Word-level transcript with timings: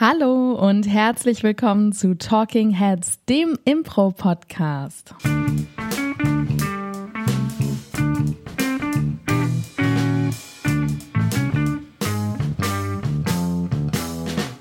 Hallo 0.00 0.52
und 0.52 0.84
herzlich 0.84 1.42
willkommen 1.42 1.92
zu 1.92 2.16
Talking 2.16 2.70
Heads, 2.70 3.24
dem 3.24 3.58
Impro-Podcast. 3.64 5.12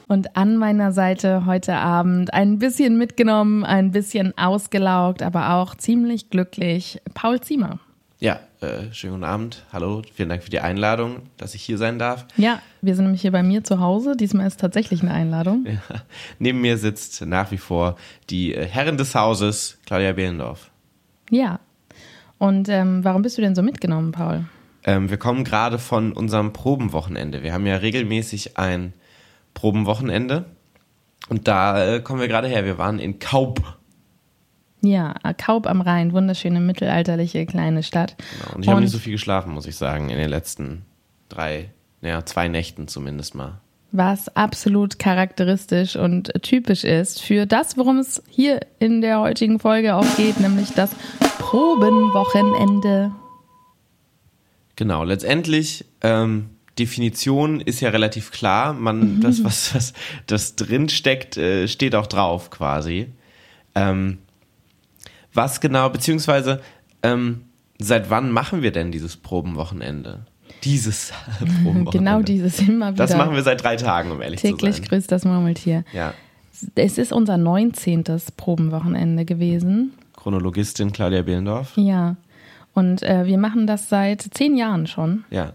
Und 0.07 0.35
an 0.35 0.57
meiner 0.57 0.91
Seite 0.91 1.45
heute 1.45 1.75
Abend 1.75 2.33
ein 2.33 2.57
bisschen 2.57 2.97
mitgenommen, 2.97 3.63
ein 3.63 3.91
bisschen 3.91 4.35
ausgelaugt, 4.39 5.21
aber 5.21 5.53
auch 5.53 5.75
ziemlich 5.75 6.31
glücklich, 6.31 6.99
Paul 7.13 7.41
Ziemer. 7.41 7.79
Ja, 8.17 8.39
äh, 8.61 8.91
schönen 8.93 9.13
guten 9.13 9.23
Abend. 9.23 9.65
Hallo, 9.71 10.01
vielen 10.13 10.29
Dank 10.29 10.43
für 10.43 10.49
die 10.49 10.59
Einladung, 10.59 11.21
dass 11.37 11.53
ich 11.53 11.61
hier 11.61 11.77
sein 11.77 11.99
darf. 11.99 12.25
Ja, 12.37 12.61
wir 12.81 12.95
sind 12.95 13.05
nämlich 13.05 13.21
hier 13.21 13.31
bei 13.31 13.43
mir 13.43 13.63
zu 13.63 13.79
Hause. 13.79 14.15
Diesmal 14.15 14.47
ist 14.47 14.59
tatsächlich 14.59 15.01
eine 15.01 15.13
Einladung. 15.13 15.65
Ja. 15.65 15.81
Neben 16.39 16.61
mir 16.61 16.77
sitzt 16.77 17.25
nach 17.25 17.51
wie 17.51 17.57
vor 17.57 17.97
die 18.29 18.53
äh, 18.53 18.65
Herrin 18.65 18.97
des 18.97 19.13
Hauses, 19.15 19.77
Claudia 19.85 20.13
Behlendorf. 20.13 20.71
Ja. 21.29 21.59
Und 22.39 22.69
ähm, 22.69 23.03
warum 23.03 23.21
bist 23.21 23.37
du 23.37 23.41
denn 23.41 23.55
so 23.55 23.61
mitgenommen, 23.61 24.11
Paul? 24.11 24.45
Ähm, 24.83 25.09
wir 25.09 25.17
kommen 25.17 25.43
gerade 25.43 25.79
von 25.79 26.13
unserem 26.13 26.53
Probenwochenende. 26.53 27.43
Wir 27.43 27.53
haben 27.53 27.65
ja 27.65 27.75
regelmäßig 27.77 28.57
ein 28.57 28.93
Probenwochenende. 29.53 30.45
Und 31.29 31.47
da 31.47 31.95
äh, 31.95 31.99
kommen 31.99 32.21
wir 32.21 32.27
gerade 32.27 32.47
her. 32.47 32.65
Wir 32.65 32.77
waren 32.77 32.99
in 32.99 33.19
Kaup 33.19 33.76
ja, 34.81 35.13
Kaub 35.37 35.67
am 35.67 35.81
Rhein, 35.81 36.13
wunderschöne 36.13 36.59
mittelalterliche 36.59 37.45
kleine 37.45 37.83
Stadt. 37.83 38.15
Genau. 38.17 38.55
Und 38.55 38.63
ich 38.63 38.69
habe 38.69 38.81
nicht 38.81 38.91
so 38.91 38.99
viel 38.99 39.13
geschlafen, 39.13 39.53
muss 39.53 39.65
ich 39.65 39.75
sagen, 39.75 40.09
in 40.09 40.17
den 40.17 40.29
letzten 40.29 40.83
drei, 41.29 41.69
naja, 42.01 42.25
zwei 42.25 42.47
Nächten 42.47 42.87
zumindest 42.87 43.35
mal. 43.35 43.59
Was 43.91 44.35
absolut 44.35 44.99
charakteristisch 44.99 45.95
und 45.95 46.31
typisch 46.41 46.83
ist 46.83 47.21
für 47.21 47.45
das, 47.45 47.77
worum 47.77 47.99
es 47.99 48.21
hier 48.27 48.59
in 48.79 49.01
der 49.01 49.21
heutigen 49.21 49.59
Folge 49.59 49.95
auch 49.95 50.15
geht, 50.17 50.39
nämlich 50.39 50.71
das 50.71 50.91
Probenwochenende. 51.39 53.11
Genau, 54.75 55.03
letztendlich 55.03 55.85
ähm, 56.01 56.49
Definition 56.77 57.61
ist 57.61 57.79
ja 57.79 57.89
relativ 57.89 58.31
klar. 58.31 58.73
Man, 58.73 59.15
mhm. 59.15 59.21
das, 59.21 59.43
was, 59.43 59.73
was 59.73 59.93
das 60.27 60.55
drin 60.55 60.89
steckt, 60.89 61.37
äh, 61.37 61.67
steht 61.67 61.95
auch 61.95 62.07
drauf 62.07 62.49
quasi. 62.49 63.07
Ähm, 63.73 64.19
was 65.37 65.61
genau, 65.61 65.89
beziehungsweise 65.89 66.61
ähm, 67.03 67.43
seit 67.79 68.09
wann 68.09 68.31
machen 68.31 68.61
wir 68.61 68.71
denn 68.71 68.91
dieses 68.91 69.15
Probenwochenende? 69.15 70.25
Dieses 70.63 71.13
Probenwochenende. 71.39 71.91
Genau 71.91 72.21
dieses 72.21 72.59
immer 72.59 72.93
wieder. 72.93 73.05
Das 73.05 73.15
machen 73.15 73.35
wir 73.35 73.43
seit 73.43 73.63
drei 73.63 73.75
Tagen, 73.77 74.11
um 74.11 74.21
ehrlich 74.21 74.41
zu 74.41 74.47
sein. 74.47 74.57
Täglich 74.57 74.81
grüßt 74.81 75.11
das 75.11 75.23
Murmeltier. 75.23 75.85
Ja. 75.93 76.13
Es 76.75 76.97
ist 76.97 77.13
unser 77.13 77.37
19. 77.37 78.03
Probenwochenende 78.35 79.25
gewesen. 79.25 79.93
Chronologistin 80.15 80.91
Claudia 80.91 81.21
Behlendorf. 81.21 81.73
Ja. 81.77 82.15
Und 82.73 83.03
äh, 83.03 83.25
wir 83.25 83.37
machen 83.37 83.67
das 83.67 83.89
seit 83.89 84.21
zehn 84.21 84.57
Jahren 84.57 84.87
schon. 84.87 85.23
Ja. 85.29 85.53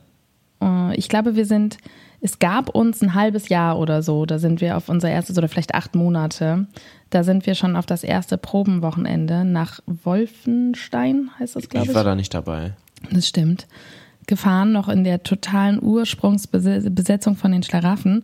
Äh, 0.63 0.97
ich 0.97 1.09
glaube, 1.09 1.35
wir 1.35 1.47
sind 1.47 1.79
es 2.23 2.39
gab 2.39 2.69
uns 2.69 3.03
ein 3.03 3.15
halbes 3.15 3.49
Jahr 3.49 3.79
oder 3.79 4.03
so, 4.03 4.25
da 4.27 4.39
sind 4.39 4.61
wir 4.61 4.77
auf 4.77 4.89
unser 4.89 5.11
erstes 5.11 5.37
oder 5.37 5.49
vielleicht 5.49 5.75
acht 5.75 5.97
Monate, 5.97 6.69
da 7.11 7.25
sind 7.25 7.47
wir 7.47 7.57
schon 7.57 7.75
auf 7.75 7.85
das 7.85 8.05
erste 8.05 8.39
Probenwochenende 8.39 9.45
nach 9.45 9.81
Wolfenstein, 9.87 11.31
heißt 11.39 11.57
das, 11.57 11.69
glaube 11.69 11.85
ich. 11.85 11.91
Ich 11.91 11.97
war 11.97 12.05
da 12.05 12.15
nicht 12.15 12.33
dabei. 12.33 12.75
Das 13.11 13.27
stimmt. 13.27 13.67
Gefahren, 14.29 14.71
noch 14.71 14.89
in 14.89 15.03
der 15.03 15.25
totalen 15.25 15.83
Ursprungsbesetzung 15.83 17.35
von 17.35 17.51
den 17.51 17.65
Schlaraffen. 17.65 18.23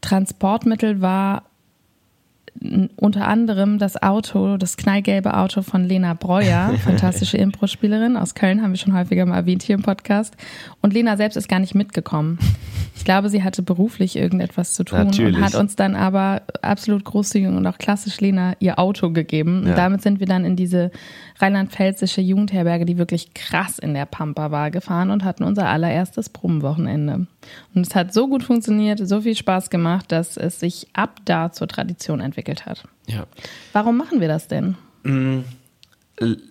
Transportmittel 0.00 1.00
war 1.00 1.49
unter 2.96 3.26
anderem 3.26 3.78
das 3.78 4.02
Auto, 4.02 4.56
das 4.56 4.76
knallgelbe 4.76 5.36
Auto 5.36 5.62
von 5.62 5.84
Lena 5.84 6.14
Breuer, 6.14 6.74
fantastische 6.84 7.36
Impro-Spielerin 7.36 8.16
aus 8.16 8.34
Köln, 8.34 8.62
haben 8.62 8.72
wir 8.72 8.78
schon 8.78 8.94
häufiger 8.94 9.24
mal 9.24 9.36
erwähnt 9.36 9.62
hier 9.62 9.76
im 9.76 9.82
Podcast. 9.82 10.36
Und 10.82 10.92
Lena 10.92 11.16
selbst 11.16 11.36
ist 11.36 11.48
gar 11.48 11.60
nicht 11.60 11.74
mitgekommen. 11.74 12.38
Ich 12.96 13.04
glaube, 13.04 13.30
sie 13.30 13.42
hatte 13.42 13.62
beruflich 13.62 14.16
irgendetwas 14.16 14.74
zu 14.74 14.84
tun 14.84 15.04
Natürlich. 15.04 15.36
und 15.36 15.42
hat 15.42 15.54
uns 15.54 15.74
dann 15.74 15.96
aber 15.96 16.42
absolut 16.60 17.04
großzügig 17.04 17.48
und 17.48 17.66
auch 17.66 17.78
klassisch 17.78 18.20
Lena 18.20 18.54
ihr 18.58 18.78
Auto 18.78 19.10
gegeben. 19.10 19.62
Ja. 19.64 19.70
Und 19.70 19.78
damit 19.78 20.02
sind 20.02 20.20
wir 20.20 20.26
dann 20.26 20.44
in 20.44 20.54
diese 20.54 20.90
rheinland-pfälzische 21.40 22.20
Jugendherberge, 22.20 22.84
die 22.84 22.98
wirklich 22.98 23.34
krass 23.34 23.78
in 23.78 23.94
der 23.94 24.06
Pampa 24.06 24.50
war, 24.50 24.70
gefahren 24.70 25.10
und 25.10 25.24
hatten 25.24 25.44
unser 25.44 25.68
allererstes 25.68 26.28
Probenwochenende. 26.28 27.26
Und 27.74 27.86
es 27.86 27.94
hat 27.94 28.12
so 28.12 28.28
gut 28.28 28.42
funktioniert, 28.42 29.00
so 29.06 29.22
viel 29.22 29.36
Spaß 29.36 29.70
gemacht, 29.70 30.12
dass 30.12 30.36
es 30.36 30.60
sich 30.60 30.88
ab 30.92 31.20
da 31.24 31.52
zur 31.52 31.68
Tradition 31.68 32.20
entwickelt 32.20 32.66
hat. 32.66 32.84
Ja. 33.06 33.26
Warum 33.72 33.96
machen 33.96 34.20
wir 34.20 34.28
das 34.28 34.48
denn? 34.48 34.76
Mm, 35.02 35.40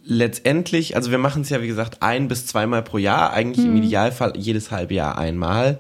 letztendlich, 0.05 0.95
also 0.95 1.11
wir 1.11 1.19
machen 1.19 1.44
es 1.44 1.50
ja 1.50 1.61
wie 1.61 1.67
gesagt 1.67 2.01
ein 2.01 2.27
bis 2.27 2.45
zweimal 2.45 2.81
pro 2.81 2.97
Jahr, 2.97 3.33
eigentlich 3.33 3.66
hm. 3.66 3.77
im 3.77 3.83
Idealfall 3.83 4.33
jedes 4.35 4.71
halbe 4.71 4.95
Jahr 4.95 5.17
einmal. 5.17 5.79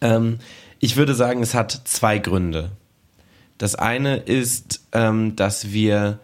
Ähm, 0.00 0.38
ich 0.78 0.96
würde 0.96 1.14
sagen, 1.14 1.42
es 1.42 1.54
hat 1.54 1.72
zwei 1.84 2.18
Gründe. 2.18 2.70
Das 3.56 3.74
eine 3.74 4.18
ist, 4.18 4.86
ähm, 4.92 5.34
dass 5.34 5.72
wir 5.72 6.20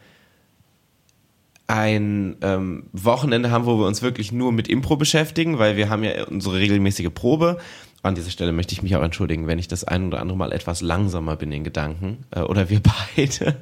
ein 1.66 2.36
ähm, 2.42 2.84
Wochenende 2.92 3.50
haben, 3.50 3.66
wo 3.66 3.78
wir 3.78 3.86
uns 3.86 4.02
wirklich 4.02 4.32
nur 4.32 4.52
mit 4.52 4.68
Impro 4.68 4.96
beschäftigen, 4.96 5.58
weil 5.58 5.76
wir 5.76 5.88
haben 5.88 6.04
ja 6.04 6.24
unsere 6.24 6.56
regelmäßige 6.56 7.10
Probe. 7.14 7.58
An 8.02 8.14
dieser 8.14 8.30
Stelle 8.30 8.52
möchte 8.52 8.74
ich 8.74 8.82
mich 8.82 8.94
auch 8.96 9.02
entschuldigen, 9.02 9.46
wenn 9.46 9.58
ich 9.58 9.68
das 9.68 9.84
ein 9.84 10.08
oder 10.08 10.20
andere 10.20 10.36
Mal 10.36 10.52
etwas 10.52 10.82
langsamer 10.82 11.36
bin 11.36 11.52
in 11.52 11.64
Gedanken. 11.64 12.18
Äh, 12.30 12.40
oder 12.40 12.68
wir 12.68 12.80
beide. 13.16 13.56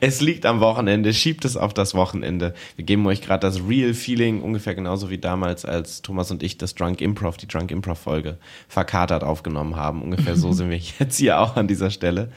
Es 0.00 0.20
liegt 0.20 0.46
am 0.46 0.60
Wochenende, 0.60 1.12
schiebt 1.12 1.44
es 1.44 1.56
auf 1.56 1.74
das 1.74 1.94
Wochenende. 1.94 2.54
Wir 2.76 2.84
geben 2.84 3.06
euch 3.06 3.20
gerade 3.20 3.46
das 3.46 3.60
Real 3.68 3.94
Feeling, 3.94 4.40
ungefähr 4.40 4.74
genauso 4.74 5.10
wie 5.10 5.18
damals, 5.18 5.64
als 5.64 6.02
Thomas 6.02 6.30
und 6.30 6.42
ich 6.42 6.56
das 6.56 6.74
Drunk 6.74 7.00
Improv, 7.00 7.36
die 7.36 7.46
Drunk 7.46 7.70
Improv 7.70 7.98
Folge 7.98 8.38
verkatert 8.68 9.22
aufgenommen 9.22 9.76
haben. 9.76 10.02
Ungefähr 10.02 10.34
so 10.34 10.52
sind 10.54 10.70
wir 10.70 10.78
jetzt 10.78 11.18
hier 11.18 11.40
auch 11.40 11.56
an 11.56 11.68
dieser 11.68 11.90
Stelle. 11.90 12.32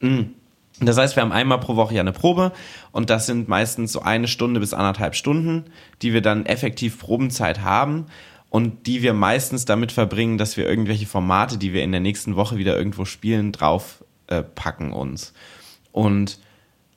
Mhm. 0.00 0.34
Das 0.80 0.98
heißt, 0.98 1.16
wir 1.16 1.22
haben 1.22 1.32
einmal 1.32 1.58
pro 1.58 1.76
Woche 1.76 1.94
ja 1.94 2.00
eine 2.00 2.12
Probe 2.12 2.52
und 2.92 3.08
das 3.08 3.26
sind 3.26 3.48
meistens 3.48 3.92
so 3.92 4.02
eine 4.02 4.28
Stunde 4.28 4.60
bis 4.60 4.74
anderthalb 4.74 5.14
Stunden, 5.14 5.64
die 6.02 6.12
wir 6.12 6.20
dann 6.20 6.44
effektiv 6.44 6.98
Probenzeit 6.98 7.62
haben 7.62 8.06
und 8.50 8.86
die 8.86 9.02
wir 9.02 9.14
meistens 9.14 9.64
damit 9.64 9.90
verbringen, 9.90 10.36
dass 10.38 10.56
wir 10.56 10.68
irgendwelche 10.68 11.06
Formate, 11.06 11.56
die 11.56 11.72
wir 11.72 11.82
in 11.82 11.92
der 11.92 12.00
nächsten 12.00 12.36
Woche 12.36 12.58
wieder 12.58 12.76
irgendwo 12.76 13.06
spielen, 13.06 13.52
drauf 13.52 14.04
äh, 14.26 14.42
uns. 14.92 15.32
Und 15.92 16.38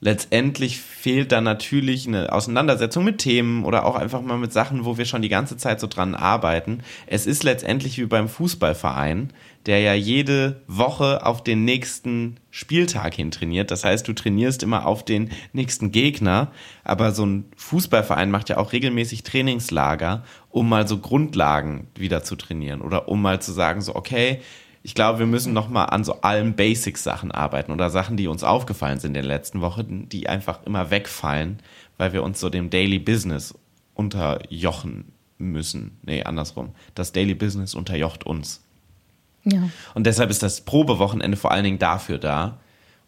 letztendlich 0.01 0.79
fehlt 0.79 1.31
dann 1.31 1.43
natürlich 1.43 2.07
eine 2.07 2.31
Auseinandersetzung 2.31 3.03
mit 3.03 3.19
Themen 3.19 3.65
oder 3.65 3.85
auch 3.85 3.95
einfach 3.95 4.21
mal 4.21 4.37
mit 4.37 4.53
Sachen, 4.53 4.85
wo 4.85 4.97
wir 4.97 5.05
schon 5.05 5.21
die 5.21 5.29
ganze 5.29 5.57
Zeit 5.57 5.79
so 5.79 5.87
dran 5.87 6.15
arbeiten. 6.15 6.81
Es 7.07 7.25
ist 7.25 7.43
letztendlich 7.43 7.97
wie 7.97 8.05
beim 8.05 8.29
Fußballverein, 8.29 9.31
der 9.65 9.79
ja 9.79 9.93
jede 9.93 10.61
Woche 10.67 11.25
auf 11.25 11.43
den 11.43 11.65
nächsten 11.65 12.37
Spieltag 12.49 13.13
hin 13.13 13.31
trainiert. 13.31 13.71
Das 13.71 13.83
heißt, 13.83 14.07
du 14.07 14.13
trainierst 14.13 14.63
immer 14.63 14.85
auf 14.85 15.03
den 15.03 15.29
nächsten 15.53 15.91
Gegner, 15.91 16.51
aber 16.83 17.11
so 17.11 17.25
ein 17.25 17.45
Fußballverein 17.55 18.31
macht 18.31 18.49
ja 18.49 18.57
auch 18.57 18.71
regelmäßig 18.71 19.23
Trainingslager, 19.23 20.23
um 20.49 20.69
mal 20.69 20.87
so 20.87 20.99
Grundlagen 20.99 21.87
wieder 21.95 22.23
zu 22.23 22.35
trainieren 22.35 22.81
oder 22.81 23.09
um 23.09 23.21
mal 23.21 23.41
zu 23.41 23.51
sagen, 23.51 23.81
so, 23.81 23.95
okay, 23.95 24.39
ich 24.81 24.95
glaube, 24.95 25.19
wir 25.19 25.25
müssen 25.25 25.53
noch 25.53 25.69
mal 25.69 25.85
an 25.85 26.03
so 26.03 26.21
allen 26.21 26.55
Basics-Sachen 26.55 27.31
arbeiten 27.31 27.71
oder 27.71 27.89
Sachen, 27.89 28.15
die 28.15 28.27
uns 28.27 28.43
aufgefallen 28.43 28.99
sind 28.99 29.09
in 29.09 29.21
den 29.21 29.25
letzten 29.25 29.61
Wochen, 29.61 30.07
die 30.07 30.29
einfach 30.29 30.65
immer 30.65 30.89
wegfallen, 30.89 31.61
weil 31.97 32.13
wir 32.13 32.23
uns 32.23 32.39
so 32.39 32.49
dem 32.49 32.69
Daily 32.69 32.97
Business 32.97 33.53
unterjochen 33.93 35.11
müssen. 35.37 35.99
Nee, 36.03 36.23
andersrum. 36.23 36.69
Das 36.95 37.11
Daily 37.11 37.35
Business 37.35 37.75
unterjocht 37.75 38.25
uns. 38.25 38.63
Ja. 39.51 39.69
Und 39.93 40.05
deshalb 40.05 40.29
ist 40.29 40.43
das 40.43 40.61
Probewochenende 40.61 41.37
vor 41.37 41.51
allen 41.51 41.63
Dingen 41.63 41.79
dafür 41.79 42.17
da. 42.17 42.59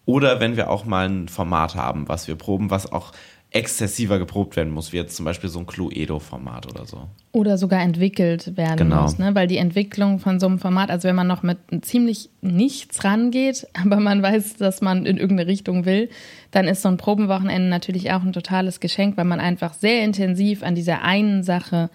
Oder 0.05 0.39
wenn 0.39 0.57
wir 0.57 0.69
auch 0.69 0.85
mal 0.85 1.07
ein 1.07 1.27
Format 1.27 1.75
haben, 1.75 2.07
was 2.09 2.27
wir 2.27 2.35
proben, 2.35 2.71
was 2.71 2.91
auch 2.91 3.11
exzessiver 3.53 4.17
geprobt 4.17 4.55
werden 4.55 4.71
muss, 4.71 4.93
wie 4.93 4.97
jetzt 4.97 5.15
zum 5.15 5.25
Beispiel 5.25 5.49
so 5.49 5.59
ein 5.59 5.65
Cluedo-Format 5.65 6.67
oder 6.67 6.85
so. 6.85 7.09
Oder 7.33 7.57
sogar 7.57 7.81
entwickelt 7.81 8.55
werden 8.55 8.77
genau. 8.77 9.01
muss, 9.03 9.17
ne? 9.17 9.35
weil 9.35 9.47
die 9.47 9.57
Entwicklung 9.57 10.19
von 10.19 10.39
so 10.39 10.47
einem 10.47 10.57
Format, 10.57 10.89
also 10.89 11.09
wenn 11.09 11.17
man 11.17 11.27
noch 11.27 11.43
mit 11.43 11.57
ziemlich 11.81 12.29
nichts 12.39 13.03
rangeht, 13.03 13.67
aber 13.83 13.99
man 13.99 14.23
weiß, 14.23 14.55
dass 14.55 14.81
man 14.81 15.05
in 15.05 15.17
irgendeine 15.17 15.49
Richtung 15.49 15.85
will, 15.85 16.09
dann 16.51 16.65
ist 16.65 16.81
so 16.81 16.87
ein 16.87 16.95
Probenwochenende 16.95 17.67
natürlich 17.67 18.13
auch 18.13 18.23
ein 18.23 18.31
totales 18.31 18.79
Geschenk, 18.79 19.17
weil 19.17 19.25
man 19.25 19.41
einfach 19.41 19.73
sehr 19.73 20.03
intensiv 20.05 20.63
an 20.63 20.73
dieser 20.73 21.01
einen 21.03 21.43
Sache 21.43 21.89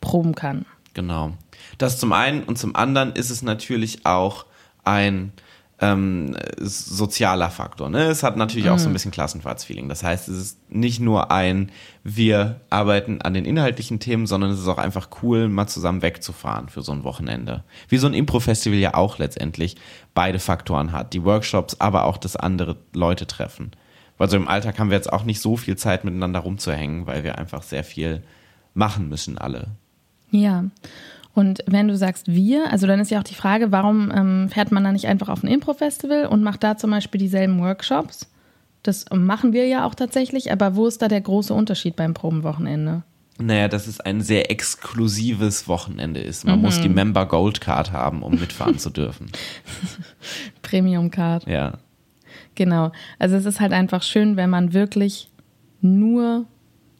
proben 0.00 0.34
kann. 0.34 0.64
Genau. 0.94 1.32
Das 1.78 1.98
zum 1.98 2.12
einen 2.12 2.44
und 2.44 2.58
zum 2.58 2.76
anderen 2.76 3.12
ist 3.12 3.30
es 3.30 3.42
natürlich 3.42 4.06
auch 4.06 4.46
ein 4.84 5.32
ähm, 5.80 6.36
sozialer 6.60 7.50
Faktor. 7.50 7.90
Ne? 7.90 8.04
Es 8.04 8.22
hat 8.22 8.36
natürlich 8.36 8.70
auch 8.70 8.78
so 8.78 8.88
ein 8.88 8.92
bisschen 8.92 9.10
Klassenfahrtsfeeling. 9.10 9.88
Das 9.88 10.04
heißt, 10.04 10.28
es 10.28 10.36
ist 10.38 10.70
nicht 10.70 11.00
nur 11.00 11.32
ein, 11.32 11.72
wir 12.04 12.60
arbeiten 12.70 13.20
an 13.22 13.34
den 13.34 13.44
inhaltlichen 13.44 13.98
Themen, 13.98 14.26
sondern 14.26 14.50
es 14.50 14.60
ist 14.60 14.68
auch 14.68 14.78
einfach 14.78 15.08
cool, 15.22 15.48
mal 15.48 15.66
zusammen 15.66 16.02
wegzufahren 16.02 16.68
für 16.68 16.82
so 16.82 16.92
ein 16.92 17.02
Wochenende. 17.02 17.64
Wie 17.88 17.98
so 17.98 18.06
ein 18.06 18.14
Impro-Festival 18.14 18.78
ja 18.78 18.94
auch 18.94 19.18
letztendlich 19.18 19.76
beide 20.14 20.38
Faktoren 20.38 20.92
hat. 20.92 21.12
Die 21.12 21.24
Workshops, 21.24 21.80
aber 21.80 22.04
auch 22.04 22.18
das 22.18 22.36
andere 22.36 22.76
Leute 22.92 23.26
treffen. 23.26 23.72
Weil 24.16 24.30
so 24.30 24.36
im 24.36 24.46
Alltag 24.46 24.78
haben 24.78 24.90
wir 24.90 24.96
jetzt 24.96 25.12
auch 25.12 25.24
nicht 25.24 25.40
so 25.40 25.56
viel 25.56 25.76
Zeit 25.76 26.04
miteinander 26.04 26.40
rumzuhängen, 26.40 27.06
weil 27.06 27.24
wir 27.24 27.36
einfach 27.36 27.62
sehr 27.62 27.82
viel 27.82 28.22
machen 28.74 29.08
müssen 29.08 29.38
alle. 29.38 29.72
Ja. 30.30 30.64
Und 31.34 31.64
wenn 31.66 31.88
du 31.88 31.96
sagst 31.96 32.28
wir, 32.28 32.70
also 32.70 32.86
dann 32.86 33.00
ist 33.00 33.10
ja 33.10 33.18
auch 33.18 33.24
die 33.24 33.34
Frage, 33.34 33.72
warum 33.72 34.12
ähm, 34.14 34.48
fährt 34.48 34.70
man 34.70 34.84
da 34.84 34.92
nicht 34.92 35.08
einfach 35.08 35.28
auf 35.28 35.42
ein 35.42 35.48
Impro-Festival 35.48 36.26
und 36.26 36.42
macht 36.42 36.62
da 36.62 36.76
zum 36.76 36.90
Beispiel 36.90 37.18
dieselben 37.18 37.60
Workshops? 37.60 38.30
Das 38.84 39.06
machen 39.12 39.52
wir 39.52 39.66
ja 39.66 39.84
auch 39.86 39.94
tatsächlich, 39.94 40.52
aber 40.52 40.76
wo 40.76 40.86
ist 40.86 41.02
da 41.02 41.08
der 41.08 41.20
große 41.20 41.52
Unterschied 41.52 41.96
beim 41.96 42.14
Probenwochenende? 42.14 43.02
Naja, 43.38 43.66
dass 43.66 43.88
es 43.88 44.00
ein 44.00 44.20
sehr 44.20 44.50
exklusives 44.52 45.66
Wochenende 45.66 46.20
ist. 46.20 46.44
Man 46.44 46.60
muss 46.60 46.80
die 46.80 46.88
Member 46.88 47.26
Gold 47.26 47.60
Card 47.60 47.90
haben, 47.90 48.22
um 48.22 48.38
mitfahren 48.38 48.78
zu 48.78 48.90
dürfen. 48.90 49.32
Premium 50.62 51.10
Card. 51.10 51.48
Ja. 51.48 51.78
Genau. 52.54 52.92
Also 53.18 53.34
es 53.34 53.44
ist 53.44 53.60
halt 53.60 53.72
einfach 53.72 54.04
schön, 54.04 54.36
wenn 54.36 54.50
man 54.50 54.72
wirklich 54.72 55.30
nur 55.80 56.46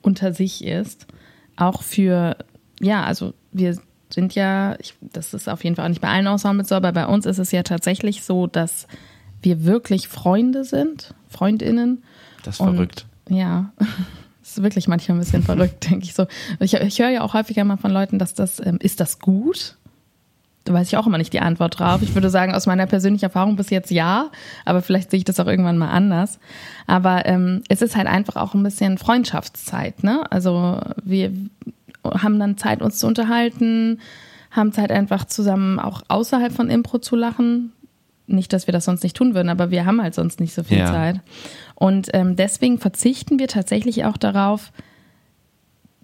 unter 0.03 0.33
sich 0.33 0.65
ist. 0.65 1.07
Auch 1.55 1.83
für, 1.83 2.37
ja, 2.81 3.05
also 3.05 3.35
wir 3.53 3.79
sind 4.15 4.35
ja, 4.35 4.77
ich, 4.81 4.95
das 5.01 5.35
ist 5.35 5.49
auf 5.49 5.63
jeden 5.65 5.77
Fall 5.77 5.85
auch 5.85 5.89
nicht 5.91 6.01
bei 6.01 6.09
allen 6.09 6.27
Ensembles 6.27 6.69
so, 6.69 6.75
aber 6.75 6.93
bei 6.93 7.07
uns 7.07 7.27
ist 7.27 7.39
es 7.39 7.53
ja 7.53 7.63
tatsächlich 7.63 8.23
so, 8.25 8.47
dass 8.47 8.87
wir 9.43 9.65
wirklich 9.65 10.09
Freunde 10.09 10.65
sind, 10.65 11.15
Freundinnen. 11.29 12.03
Das 12.43 12.57
ist 12.57 12.61
Und- 12.61 12.75
verrückt. 12.75 13.07
Ja, 13.29 13.73
das 13.79 14.51
ist 14.51 14.63
wirklich 14.63 14.87
manchmal 14.89 15.17
ein 15.17 15.21
bisschen 15.21 15.43
verrückt, 15.43 15.85
denke 15.91 16.05
ich 16.05 16.15
so. 16.15 16.27
Ich, 16.61 16.75
ich 16.75 16.99
höre 16.99 17.11
ja 17.11 17.23
auch 17.23 17.35
häufiger 17.35 17.65
mal 17.65 17.77
von 17.77 17.91
Leuten, 17.91 18.19
dass 18.19 18.35
das, 18.35 18.61
ähm, 18.65 18.79
ist 18.81 19.01
das 19.01 19.19
gut? 19.19 19.77
Da 20.65 20.73
weiß 20.73 20.87
ich 20.89 20.97
auch 20.97 21.07
immer 21.07 21.19
nicht 21.19 21.33
die 21.35 21.41
Antwort 21.41 21.79
drauf. 21.79 22.01
Ich 22.01 22.15
würde 22.15 22.31
sagen, 22.31 22.55
aus 22.55 22.67
meiner 22.67 22.87
persönlichen 22.87 23.25
Erfahrung 23.27 23.57
bis 23.57 23.69
jetzt 23.69 23.91
ja, 23.91 24.31
aber 24.65 24.81
vielleicht 24.81 25.11
sehe 25.11 25.19
ich 25.19 25.25
das 25.25 25.39
auch 25.39 25.47
irgendwann 25.47 25.77
mal 25.77 25.91
anders. 25.91 26.39
Aber 26.87 27.27
ähm, 27.27 27.63
es 27.69 27.83
ist 27.83 27.97
halt 27.97 28.07
einfach 28.07 28.37
auch 28.37 28.55
ein 28.55 28.63
bisschen 28.63 28.97
Freundschaftszeit, 28.97 30.03
ne? 30.03 30.23
Also 30.31 30.81
wir 31.03 31.33
haben 32.05 32.39
dann 32.39 32.57
Zeit, 32.59 32.83
uns 32.83 32.99
zu 32.99 33.07
unterhalten, 33.07 34.01
haben 34.51 34.73
Zeit 34.73 34.93
einfach 34.93 35.25
zusammen 35.25 35.79
auch 35.81 36.03
außerhalb 36.09 36.53
von 36.53 36.71
Impro 36.71 36.99
zu 36.99 37.17
lachen. 37.17 37.73
Nicht, 38.27 38.53
dass 38.53 38.67
wir 38.67 38.73
das 38.73 38.85
sonst 38.87 39.03
nicht 39.03 39.17
tun 39.17 39.35
würden, 39.35 39.49
aber 39.51 39.71
wir 39.71 39.85
haben 39.85 40.01
halt 40.01 40.15
sonst 40.15 40.41
nicht 40.41 40.55
so 40.55 40.63
viel 40.63 40.79
Ja. 40.79 40.87
Zeit. 40.87 41.21
Und 41.75 42.09
ähm, 42.15 42.37
deswegen 42.37 42.79
verzichten 42.79 43.39
wir 43.39 43.49
tatsächlich 43.49 44.05
auch 44.05 44.17
darauf, 44.17 44.73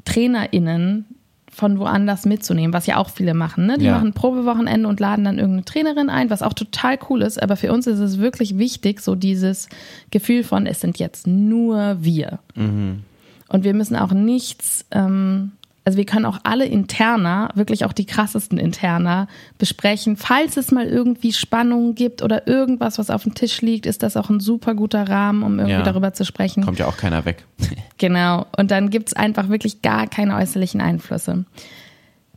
TrainerInnen 0.05 1.05
von 1.53 1.79
woanders 1.79 2.27
mitzunehmen, 2.27 2.73
was 2.73 2.87
ja 2.87 2.97
auch 2.97 3.11
viele 3.11 3.35
machen. 3.35 3.67
Ne? 3.67 3.77
Die 3.79 3.87
Ja. 3.87 3.93
machen 3.95 4.13
Probewochenende 4.13 4.89
und 4.89 5.01
laden 5.01 5.25
dann 5.25 5.39
irgendeine 5.39 5.65
Trainerin 5.65 6.09
ein, 6.09 6.31
was 6.31 6.43
auch 6.43 6.53
total 6.55 6.99
cool 7.09 7.23
ist. 7.23 7.43
Aber 7.43 7.57
für 7.57 7.73
uns 7.73 7.87
ist 7.87 7.99
es 7.99 8.19
wirklich 8.19 8.57
wichtig, 8.57 9.01
so 9.01 9.15
dieses 9.15 9.69
Gefühl 10.11 10.45
von, 10.45 10.67
es 10.67 10.81
sind 10.81 10.99
jetzt 10.99 11.27
nur 11.27 11.97
wir. 12.01 12.39
Und 12.57 13.65
wir 13.65 13.75
müssen 13.75 13.97
auch 13.97 14.13
nichts, 14.13 14.87
ähm, 14.93 15.53
also 15.85 15.97
wir 15.97 16.05
können 16.05 16.27
auch 16.27 16.39
alle 16.45 16.67
Interna, 16.67 17.51
wirklich 17.55 17.85
auch 17.87 17.93
die 17.95 18.05
krassesten 18.05 18.59
Interna 18.59 19.29
besprechen. 19.59 20.17
Falls 20.17 20.57
es 20.57 20.71
mal 20.73 20.87
irgendwie 20.87 21.33
Spannungen 21.33 21.95
gibt 21.95 22.23
oder 22.23 22.47
irgendwas, 22.47 22.99
was 22.99 23.09
auf 23.11 23.23
dem 23.23 23.35
Tisch 23.35 23.63
liegt, 23.63 23.87
ist 23.87 24.03
das 24.03 24.17
auch 24.17 24.29
ein 24.29 24.41
super 24.41 24.75
guter 24.75 25.09
Rahmen, 25.09 25.43
um 25.43 25.55
irgendwie 25.59 25.79
Ja. 25.79 25.83
darüber 25.83 26.13
zu 26.13 26.25
sprechen. 26.25 26.65
Kommt 26.65 26.79
ja 26.79 26.87
auch 26.87 26.97
keiner 26.97 27.25
weg. 27.25 27.45
Genau. 27.99 28.47
Und 28.57 28.71
dann 28.71 28.89
gibt's 28.89 29.13
einfach 29.13 29.49
wirklich 29.51 29.83
gar 29.83 30.07
keine 30.07 30.37
äußerlichen 30.37 30.81
Einflüsse. 30.81 31.45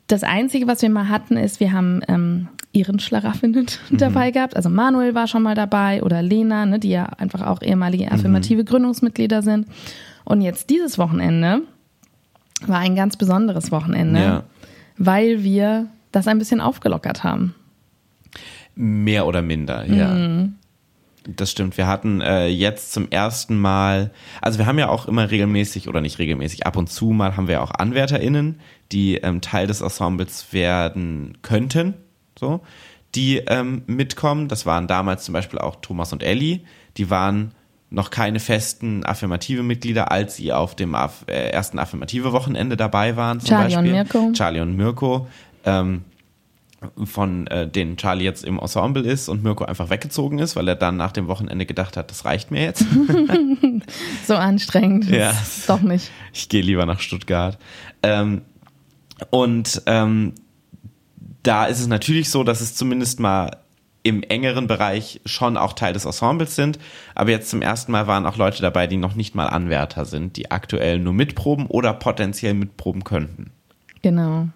Das 0.07 0.23
Einzige, 0.23 0.67
was 0.67 0.81
wir 0.81 0.89
mal 0.89 1.07
hatten, 1.07 1.37
ist, 1.37 1.61
wir 1.61 1.71
haben 1.71 2.01
ähm, 2.09 2.49
ihren 2.73 2.99
Schlaraffinen 2.99 3.67
dabei 3.91 4.31
gehabt. 4.31 4.55
Also 4.57 4.69
Manuel 4.69 5.15
war 5.15 5.27
schon 5.27 5.43
mal 5.43 5.55
dabei 5.55 6.03
oder 6.03 6.21
Lena, 6.21 6.65
ne, 6.65 6.79
die 6.79 6.89
ja 6.89 7.05
einfach 7.05 7.41
auch 7.47 7.61
ehemalige 7.61 8.11
affirmative 8.11 8.63
Gründungsmitglieder 8.65 9.41
sind. 9.41 9.67
Und 10.25 10.41
jetzt 10.41 10.69
dieses 10.69 10.97
Wochenende 10.97 11.61
war 12.67 12.79
ein 12.79 12.95
ganz 12.95 13.17
besonderes 13.17 13.71
Wochenende, 13.71 14.19
Ja. 14.21 14.43
weil 14.97 15.43
wir 15.43 15.87
das 16.11 16.27
ein 16.27 16.37
bisschen 16.39 16.61
aufgelockert 16.61 17.23
haben. 17.23 17.55
Mehr 18.75 19.27
oder 19.27 19.41
minder, 19.41 19.85
ja. 19.85 20.13
Mhm. 20.13 20.55
Das 21.25 21.51
stimmt. 21.51 21.77
Wir 21.77 21.87
hatten 21.87 22.19
äh, 22.19 22.47
jetzt 22.47 22.91
zum 22.91 23.09
ersten 23.09 23.57
Mal, 23.57 24.11
also 24.41 24.59
wir 24.59 24.65
haben 24.65 24.77
ja 24.77 24.89
auch 24.89 25.07
immer 25.07 25.31
regelmäßig 25.31 25.87
oder 25.87 26.01
nicht 26.01 26.19
regelmäßig, 26.19 26.65
ab 26.67 26.75
und 26.75 26.89
zu 26.89 27.11
mal 27.11 27.37
haben 27.37 27.47
wir 27.47 27.61
auch 27.63 27.71
AnwärterInnen, 27.71 28.59
die 28.91 29.15
ähm, 29.15 29.39
Teil 29.39 29.67
des 29.67 29.79
Ensembles 29.79 30.51
werden 30.51 31.37
könnten, 31.41 31.93
so, 32.37 32.61
die 33.15 33.37
ähm, 33.37 33.83
mitkommen. 33.87 34.49
Das 34.49 34.65
waren 34.65 34.87
damals 34.87 35.23
zum 35.23 35.33
Beispiel 35.33 35.59
auch 35.59 35.77
Thomas 35.77 36.11
und 36.11 36.23
Ellie. 36.23 36.61
Die 36.97 37.09
waren 37.09 37.51
noch 37.93 38.09
keine 38.09 38.39
festen 38.39 39.05
affirmative 39.05 39.61
Mitglieder, 39.61 40.11
als 40.11 40.35
sie 40.35 40.51
auf 40.51 40.75
dem 40.75 40.95
Aff 40.95 41.25
äh, 41.27 41.49
ersten 41.51 41.77
affirmative 41.77 42.33
Wochenende 42.33 42.75
dabei 42.75 43.15
waren. 43.15 43.39
Zum 43.39 43.49
Charlie 43.49 43.75
und 43.75 43.83
Beispiel. 43.83 43.91
Mirko. 43.91 44.31
Charlie 44.33 44.59
und 44.61 44.75
Mirko. 44.75 45.27
Ähm, 45.63 46.01
von 47.05 47.47
äh, 47.47 47.65
denen 47.69 47.95
Charlie 47.95 48.25
jetzt 48.25 48.43
im 48.43 48.59
Ensemble 48.59 49.03
ist 49.03 49.29
und 49.29 49.41
Mirko 49.41 49.63
einfach 49.63 49.89
weggezogen 49.89 50.39
ist, 50.39 50.57
weil 50.57 50.67
er 50.67 50.75
dann 50.75 50.97
nach 50.97 51.13
dem 51.13 51.27
Wochenende 51.27 51.65
gedacht 51.65 51.95
hat, 51.95 52.09
das 52.09 52.25
reicht 52.25 52.51
mir 52.51 52.63
jetzt. 52.63 52.85
So 54.25 54.35
anstrengend. 54.35 55.09
Ja. 55.09 55.33
Doch 55.67 55.81
nicht. 55.81 56.09
ich 56.31 56.47
gehe 56.47 56.61
lieber 56.61 56.85
nach 56.85 56.99
Stuttgart. 56.99 57.57
Ähm, 58.01 58.41
und 59.29 59.81
ähm, 59.85 60.33
da 61.43 61.65
ist 61.65 61.79
es 61.81 61.87
natürlich 61.87 62.29
so, 62.29 62.43
dass 62.43 62.61
es 62.61 62.75
zumindest 62.75 63.19
mal 63.19 63.57
im 64.03 64.21
engeren 64.21 64.67
Bereich 64.67 65.21
schon 65.25 65.57
auch 65.57 65.73
Teil 65.73 65.93
des 65.93 66.05
Ensembles 66.05 66.55
sind. 66.55 66.77
Aber 67.15 67.31
jetzt 67.31 67.49
zum 67.49 67.61
ersten 67.61 67.91
Mal 67.91 68.05
waren 68.05 68.25
auch 68.25 68.37
Leute 68.37 68.61
dabei, 68.61 68.85
die 68.85 68.97
noch 68.97 69.15
nicht 69.15 69.33
mal 69.33 69.47
Anwärter 69.47 70.05
sind, 70.05 70.35
die 70.35 70.51
aktuell 70.51 70.99
nur 70.99 71.13
mitproben 71.13 71.67
oder 71.67 71.93
potenziell 71.93 72.53
mitproben 72.53 73.03
könnten. 73.03 73.51
Genau. 74.01 74.49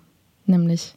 Nämlich 0.46 0.96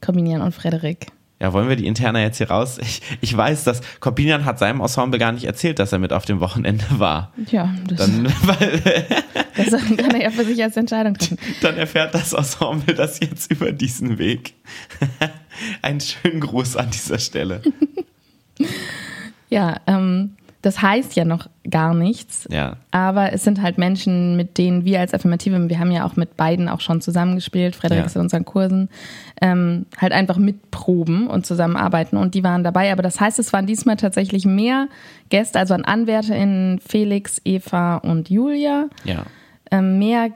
Corbinian 0.00 0.42
und 0.42 0.52
Frederik. 0.52 1.06
Ja, 1.38 1.52
wollen 1.52 1.68
wir 1.68 1.76
die 1.76 1.86
Interna 1.86 2.20
jetzt 2.22 2.38
hier 2.38 2.50
raus? 2.50 2.78
Ich, 2.80 3.02
ich 3.20 3.36
weiß, 3.36 3.64
dass 3.64 3.82
Corbinian 4.00 4.46
hat 4.46 4.58
seinem 4.58 4.80
Ensemble 4.80 5.18
gar 5.18 5.32
nicht 5.32 5.44
erzählt, 5.44 5.78
dass 5.78 5.92
er 5.92 5.98
mit 5.98 6.12
auf 6.12 6.24
dem 6.24 6.40
Wochenende 6.40 6.84
war. 6.90 7.32
Ja, 7.50 7.74
das, 7.86 7.98
Dann, 7.98 8.24
das 9.56 9.84
kann 9.96 10.10
er 10.12 10.22
ja 10.22 10.30
für 10.30 10.44
sich 10.44 10.62
als 10.62 10.78
Entscheidung 10.78 11.14
treffen. 11.14 11.38
dann 11.60 11.76
erfährt 11.76 12.14
das 12.14 12.32
Ensemble 12.32 12.94
das 12.94 13.20
jetzt 13.20 13.50
über 13.52 13.70
diesen 13.70 14.18
Weg. 14.18 14.54
Einen 15.82 16.00
schönen 16.00 16.40
Gruß 16.40 16.76
an 16.76 16.90
dieser 16.90 17.18
Stelle. 17.18 17.62
Ja, 19.48 19.76
ähm, 19.86 20.32
das 20.62 20.82
heißt 20.82 21.14
ja 21.14 21.24
noch 21.24 21.48
gar 21.70 21.94
nichts. 21.94 22.48
Ja. 22.50 22.76
Aber 22.90 23.32
es 23.32 23.44
sind 23.44 23.62
halt 23.62 23.78
Menschen, 23.78 24.36
mit 24.36 24.58
denen 24.58 24.84
wir 24.84 24.98
als 24.98 25.14
Affirmative, 25.14 25.68
wir 25.68 25.78
haben 25.78 25.92
ja 25.92 26.04
auch 26.04 26.16
mit 26.16 26.36
beiden 26.36 26.68
auch 26.68 26.80
schon 26.80 27.00
zusammengespielt, 27.00 27.76
Frederik 27.76 28.00
Ja. 28.00 28.06
ist 28.06 28.16
in 28.16 28.22
unseren 28.22 28.44
Kursen, 28.44 28.88
ähm, 29.40 29.86
halt 29.98 30.12
einfach 30.12 30.38
mitproben 30.38 31.28
und 31.28 31.46
zusammenarbeiten 31.46 32.16
und 32.16 32.34
die 32.34 32.42
waren 32.42 32.64
dabei. 32.64 32.90
Aber 32.90 33.02
das 33.02 33.20
heißt, 33.20 33.38
es 33.38 33.52
waren 33.52 33.66
diesmal 33.66 33.96
tatsächlich 33.96 34.44
mehr 34.46 34.88
Gäste, 35.28 35.60
also 35.60 35.74
an 35.74 35.84
AnwärterInnen 35.84 36.80
Felix, 36.80 37.40
Eva 37.44 37.98
und 37.98 38.28
Julia, 38.30 38.86
Ja. 39.04 39.26
ähm, 39.70 39.98
mehr 40.00 40.30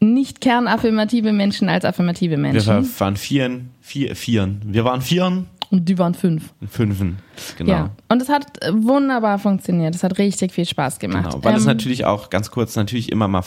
nicht 0.00 0.40
kernaffirmative 0.40 1.32
Menschen 1.32 1.68
als 1.68 1.84
affirmative 1.84 2.30
Wir 2.32 2.38
Menschen. 2.38 2.66
war- 2.66 2.84
waren 3.00 3.16
Vieren, 3.16 3.70
vier, 3.80 4.16
Vieren. 4.16 4.60
Wir 4.64 4.84
waren 4.84 5.02
Vieren, 5.02 5.46
Und 5.70 5.88
die 5.88 5.98
waren 5.98 6.14
fünf. 6.14 6.52
Fünfen. 6.68 7.18
Genau. 7.58 7.70
Ja. 7.70 7.90
Und 8.08 8.20
es 8.22 8.28
hat 8.28 8.46
wunderbar 8.72 9.38
funktioniert. 9.38 9.94
Es 9.94 10.02
hat 10.02 10.18
richtig 10.18 10.52
viel 10.52 10.64
Spaß 10.66 10.98
gemacht. 10.98 11.30
Genau, 11.30 11.44
weil 11.44 11.54
es 11.54 11.62
Ähm, 11.62 11.68
natürlich 11.68 12.04
auch 12.06 12.28
ganz 12.30 12.50
kurz 12.50 12.74
natürlich 12.76 13.12
immer 13.12 13.28
mal 13.28 13.42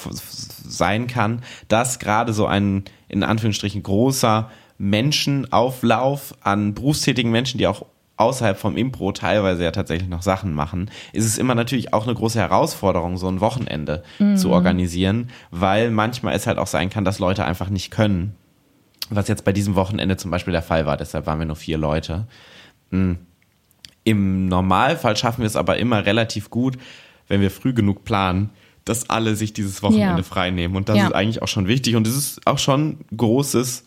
sein 0.65 1.07
kann, 1.07 1.41
dass 1.67 1.99
gerade 1.99 2.31
so 2.33 2.45
ein 2.45 2.83
in 3.09 3.23
Anführungsstrichen 3.23 3.83
großer 3.83 4.49
Menschenauflauf 4.77 6.35
an 6.41 6.73
berufstätigen 6.73 7.31
Menschen, 7.31 7.57
die 7.57 7.67
auch 7.67 7.85
außerhalb 8.17 8.57
vom 8.57 8.77
Impro 8.77 9.11
teilweise 9.11 9.63
ja 9.63 9.71
tatsächlich 9.71 10.07
noch 10.09 10.21
Sachen 10.21 10.53
machen, 10.53 10.91
ist 11.13 11.25
es 11.25 11.37
immer 11.37 11.55
natürlich 11.55 11.93
auch 11.93 12.05
eine 12.05 12.13
große 12.15 12.39
Herausforderung, 12.39 13.17
so 13.17 13.27
ein 13.27 13.41
Wochenende 13.41 14.03
zu 14.35 14.51
organisieren, 14.51 15.29
weil 15.51 15.89
manchmal 15.89 16.35
es 16.35 16.45
halt 16.47 16.57
auch 16.59 16.67
sein 16.67 16.89
kann, 16.89 17.05
dass 17.05 17.19
Leute 17.19 17.43
einfach 17.45 17.69
nicht 17.69 17.89
können. 17.91 18.35
Was 19.09 19.27
jetzt 19.27 19.43
bei 19.45 19.51
diesem 19.51 19.75
Wochenende 19.75 20.15
zum 20.17 20.31
Beispiel 20.31 20.53
der 20.53 20.61
Fall 20.61 20.85
war, 20.85 20.95
deshalb 20.95 21.25
waren 21.25 21.39
wir 21.39 21.45
nur 21.45 21.55
vier 21.55 21.77
Leute. 21.77 22.27
Im 22.91 24.47
Normalfall 24.47 25.15
schaffen 25.17 25.41
wir 25.41 25.47
es 25.47 25.55
aber 25.55 25.77
immer 25.77 26.05
relativ 26.05 26.49
gut, 26.49 26.77
wenn 27.27 27.41
wir 27.41 27.49
früh 27.51 27.73
genug 27.73 28.03
planen, 28.03 28.49
dass 28.85 29.09
alle 29.09 29.35
sich 29.35 29.53
dieses 29.53 29.81
Wochenende 29.81 30.21
Ja. 30.21 30.23
frei 30.23 30.51
nehmen. 30.51 30.75
Und 30.75 30.89
das 30.89 30.97
Ja. 30.97 31.07
ist 31.07 31.13
eigentlich 31.15 31.41
auch 31.41 31.47
schon 31.47 31.67
wichtig. 31.67 31.95
Und 31.95 32.05
es 32.05 32.15
ist 32.15 32.45
auch 32.45 32.59
schon 32.59 32.97
großes, 33.15 33.85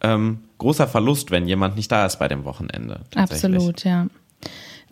ähm, 0.00 0.38
großer 0.58 0.88
Verlust, 0.88 1.30
wenn 1.30 1.46
jemand 1.46 1.76
nicht 1.76 1.90
da 1.90 2.06
ist 2.06 2.18
bei 2.18 2.28
dem 2.28 2.44
Wochenende. 2.44 3.00
Absolut, 3.14 3.84
ja. 3.84 4.06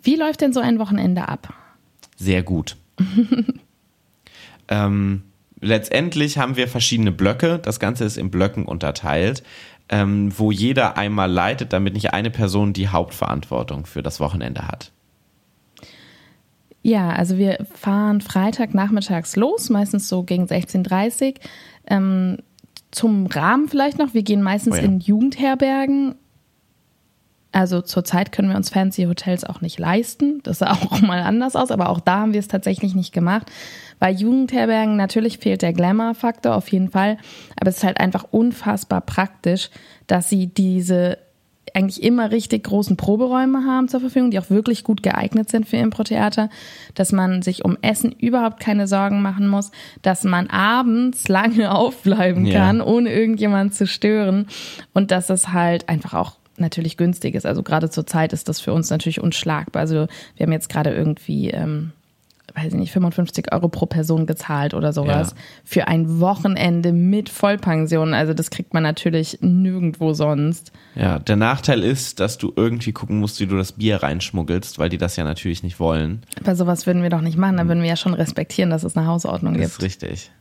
Wie 0.01 0.15
läuft 0.15 0.41
denn 0.41 0.53
so 0.53 0.59
ein 0.59 0.79
Wochenende 0.79 1.27
ab? 1.27 1.53
Sehr 2.15 2.41
gut. 2.43 2.77
ähm, 4.67 5.23
letztendlich 5.59 6.37
haben 6.37 6.55
wir 6.55 6.67
verschiedene 6.67 7.11
Blöcke. 7.11 7.59
Das 7.59 7.79
Ganze 7.79 8.05
ist 8.05 8.17
in 8.17 8.31
Blöcken 8.31 8.65
unterteilt, 8.65 9.43
ähm, 9.89 10.31
wo 10.37 10.51
jeder 10.51 10.97
einmal 10.97 11.31
leitet, 11.31 11.73
damit 11.73 11.93
nicht 11.93 12.13
eine 12.13 12.29
Person 12.29 12.73
die 12.73 12.87
Hauptverantwortung 12.87 13.85
für 13.85 14.01
das 14.01 14.19
Wochenende 14.19 14.67
hat. 14.67 14.91
Ja, 16.81 17.09
also 17.09 17.37
wir 17.37 17.65
fahren 17.73 18.21
Freitag 18.21 18.73
nachmittags 18.73 19.35
los, 19.35 19.69
meistens 19.69 20.07
so 20.07 20.23
gegen 20.23 20.45
16.30 20.45 21.27
Uhr. 21.27 21.33
Ähm, 21.87 22.37
zum 22.91 23.27
Rahmen 23.27 23.67
vielleicht 23.67 23.99
noch, 23.99 24.13
wir 24.13 24.23
gehen 24.23 24.41
meistens 24.41 24.75
oh 24.75 24.77
ja. 24.77 24.83
in 24.83 24.99
Jugendherbergen. 24.99 26.15
Also 27.51 27.81
zurzeit 27.81 28.31
können 28.31 28.49
wir 28.49 28.57
uns 28.57 28.69
fancy 28.69 29.05
Hotels 29.05 29.43
auch 29.43 29.61
nicht 29.61 29.79
leisten. 29.79 30.41
Das 30.43 30.59
sah 30.59 30.71
auch 30.83 31.01
mal 31.01 31.21
anders 31.21 31.55
aus, 31.55 31.71
aber 31.71 31.89
auch 31.89 31.99
da 31.99 32.19
haben 32.19 32.33
wir 32.33 32.39
es 32.39 32.47
tatsächlich 32.47 32.95
nicht 32.95 33.13
gemacht. 33.13 33.51
Bei 33.99 34.11
Jugendherbergen 34.11 34.95
natürlich 34.95 35.39
fehlt 35.39 35.61
der 35.61 35.73
Glamour-Faktor 35.73 36.55
auf 36.55 36.67
jeden 36.69 36.89
Fall, 36.89 37.17
aber 37.59 37.69
es 37.69 37.77
ist 37.77 37.83
halt 37.83 37.99
einfach 37.99 38.25
unfassbar 38.31 39.01
praktisch, 39.01 39.69
dass 40.05 40.29
sie 40.29 40.47
diese 40.47 41.17
eigentlich 41.77 42.01
immer 42.01 42.31
richtig 42.31 42.63
großen 42.63 42.97
Proberäume 42.97 43.63
haben 43.63 43.87
zur 43.87 43.99
Verfügung, 43.99 44.31
die 44.31 44.39
auch 44.39 44.49
wirklich 44.49 44.83
gut 44.83 45.03
geeignet 45.03 45.49
sind 45.49 45.67
für 45.67 45.77
Impro-Theater, 45.77 46.49
dass 46.95 47.11
man 47.11 47.43
sich 47.43 47.63
um 47.63 47.77
Essen 47.83 48.11
überhaupt 48.11 48.59
keine 48.59 48.87
Sorgen 48.87 49.21
machen 49.21 49.47
muss, 49.47 49.69
dass 50.01 50.23
man 50.23 50.47
abends 50.47 51.27
lange 51.27 51.71
aufbleiben 51.73 52.49
kann, 52.49 52.77
ja. 52.77 52.85
ohne 52.85 53.13
irgendjemand 53.13 53.75
zu 53.75 53.85
stören 53.85 54.47
und 54.93 55.11
dass 55.11 55.29
es 55.29 55.49
halt 55.49 55.87
einfach 55.87 56.15
auch 56.15 56.37
natürlich 56.57 56.97
günstig 56.97 57.35
ist. 57.35 57.45
Also 57.45 57.61
gerade 57.61 57.91
zur 57.91 58.07
Zeit 58.07 58.33
ist 58.33 58.49
das 58.49 58.59
für 58.59 58.73
uns 58.73 58.89
natürlich 58.89 59.21
unschlagbar. 59.21 59.81
Also 59.81 60.07
wir 60.35 60.45
haben 60.45 60.53
jetzt 60.53 60.69
gerade 60.69 60.89
irgendwie 60.89 61.51
ähm, 61.51 61.91
weiß 62.57 62.73
ich 62.73 62.79
nicht, 62.79 62.91
55 62.91 63.53
Euro 63.53 63.69
pro 63.69 63.85
Person 63.85 64.25
gezahlt 64.25 64.73
oder 64.73 64.91
sowas 64.91 65.31
ja. 65.31 65.37
für 65.63 65.87
ein 65.87 66.19
Wochenende 66.19 66.91
mit 66.91 67.29
Vollpension. 67.29 68.13
Also 68.13 68.33
das 68.33 68.49
kriegt 68.49 68.73
man 68.73 68.83
natürlich 68.83 69.37
nirgendwo 69.41 70.13
sonst. 70.13 70.71
Ja, 70.95 71.19
der 71.19 71.35
Nachteil 71.35 71.83
ist, 71.83 72.19
dass 72.19 72.37
du 72.37 72.51
irgendwie 72.55 72.93
gucken 72.93 73.19
musst, 73.19 73.39
wie 73.39 73.45
du 73.45 73.57
das 73.57 73.73
Bier 73.73 74.01
reinschmuggelst, 74.01 74.79
weil 74.79 74.89
die 74.89 74.97
das 74.97 75.15
ja 75.15 75.23
natürlich 75.23 75.61
nicht 75.61 75.79
wollen. 75.79 76.23
Bei 76.43 76.55
sowas 76.55 76.87
würden 76.87 77.03
wir 77.03 77.11
doch 77.11 77.21
nicht 77.21 77.37
machen, 77.37 77.57
da 77.57 77.67
würden 77.67 77.81
wir 77.83 77.89
ja 77.89 77.95
schon 77.95 78.15
respektieren, 78.15 78.71
dass 78.71 78.83
es 78.83 78.97
eine 78.97 79.05
Hausordnung 79.05 79.53
das 79.53 79.61
gibt. 79.61 79.83
Das 79.83 79.95
ist 79.95 80.03
richtig. 80.03 80.31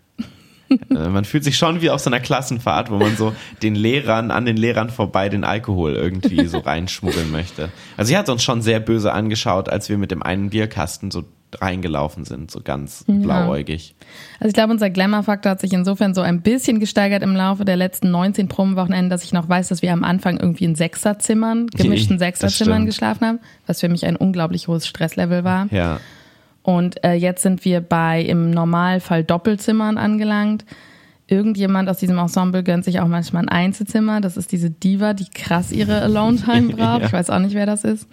Äh, 0.70 1.08
man 1.11 1.25
fühlt 1.25 1.44
sich 1.44 1.58
schon 1.58 1.80
wie 1.82 1.90
auf 1.90 2.00
so 2.00 2.11
einer 2.11 2.20
Klassenfahrt, 2.20 2.90
wo 2.90 2.96
man 2.96 3.16
so 3.16 3.35
den 3.62 3.75
Lehrern, 3.75 4.30
an 4.30 4.46
den 4.46 4.56
Lehrern 4.56 4.90
vorbei 4.90 5.28
den 5.28 5.44
Alkohol 5.44 5.94
irgendwie 5.94 6.46
so 6.46 6.58
reinschmuggeln 6.66 7.30
möchte. 7.30 7.70
Also 7.96 8.08
sie 8.08 8.16
hat 8.16 8.28
uns 8.28 8.42
schon 8.42 8.62
sehr 8.62 8.80
böse 8.80 9.12
angeschaut, 9.12 9.68
als 9.68 9.88
wir 9.88 9.99
mit 9.99 10.11
dem 10.11 10.23
einen 10.23 10.50
Bierkasten 10.50 11.11
so 11.11 11.25
reingelaufen 11.55 12.25
sind, 12.25 12.50
so 12.50 12.61
ganz 12.62 13.05
ja. 13.07 13.15
blauäugig. 13.15 13.95
Also 14.41 14.49
ich 14.49 14.55
glaube, 14.55 14.73
unser 14.73 14.91
Glamour-Faktor 14.91 15.53
hat 15.53 15.61
sich 15.61 15.73
insofern 15.73 16.15
so 16.15 16.21
ein 16.21 16.43
bisschen 16.43 16.81
gesteigert 16.81 17.23
im 17.23 17.35
Laufe 17.35 17.65
der 17.65 17.76
letzten 17.76 18.11
19 18.11 18.49
Probenwochenenden, 18.49 19.11
dass 19.11 19.25
ich 19.25 19.33
noch 19.33 19.49
weiß, 19.49 19.69
dass 19.69 19.83
wir 19.83 19.93
am 19.93 20.05
Anfang 20.05 20.38
irgendwie 20.38 20.65
in 20.65 20.75
Sechserzimmern, 20.75 21.67
gemischten 21.76 22.19
Sechserzimmern 22.19 22.87
geschlafen 22.87 23.26
haben, 23.26 23.41
was 23.67 23.81
für 23.81 23.88
mich 23.88 24.05
ein 24.05 24.17
unglaublich 24.17 24.69
hohes 24.69 24.87
Stresslevel 24.87 25.45
war. 25.45 25.67
Ja. 25.71 26.00
Und 26.62 27.03
äh, 27.05 27.12
jetzt 27.15 27.43
sind 27.43 27.65
wir 27.65 27.81
bei 27.81 28.21
im 28.23 28.50
Normalfall 28.50 29.23
Doppelzimmern 29.23 29.99
angelangt. 29.99 30.65
Irgendjemand 31.29 31.88
aus 31.88 31.99
diesem 31.99 32.19
Ensemble 32.19 32.62
gönnt 32.62 32.85
sich 32.85 33.00
auch 33.00 33.07
manchmal 33.07 33.43
ein 33.43 33.49
Einzelzimmer. 33.49 34.21
Das 34.21 34.37
ist 34.37 34.53
diese 34.53 34.71
Diva, 34.71 35.12
die 35.12 35.29
krass 35.29 35.73
ihre 35.73 36.00
Alone-Time 36.03 36.69
braucht. 36.76 37.00
ja. 37.00 37.07
Ich 37.07 37.12
weiß 37.12 37.31
auch 37.31 37.38
nicht, 37.38 37.55
wer 37.55 37.67
das 37.67 37.85
ist. 37.85 38.09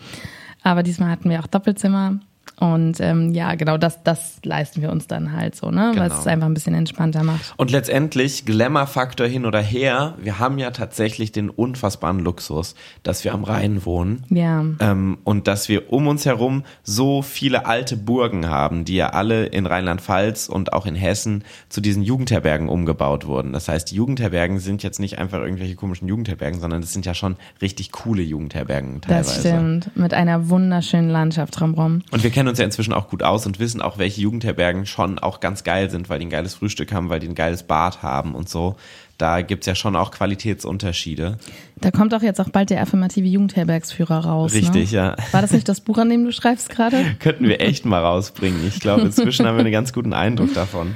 Aber 0.63 0.83
diesmal 0.83 1.09
hatten 1.09 1.29
wir 1.29 1.39
auch 1.39 1.47
Doppelzimmer. 1.47 2.19
Und 2.59 2.99
ähm, 2.99 3.33
ja, 3.33 3.55
genau, 3.55 3.77
das, 3.77 4.03
das 4.03 4.37
leisten 4.43 4.81
wir 4.81 4.91
uns 4.91 5.07
dann 5.07 5.33
halt 5.33 5.55
so, 5.55 5.71
ne? 5.71 5.91
Genau. 5.91 6.03
Weil 6.03 6.11
es 6.11 6.27
einfach 6.27 6.45
ein 6.45 6.53
bisschen 6.53 6.75
entspannter 6.75 7.23
macht. 7.23 7.53
Und 7.57 7.71
letztendlich, 7.71 8.45
Glamour-Faktor 8.45 9.27
hin 9.27 9.45
oder 9.45 9.59
her, 9.59 10.15
wir 10.21 10.39
haben 10.39 10.59
ja 10.59 10.71
tatsächlich 10.71 11.31
den 11.31 11.49
unfassbaren 11.49 12.19
Luxus, 12.19 12.75
dass 13.01 13.23
wir 13.23 13.33
am 13.33 13.43
Rhein 13.43 13.85
wohnen. 13.85 14.23
Ja. 14.29 14.63
Ähm, 14.79 15.17
und 15.23 15.47
dass 15.47 15.67
wir 15.67 15.91
um 15.91 16.07
uns 16.07 16.25
herum 16.25 16.63
so 16.83 17.21
viele 17.21 17.65
alte 17.65 17.97
Burgen 17.97 18.47
haben, 18.47 18.85
die 18.85 18.95
ja 18.95 19.09
alle 19.09 19.47
in 19.47 19.65
Rheinland-Pfalz 19.65 20.47
und 20.47 20.73
auch 20.73 20.85
in 20.85 20.95
Hessen 20.95 21.43
zu 21.69 21.81
diesen 21.81 22.03
Jugendherbergen 22.03 22.69
umgebaut 22.69 23.25
wurden. 23.25 23.51
Das 23.51 23.67
heißt, 23.67 23.91
die 23.91 23.95
Jugendherbergen 23.95 24.59
sind 24.59 24.83
jetzt 24.83 24.99
nicht 24.99 25.17
einfach 25.17 25.39
irgendwelche 25.39 25.75
komischen 25.75 26.07
Jugendherbergen, 26.07 26.59
sondern 26.59 26.81
das 26.81 26.93
sind 26.93 27.05
ja 27.05 27.13
schon 27.13 27.35
richtig 27.61 27.91
coole 27.91 28.21
Jugendherbergen 28.21 29.01
teilweise. 29.01 29.31
Das 29.31 29.39
stimmt. 29.39 29.97
Mit 29.97 30.13
einer 30.13 30.49
wunderschönen 30.49 31.09
Landschaft 31.09 31.59
drumherum. 31.59 32.03
Und 32.11 32.23
wir 32.23 32.31
kennen 32.33 32.43
kennen 32.43 32.49
uns 32.49 32.59
ja 32.59 32.65
inzwischen 32.65 32.91
auch 32.91 33.07
gut 33.07 33.23
aus 33.23 33.45
und 33.45 33.59
wissen 33.59 33.81
auch, 33.81 33.97
welche 33.97 34.19
Jugendherbergen 34.19 34.85
schon 34.85 35.17
auch 35.17 35.39
ganz 35.39 35.63
geil 35.63 35.89
sind, 35.89 36.09
weil 36.09 36.19
die 36.19 36.25
ein 36.25 36.29
geiles 36.29 36.55
Frühstück 36.55 36.91
haben, 36.91 37.09
weil 37.09 37.21
die 37.21 37.29
ein 37.29 37.35
geiles 37.35 37.63
Bad 37.63 38.03
haben 38.03 38.35
und 38.35 38.49
so. 38.49 38.75
Da 39.17 39.41
gibt 39.41 39.63
es 39.63 39.67
ja 39.67 39.75
schon 39.75 39.95
auch 39.95 40.11
Qualitätsunterschiede. 40.11 41.37
Da 41.79 41.91
kommt 41.91 42.13
auch 42.13 42.21
jetzt 42.21 42.41
auch 42.41 42.49
bald 42.49 42.69
der 42.69 42.81
affirmative 42.81 43.27
Jugendherbergsführer 43.27 44.25
raus. 44.25 44.53
Ne? 44.53 44.59
Richtig, 44.59 44.91
ne? 44.91 44.97
ja. 44.97 45.15
War 45.31 45.41
das 45.41 45.51
nicht 45.51 45.69
das 45.69 45.79
Buch, 45.79 45.97
an 45.97 46.09
dem 46.09 46.25
du 46.25 46.33
schreibst 46.33 46.69
gerade? 46.69 47.15
Könnten 47.19 47.47
wir 47.47 47.61
echt 47.61 47.85
mal 47.85 48.03
rausbringen. 48.03 48.67
Ich 48.67 48.81
glaube, 48.81 49.03
inzwischen 49.03 49.45
haben 49.45 49.55
wir 49.55 49.61
einen 49.61 49.71
ganz 49.71 49.93
guten 49.93 50.11
Eindruck 50.11 50.53
davon. 50.53 50.95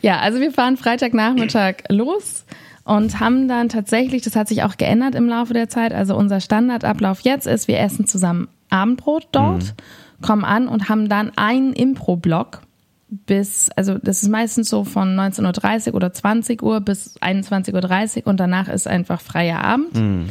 Ja, 0.00 0.20
also 0.20 0.38
wir 0.38 0.52
fahren 0.52 0.76
Freitagnachmittag 0.76 1.76
los 1.88 2.44
und 2.84 3.18
haben 3.18 3.48
dann 3.48 3.68
tatsächlich, 3.68 4.22
das 4.22 4.36
hat 4.36 4.46
sich 4.46 4.62
auch 4.62 4.76
geändert 4.76 5.16
im 5.16 5.28
Laufe 5.28 5.54
der 5.54 5.68
Zeit, 5.68 5.92
also 5.92 6.14
unser 6.14 6.40
Standardablauf 6.40 7.20
jetzt 7.20 7.48
ist, 7.48 7.66
wir 7.66 7.80
essen 7.80 8.06
zusammen 8.06 8.46
Abendbrot 8.70 9.26
dort. 9.32 9.62
Mhm 9.64 10.04
kommen 10.24 10.44
an 10.44 10.68
und 10.68 10.88
haben 10.88 11.08
dann 11.08 11.32
einen 11.36 11.74
Impro-Block 11.74 12.62
bis, 13.08 13.70
also 13.76 13.98
das 13.98 14.22
ist 14.22 14.28
meistens 14.28 14.70
so 14.70 14.84
von 14.84 15.14
19.30 15.14 15.88
Uhr 15.88 15.94
oder 15.94 16.12
20 16.12 16.62
Uhr 16.62 16.80
bis 16.80 17.16
21.30 17.20 18.22
Uhr 18.22 18.26
und 18.28 18.40
danach 18.40 18.68
ist 18.68 18.88
einfach 18.88 19.20
freier 19.20 19.62
Abend. 19.62 19.94
Mhm. 19.94 20.28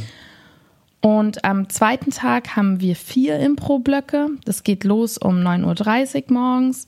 Und 1.00 1.46
am 1.46 1.70
zweiten 1.70 2.12
Tag 2.12 2.56
haben 2.56 2.80
wir 2.80 2.96
vier 2.96 3.38
Impro-Blöcke. 3.40 4.30
Das 4.46 4.64
geht 4.64 4.84
los 4.84 5.18
um 5.18 5.36
9.30 5.36 6.16
Uhr 6.16 6.34
morgens 6.34 6.88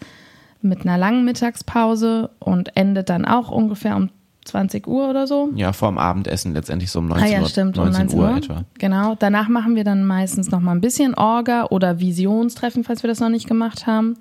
mit 0.62 0.82
einer 0.82 0.98
langen 0.98 1.26
Mittagspause 1.26 2.32
und 2.40 2.76
endet 2.76 3.10
dann 3.10 3.26
auch 3.26 3.52
ungefähr 3.52 3.96
um 3.96 4.10
20 4.46 4.88
Uhr 4.88 5.10
oder 5.10 5.28
so. 5.28 5.50
Ja, 5.56 5.74
vor 5.74 5.90
dem 5.90 5.98
Abendessen 5.98 6.54
letztendlich 6.54 6.92
so 6.92 7.00
um 7.00 7.08
19, 7.08 7.26
ah, 7.26 7.30
ja, 7.30 7.46
stimmt, 7.46 7.76
19, 7.76 7.82
um 7.82 8.00
19 8.00 8.20
Uhr, 8.20 8.30
Uhr 8.30 8.38
etwa. 8.38 8.64
Genau. 8.78 9.16
Danach 9.18 9.50
machen 9.50 9.76
wir 9.76 9.84
dann 9.84 10.06
meistens 10.06 10.52
noch 10.52 10.60
mal 10.60 10.72
ein 10.72 10.82
bisschen 10.82 11.16
Orga 11.16 11.66
oder 11.66 12.00
Visionstreffen, 12.00 12.84
falls 12.84 13.04
wir 13.04 13.08
das 13.08 13.20
noch 13.20 13.30
nicht 13.30 13.48
gemacht 13.48 13.88
haben. 13.88 14.18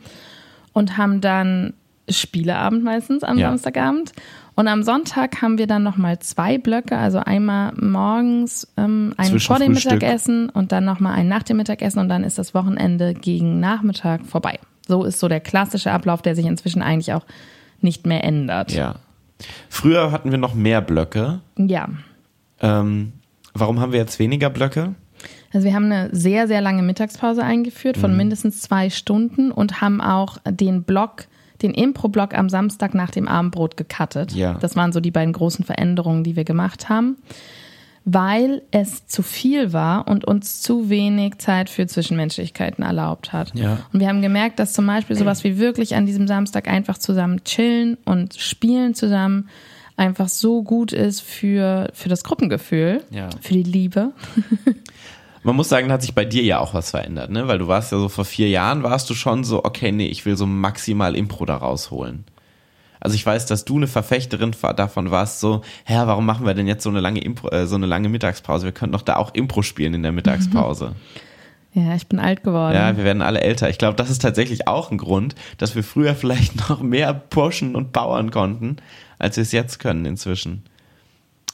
Und 0.72 0.96
haben 0.96 1.20
dann 1.20 1.74
Spieleabend 2.08 2.84
meistens 2.84 3.22
am 3.22 3.38
ja. 3.38 3.48
Samstagabend. 3.48 4.12
Und 4.56 4.68
am 4.68 4.82
Sonntag 4.82 5.42
haben 5.42 5.58
wir 5.58 5.66
dann 5.66 5.82
noch 5.82 5.96
mal 5.96 6.18
zwei 6.20 6.58
Blöcke, 6.58 6.96
also 6.96 7.18
einmal 7.18 7.72
morgens 7.74 8.68
ähm, 8.76 9.12
einen 9.16 9.40
vor 9.40 9.58
dem 9.58 9.72
Mittagessen 9.72 10.48
und 10.48 10.70
dann 10.70 10.84
noch 10.84 11.00
mal 11.00 11.12
einen 11.12 11.28
nach 11.28 11.42
dem 11.42 11.56
Mittagessen 11.56 11.98
und 11.98 12.08
dann 12.08 12.22
ist 12.22 12.38
das 12.38 12.54
Wochenende 12.54 13.14
gegen 13.14 13.58
Nachmittag 13.58 14.24
vorbei. 14.26 14.60
So 14.86 15.04
ist 15.04 15.18
so 15.18 15.28
der 15.28 15.40
klassische 15.40 15.90
Ablauf, 15.90 16.22
der 16.22 16.36
sich 16.36 16.46
inzwischen 16.46 16.82
eigentlich 16.82 17.12
auch 17.12 17.24
nicht 17.80 18.06
mehr 18.06 18.22
ändert. 18.22 18.70
Ja, 18.72 18.96
Früher 19.68 20.12
hatten 20.12 20.30
wir 20.30 20.38
noch 20.38 20.54
mehr 20.54 20.80
Blöcke. 20.80 21.40
Ja. 21.56 21.88
Ähm, 22.60 23.12
warum 23.52 23.80
haben 23.80 23.92
wir 23.92 23.98
jetzt 23.98 24.18
weniger 24.18 24.50
Blöcke? 24.50 24.94
Also 25.52 25.66
wir 25.66 25.74
haben 25.74 25.86
eine 25.86 26.08
sehr, 26.12 26.48
sehr 26.48 26.60
lange 26.60 26.82
Mittagspause 26.82 27.42
eingeführt 27.42 27.96
von 27.96 28.10
mhm. 28.12 28.16
mindestens 28.16 28.60
zwei 28.60 28.90
Stunden 28.90 29.52
und 29.52 29.80
haben 29.80 30.00
auch 30.00 30.38
den 30.48 30.82
Block, 30.82 31.26
den 31.62 31.72
Impro-Block 31.72 32.34
am 32.34 32.48
Samstag 32.48 32.94
nach 32.94 33.10
dem 33.10 33.28
Abendbrot 33.28 33.76
gecuttet. 33.76 34.32
Ja. 34.32 34.54
Das 34.54 34.74
waren 34.74 34.92
so 34.92 35.00
die 35.00 35.12
beiden 35.12 35.32
großen 35.32 35.64
Veränderungen, 35.64 36.24
die 36.24 36.36
wir 36.36 36.44
gemacht 36.44 36.88
haben 36.88 37.16
weil 38.04 38.62
es 38.70 39.06
zu 39.06 39.22
viel 39.22 39.72
war 39.72 40.08
und 40.08 40.24
uns 40.26 40.60
zu 40.60 40.90
wenig 40.90 41.38
Zeit 41.38 41.70
für 41.70 41.86
Zwischenmenschlichkeiten 41.86 42.84
erlaubt 42.84 43.32
hat. 43.32 43.54
Ja. 43.54 43.78
Und 43.92 44.00
wir 44.00 44.08
haben 44.08 44.20
gemerkt, 44.20 44.58
dass 44.58 44.74
zum 44.74 44.86
Beispiel 44.86 45.16
sowas 45.16 45.42
wie 45.42 45.58
wirklich 45.58 45.94
an 45.94 46.04
diesem 46.04 46.26
Samstag 46.26 46.68
einfach 46.68 46.98
zusammen 46.98 47.42
chillen 47.44 47.96
und 48.04 48.34
spielen 48.34 48.94
zusammen 48.94 49.48
einfach 49.96 50.28
so 50.28 50.62
gut 50.62 50.92
ist 50.92 51.20
für, 51.20 51.90
für 51.94 52.08
das 52.08 52.24
Gruppengefühl, 52.24 53.02
ja. 53.10 53.30
für 53.40 53.54
die 53.54 53.62
Liebe. 53.62 54.12
Man 55.42 55.56
muss 55.56 55.68
sagen, 55.68 55.88
da 55.88 55.94
hat 55.94 56.02
sich 56.02 56.14
bei 56.14 56.24
dir 56.24 56.42
ja 56.42 56.58
auch 56.58 56.72
was 56.72 56.90
verändert, 56.90 57.30
ne? 57.30 57.46
Weil 57.48 57.58
du 57.58 57.68
warst 57.68 57.92
ja 57.92 57.98
so 57.98 58.08
vor 58.08 58.24
vier 58.24 58.48
Jahren, 58.48 58.82
warst 58.82 59.10
du 59.10 59.14
schon 59.14 59.44
so, 59.44 59.62
okay, 59.62 59.92
nee, 59.92 60.06
ich 60.06 60.24
will 60.24 60.36
so 60.36 60.46
maximal 60.46 61.14
Impro 61.14 61.44
da 61.44 61.56
rausholen. 61.56 62.24
Also 63.04 63.16
ich 63.16 63.26
weiß, 63.26 63.44
dass 63.44 63.66
du 63.66 63.76
eine 63.76 63.86
Verfechterin 63.86 64.56
davon 64.76 65.10
warst, 65.10 65.38
so, 65.38 65.60
hä, 65.84 65.94
warum 66.06 66.24
machen 66.24 66.46
wir 66.46 66.54
denn 66.54 66.66
jetzt 66.66 66.82
so 66.82 66.88
eine 66.88 67.00
lange 67.00 67.20
Impro, 67.20 67.50
äh, 67.50 67.66
so 67.66 67.76
eine 67.76 67.84
lange 67.84 68.08
Mittagspause? 68.08 68.64
Wir 68.64 68.72
könnten 68.72 68.94
doch 68.94 69.02
da 69.02 69.16
auch 69.16 69.34
Impro 69.34 69.60
spielen 69.60 69.92
in 69.92 70.02
der 70.02 70.12
Mittagspause. 70.12 70.94
Ja, 71.76 71.96
ich 71.96 72.06
bin 72.06 72.20
alt 72.20 72.44
geworden. 72.44 72.76
Ja, 72.76 72.96
wir 72.96 73.02
werden 73.02 73.20
alle 73.20 73.40
älter. 73.40 73.68
Ich 73.68 73.78
glaube, 73.78 73.96
das 73.96 74.08
ist 74.08 74.22
tatsächlich 74.22 74.68
auch 74.68 74.92
ein 74.92 74.96
Grund, 74.96 75.34
dass 75.58 75.74
wir 75.74 75.82
früher 75.82 76.14
vielleicht 76.14 76.68
noch 76.68 76.80
mehr 76.80 77.12
pushen 77.12 77.74
und 77.74 77.90
powern 77.90 78.30
konnten, 78.30 78.76
als 79.18 79.36
wir 79.38 79.42
es 79.42 79.50
jetzt 79.50 79.80
können 79.80 80.06
inzwischen. 80.06 80.62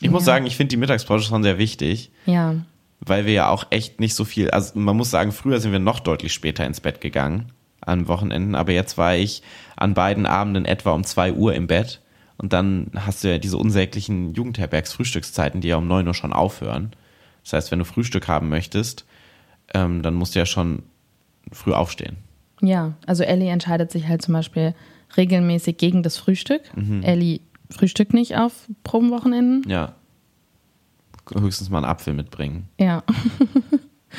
Ich 0.00 0.08
ja. 0.08 0.10
muss 0.10 0.26
sagen, 0.26 0.44
ich 0.44 0.58
finde 0.58 0.68
die 0.68 0.76
Mittagspause 0.76 1.24
schon 1.24 1.42
sehr 1.42 1.56
wichtig. 1.56 2.10
Ja. 2.26 2.54
weil 3.00 3.24
wir 3.24 3.32
ja 3.32 3.48
auch 3.48 3.68
echt 3.70 3.98
nicht 3.98 4.14
so 4.14 4.26
viel, 4.26 4.50
also 4.50 4.78
man 4.78 4.94
muss 4.94 5.10
sagen, 5.10 5.32
früher 5.32 5.58
sind 5.58 5.72
wir 5.72 5.78
noch 5.78 6.00
deutlich 6.00 6.34
später 6.34 6.66
ins 6.66 6.82
Bett 6.82 7.00
gegangen 7.00 7.50
an 7.80 8.08
Wochenenden, 8.08 8.54
aber 8.54 8.72
jetzt 8.72 8.98
war 8.98 9.16
ich 9.16 9.42
an 9.76 9.94
beiden 9.94 10.26
Abenden 10.26 10.64
etwa 10.64 10.92
um 10.92 11.04
zwei 11.04 11.32
Uhr 11.32 11.54
im 11.54 11.66
Bett 11.66 12.00
und 12.36 12.52
dann 12.52 12.90
hast 12.94 13.24
du 13.24 13.28
ja 13.28 13.38
diese 13.38 13.58
unsäglichen 13.58 14.34
Jugendherbergs-Frühstückszeiten, 14.34 15.60
die 15.60 15.68
ja 15.68 15.76
um 15.76 15.86
neun 15.86 16.06
Uhr 16.06 16.14
schon 16.14 16.32
aufhören. 16.32 16.92
Das 17.44 17.52
heißt, 17.52 17.70
wenn 17.70 17.78
du 17.78 17.84
Frühstück 17.84 18.28
haben 18.28 18.48
möchtest, 18.48 19.04
ähm, 19.74 20.02
dann 20.02 20.14
musst 20.14 20.34
du 20.34 20.38
ja 20.38 20.46
schon 20.46 20.82
früh 21.52 21.72
aufstehen. 21.72 22.16
Ja, 22.62 22.94
also 23.06 23.24
Ellie 23.24 23.50
entscheidet 23.50 23.90
sich 23.90 24.06
halt 24.06 24.22
zum 24.22 24.34
Beispiel 24.34 24.74
regelmäßig 25.16 25.76
gegen 25.76 26.02
das 26.02 26.16
Frühstück. 26.16 26.62
Mhm. 26.76 27.02
Ellie 27.02 27.40
frühstückt 27.70 28.14
nicht 28.14 28.36
auf 28.36 28.68
Probenwochenenden. 28.84 29.68
Ja. 29.68 29.94
Höchstens 31.32 31.70
mal 31.70 31.78
einen 31.78 31.86
Apfel 31.86 32.14
mitbringen. 32.14 32.68
Ja. 32.78 33.02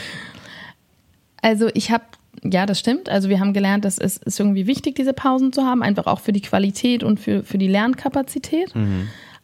also 1.41 1.69
ich 1.73 1.91
habe, 1.91 2.05
ja, 2.43 2.65
das 2.65 2.79
stimmt. 2.79 3.09
Also 3.09 3.29
wir 3.29 3.39
haben 3.39 3.53
gelernt, 3.53 3.85
dass 3.85 3.97
es 3.97 4.17
ist 4.17 4.39
irgendwie 4.39 4.67
wichtig, 4.67 4.95
diese 4.95 5.13
Pausen 5.13 5.53
zu 5.53 5.63
haben, 5.63 5.83
einfach 5.83 6.07
auch 6.07 6.19
für 6.19 6.33
die 6.33 6.41
Qualität 6.41 7.03
und 7.03 7.19
für, 7.19 7.43
für 7.43 7.57
die 7.57 7.67
Lernkapazität. 7.67 8.73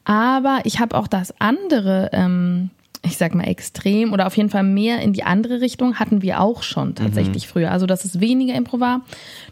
Aber 0.04 0.62
ich 0.63 0.80
habe 0.80 0.96
auch 0.98 1.08
das 1.08 1.34
andere, 1.39 2.10
ähm, 2.13 2.72
ich 3.04 3.18
sag 3.18 3.36
mal 3.36 3.44
extrem 3.44 4.13
oder 4.13 4.25
auf 4.25 4.36
jeden 4.36 4.50
Fall 4.50 4.63
mehr 4.63 5.01
in 5.01 5.13
die 5.13 5.24
andere 5.24 5.62
Richtung 5.62 5.96
hatten 6.00 6.22
wir 6.22 6.42
auch 6.42 6.63
schon 6.63 6.96
tatsächlich 6.96 7.48
früher. 7.48 7.72
Also 7.72 7.86
dass 7.86 8.04
es 8.06 8.20
weniger 8.20 8.56
Impro 8.56 8.80
war, 8.80 9.01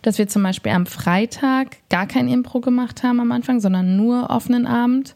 dass 0.01 0.17
wir 0.17 0.27
zum 0.27 0.41
Beispiel 0.41 0.71
am 0.71 0.85
Freitag 0.85 1.77
gar 1.89 2.07
kein 2.07 2.27
Impro 2.27 2.61
gemacht 2.61 3.03
haben 3.03 3.19
am 3.19 3.31
Anfang, 3.31 3.59
sondern 3.59 3.95
nur 3.95 4.29
offenen 4.29 4.65
Abend. 4.65 5.15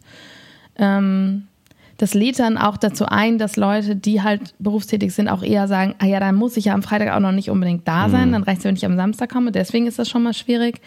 Ähm, 0.78 1.49
das 2.00 2.14
lädt 2.14 2.40
dann 2.40 2.58
auch 2.58 2.78
dazu 2.78 3.06
ein, 3.06 3.38
dass 3.38 3.58
Leute, 3.58 3.96
die 3.96 4.22
halt 4.24 4.54
berufstätig 4.58 5.14
sind, 5.14 5.28
auch 5.28 5.44
eher 5.44 5.68
sagen, 5.68 5.96
ah 6.00 6.06
ja, 6.06 6.20
dann 6.22 6.34
muss 6.36 6.56
ich 6.56 6.66
ja 6.66 6.74
am 6.74 6.82
Freitag 6.82 7.14
auch 7.14 7.20
noch 7.20 7.34
nicht 7.34 7.50
unbedingt 7.50 7.86
da 7.88 8.10
sein, 8.10 8.32
dann 8.32 8.44
reicht 8.44 8.60
es, 8.60 8.64
wenn 8.66 8.76
ich 8.78 8.86
am 8.86 8.96
Samstag 8.96 9.30
komme. 9.30 9.52
Deswegen 9.52 9.86
ist 9.86 10.00
das 10.00 10.10
schon 10.10 10.24
mal 10.24 10.34
schwierig. 10.34 10.80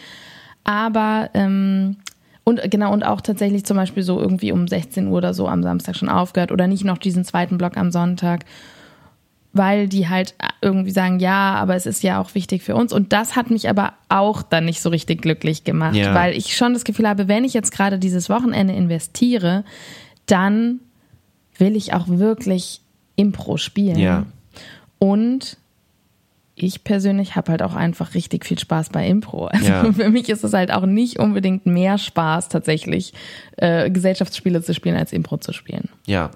Aber 0.65 1.29
ähm, 1.35 1.97
und 2.45 2.61
genau, 2.71 2.93
und 2.95 3.05
auch 3.05 3.21
tatsächlich 3.21 3.65
zum 3.67 3.77
Beispiel 3.77 4.03
so 4.03 4.19
irgendwie 4.19 4.53
um 4.53 4.67
16 4.67 5.07
Uhr 5.07 5.19
oder 5.19 5.35
so 5.35 5.49
am 5.49 5.63
Samstag 5.63 5.97
schon 5.97 6.09
aufgehört 6.09 6.51
oder 6.51 6.67
nicht 6.67 6.83
noch 6.85 6.97
diesen 6.99 7.25
zweiten 7.25 7.59
Block 7.59 7.77
am 7.77 7.91
Sonntag, 7.93 8.47
weil 9.53 9.87
die 9.89 10.09
halt 10.09 10.35
irgendwie 10.63 10.93
sagen, 10.93 11.21
ja, 11.21 11.55
aber 11.57 11.75
es 11.77 11.85
ist 11.85 12.03
ja 12.03 12.23
auch 12.23 12.35
wichtig 12.35 12.63
für 12.63 12.75
uns. 12.75 12.91
Und 12.91 13.13
das 13.13 13.37
hat 13.37 13.51
mich 13.51 13.69
aber 13.69 13.93
auch 14.09 14.43
dann 14.43 14.65
nicht 14.65 14.81
so 14.81 14.89
richtig 14.89 15.21
glücklich 15.21 15.63
gemacht, 15.65 15.95
Ja. 15.95 16.15
weil 16.15 16.35
ich 16.35 16.57
schon 16.57 16.73
das 16.73 16.85
Gefühl 16.85 17.07
habe, 17.07 17.29
wenn 17.29 17.45
ich 17.45 17.53
jetzt 17.53 17.71
gerade 17.71 17.99
dieses 17.99 18.31
Wochenende 18.31 18.73
investiere, 18.73 19.65
dann 20.25 20.81
will 21.59 21.77
ich 21.77 21.93
auch 21.95 22.09
wirklich 22.09 22.81
Impro 23.17 23.57
spielen. 23.57 23.99
Ja. 23.99 24.27
Und 24.99 25.57
ich 26.55 26.85
persönlich 26.85 27.35
habe 27.35 27.51
halt 27.53 27.63
auch 27.63 27.75
einfach 27.75 28.15
richtig 28.15 28.45
viel 28.45 28.59
Spaß 28.59 28.91
bei 28.91 29.07
Impro. 29.09 29.47
Also 29.53 29.67
Ja. 29.67 29.93
für 29.93 30.11
mich 30.11 30.29
ist 30.29 30.45
es 30.45 30.53
halt 30.53 30.71
auch 30.73 30.87
nicht 30.87 31.19
unbedingt 31.19 31.67
mehr 31.67 31.99
Spaß 31.99 32.49
tatsächlich, 32.49 33.13
äh, 33.57 33.91
Gesellschaftsspiele 33.91 34.63
zu 34.63 34.75
spielen, 34.75 34.97
als 34.97 35.13
Impro 35.13 35.39
zu 35.39 35.53
spielen. 35.53 35.89
Ja. 36.07 36.31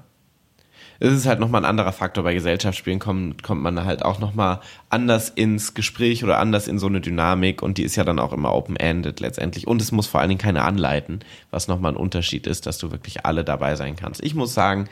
Es 0.99 1.13
ist 1.13 1.27
halt 1.27 1.41
nochmal 1.41 1.63
ein 1.63 1.69
anderer 1.69 1.93
Faktor. 1.93 2.25
Bei 2.25 2.35
Gesellschaftsspielen 2.35 2.99
kommt, 2.99 3.43
kommt 3.43 3.63
man 3.63 3.85
halt 3.85 4.05
auch 4.05 4.19
nochmal 4.19 4.61
anders 4.89 5.29
ins 5.29 5.75
Gespräch 5.75 6.25
oder 6.25 6.39
anders 6.39 6.69
in 6.69 6.79
so 6.79 6.87
eine 6.87 7.01
Dynamik 7.01 7.63
und 7.63 7.79
die 7.79 7.83
ist 7.83 7.97
ja 7.97 8.05
dann 8.05 8.19
auch 8.19 8.33
immer 8.33 8.55
open-ended 8.55 9.21
letztendlich. 9.21 9.67
Und 9.67 9.83
es 9.83 9.93
muss 9.93 10.07
vor 10.07 10.21
allen 10.21 10.31
Dingen 10.31 10.41
keine 10.41 10.63
anleiten, 10.63 11.21
was 11.51 11.69
nochmal 11.69 11.93
ein 11.93 11.97
Unterschied 11.97 12.47
ist, 12.47 12.67
dass 12.67 12.79
du 12.79 12.91
wirklich 12.91 13.27
alle 13.27 13.45
dabei 13.45 13.77
sein 13.77 13.97
kannst. 13.97 14.23
Ich 14.23 14.35
muss 14.35 14.55
sagen, 14.55 14.89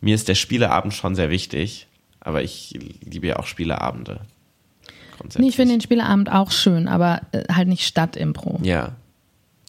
mir 0.00 0.14
ist 0.14 0.28
der 0.28 0.34
Spieleabend 0.34 0.94
schon 0.94 1.14
sehr 1.14 1.30
wichtig, 1.30 1.86
aber 2.20 2.42
ich 2.42 2.78
liebe 3.04 3.28
ja 3.28 3.38
auch 3.38 3.46
Spieleabende. 3.46 4.20
Nee, 5.38 5.48
ich 5.48 5.56
finde 5.56 5.74
den 5.74 5.80
Spieleabend 5.80 6.30
auch 6.30 6.50
schön, 6.50 6.88
aber 6.88 7.22
äh, 7.32 7.44
halt 7.52 7.68
nicht 7.68 7.86
Stadt-Impro. 7.86 8.60
Ja. 8.62 8.92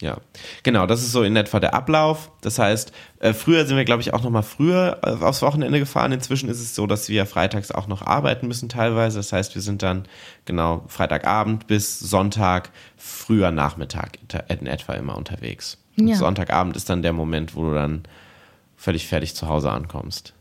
Ja, 0.00 0.18
genau, 0.62 0.86
das 0.86 1.02
ist 1.02 1.10
so 1.10 1.24
in 1.24 1.34
etwa 1.34 1.58
der 1.58 1.74
Ablauf. 1.74 2.30
Das 2.40 2.60
heißt, 2.60 2.92
äh, 3.18 3.32
früher 3.32 3.66
sind 3.66 3.76
wir, 3.76 3.84
glaube 3.84 4.00
ich, 4.00 4.14
auch 4.14 4.22
noch 4.22 4.30
mal 4.30 4.42
früher 4.42 5.00
äh, 5.02 5.24
aufs 5.24 5.42
Wochenende 5.42 5.80
gefahren. 5.80 6.12
Inzwischen 6.12 6.48
ist 6.48 6.60
es 6.60 6.76
so, 6.76 6.86
dass 6.86 7.08
wir 7.08 7.26
freitags 7.26 7.72
auch 7.72 7.88
noch 7.88 8.02
arbeiten 8.02 8.46
müssen 8.46 8.68
teilweise. 8.68 9.18
Das 9.18 9.32
heißt, 9.32 9.56
wir 9.56 9.62
sind 9.62 9.82
dann 9.82 10.04
genau 10.44 10.84
Freitagabend 10.86 11.66
bis 11.66 11.98
Sonntag 11.98 12.70
früher 12.96 13.50
Nachmittag 13.50 14.18
in 14.48 14.66
etwa 14.66 14.92
immer 14.92 15.16
unterwegs. 15.16 15.78
Ja. 15.96 16.14
Sonntagabend 16.14 16.76
ist 16.76 16.88
dann 16.88 17.02
der 17.02 17.12
Moment, 17.12 17.56
wo 17.56 17.64
du 17.64 17.74
dann 17.74 18.04
völlig 18.76 19.08
fertig 19.08 19.34
zu 19.34 19.48
Hause 19.48 19.72
ankommst. 19.72 20.32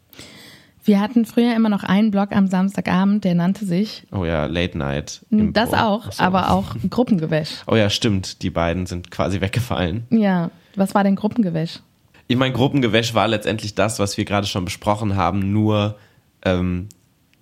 Wir 0.88 1.02
hatten 1.02 1.26
früher 1.26 1.54
immer 1.54 1.68
noch 1.70 1.84
einen 1.84 2.12
Blog 2.12 2.32
am 2.32 2.48
Samstagabend, 2.48 3.26
der 3.26 3.36
nannte 3.36 3.66
sich 3.66 4.04
Oh 4.12 4.24
ja, 4.24 4.46
Late 4.46 4.78
Night. 4.78 5.22
das 5.30 5.70
Impro. 5.72 5.84
auch, 5.86 6.06
Ach 6.08 6.12
so. 6.14 6.24
aber 6.24 6.52
auch 6.52 6.76
Gruppengewäsch. 6.90 7.50
Oh 7.68 7.76
ja, 7.76 7.90
stimmt. 7.90 8.42
Die 8.42 8.50
beiden 8.50 8.86
sind 8.86 9.12
quasi 9.12 9.42
weggefallen. 9.42 10.06
Ja, 10.10 10.50
was 10.76 10.96
war 10.96 11.04
denn 11.04 11.16
Gruppengewäsch? 11.18 11.82
Ich 12.28 12.38
meine, 12.38 12.54
Gruppengewäsch 12.54 13.14
war 13.14 13.28
letztendlich 13.28 13.76
das, 13.76 14.00
was 14.00 14.18
wir 14.18 14.24
gerade 14.24 14.48
schon 14.48 14.64
besprochen 14.64 15.16
haben, 15.18 15.52
nur 15.52 15.98
ähm, 16.44 16.88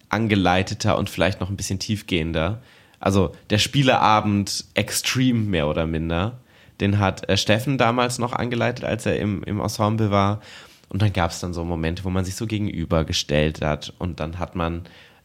angeleiteter 0.09 0.97
und 0.97 1.09
vielleicht 1.09 1.39
noch 1.39 1.49
ein 1.49 1.55
bisschen 1.57 1.77
tiefgehender. 1.79 2.61
Also 2.99 3.31
der 3.51 3.59
Spieleabend 3.59 4.65
Extreme 4.73 5.39
mehr 5.41 5.67
oder 5.67 5.85
minder, 5.85 6.39
den 6.79 6.97
hat 6.99 7.29
äh, 7.29 7.37
Steffen 7.37 7.77
damals 7.77 8.17
noch 8.17 8.33
angeleitet, 8.33 8.85
als 8.85 9.05
er 9.05 9.19
im, 9.19 9.43
im 9.43 9.59
Ensemble 9.59 10.09
war. 10.09 10.41
Und 10.89 11.01
dann 11.01 11.13
gab 11.13 11.31
es 11.31 11.39
dann 11.39 11.53
so 11.53 11.65
Momente, 11.65 12.03
wo 12.03 12.09
man 12.09 12.25
sich 12.25 12.35
so 12.35 12.47
gegenübergestellt 12.47 13.61
hat 13.61 13.93
und 13.97 14.19
dann 14.19 14.39
hat 14.39 14.55
man 14.55 14.83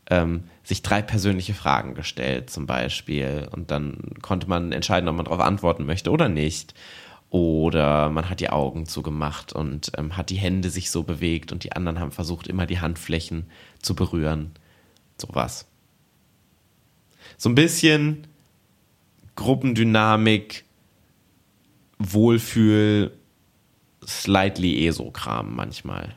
ähm, 0.09 0.45
sich 0.65 0.83
drei 0.83 1.03
persönliche 1.03 1.55
Fragen 1.55 1.95
gestellt 1.95 2.51
zum 2.51 2.67
Beispiel 2.67 3.49
und 3.53 3.71
dann 3.71 3.99
konnte 4.23 4.49
man 4.49 4.73
entscheiden, 4.73 5.09
ob 5.09 5.17
man 5.17 5.25
darauf 5.25 5.41
antworten 5.41 5.87
möchte 5.87 6.11
oder 6.11 6.29
nicht. 6.29 6.75
Oder 7.31 8.11
man 8.11 8.29
hat 8.29 8.41
die 8.41 8.51
Augen 8.51 8.87
zugemacht 8.87 9.53
und 9.53 9.93
ähm, 9.97 10.17
hat 10.17 10.31
die 10.31 10.37
Hände 10.37 10.69
sich 10.69 10.91
so 10.91 11.05
bewegt 11.05 11.53
und 11.53 11.63
die 11.63 11.73
anderen 11.73 12.01
haben 12.01 12.11
versucht, 12.11 12.49
immer 12.49 12.67
die 12.67 12.81
Handflächen 12.81 13.47
zu 13.81 13.95
berühren. 13.95 14.51
Sowas. 15.17 15.69
So 17.37 17.49
ein 17.49 17.55
bisschen 17.55 18.27
Gruppendynamik, 19.37 20.65
Wohlfühl, 21.99 23.13
slightly 24.11 24.87
ESO-Kram 24.87 25.55
manchmal. 25.55 26.15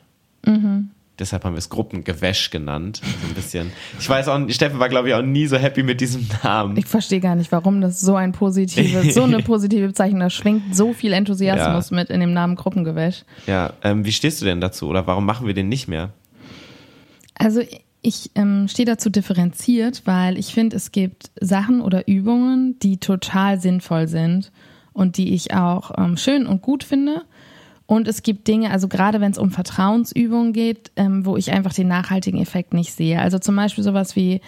Deshalb 1.20 1.46
haben 1.46 1.54
wir 1.54 1.60
es 1.60 1.70
Gruppengewäsch 1.70 2.50
genannt. 2.50 3.02
So 3.04 3.28
ein 3.28 3.34
bisschen. 3.36 3.72
Ich 4.00 4.10
weiß 4.10 4.28
auch, 4.30 4.50
Steffen 4.50 4.80
war, 4.80 4.90
glaube 4.90 5.10
ich, 5.10 5.14
auch 5.14 5.22
nie 5.22 5.46
so 5.46 5.58
happy 5.58 5.84
mit 5.84 6.02
diesem 6.02 6.28
Namen. 6.44 6.76
Ich 6.76 6.88
verstehe 6.88 7.20
gar 7.20 7.36
nicht, 7.36 7.52
warum 7.52 7.82
das 7.82 8.02
so 8.02 8.16
ein 8.16 8.32
positives, 8.32 9.14
so 9.14 9.24
eine 9.24 9.40
positive 9.44 9.88
Bezeichnung, 9.88 10.22
da 10.22 10.30
schwingt 10.32 10.76
so 10.76 10.92
viel 10.92 11.14
Enthusiasmus 11.14 11.92
mit 11.92 12.10
in 12.10 12.20
dem 12.20 12.34
Namen 12.34 12.56
Gruppengewäsch. 12.56 13.26
Ja, 13.46 13.74
ähm, 13.84 14.06
wie 14.06 14.12
stehst 14.12 14.42
du 14.42 14.46
denn 14.46 14.60
dazu? 14.60 14.88
Oder 14.88 15.06
warum 15.06 15.26
machen 15.26 15.46
wir 15.46 15.54
den 15.54 15.70
nicht 15.70 15.88
mehr? 15.88 16.10
Also 17.36 17.62
ich 18.02 18.32
ähm, 18.34 18.68
stehe 18.68 18.86
dazu 18.86 19.12
differenziert, 19.12 20.02
weil 20.06 20.40
ich 20.40 20.54
finde, 20.54 20.76
es 20.76 20.92
gibt 20.92 21.30
Sachen 21.40 21.82
oder 21.82 22.08
Übungen, 22.08 22.78
die 22.80 22.98
total 22.98 23.60
sinnvoll 23.62 24.08
sind 24.08 24.52
und 24.94 25.18
die 25.18 25.34
ich 25.34 25.54
auch 25.54 25.92
ähm, 25.98 26.18
schön 26.18 26.48
und 26.48 26.62
gut 26.62 26.84
finde. 26.84 27.24
Und 27.94 28.08
es 28.08 28.24
gibt 28.24 28.48
Dinge, 28.48 28.72
also 28.72 28.88
gerade 28.88 29.22
wenn 29.22 29.32
es 29.32 29.38
um 29.38 29.52
Vertrauensübungen 29.52 30.52
geht, 30.52 30.92
ähm, 30.96 31.26
wo 31.26 31.38
ich 31.38 31.52
einfach 31.52 31.74
den 31.74 31.88
nachhaltigen 31.88 32.42
Effekt 32.42 32.74
nicht 32.74 32.92
sehe. 32.94 33.20
Also 33.22 33.38
zum 33.38 33.56
Beispiel 33.56 33.84
sowas 33.84 34.16
wie 34.16 34.42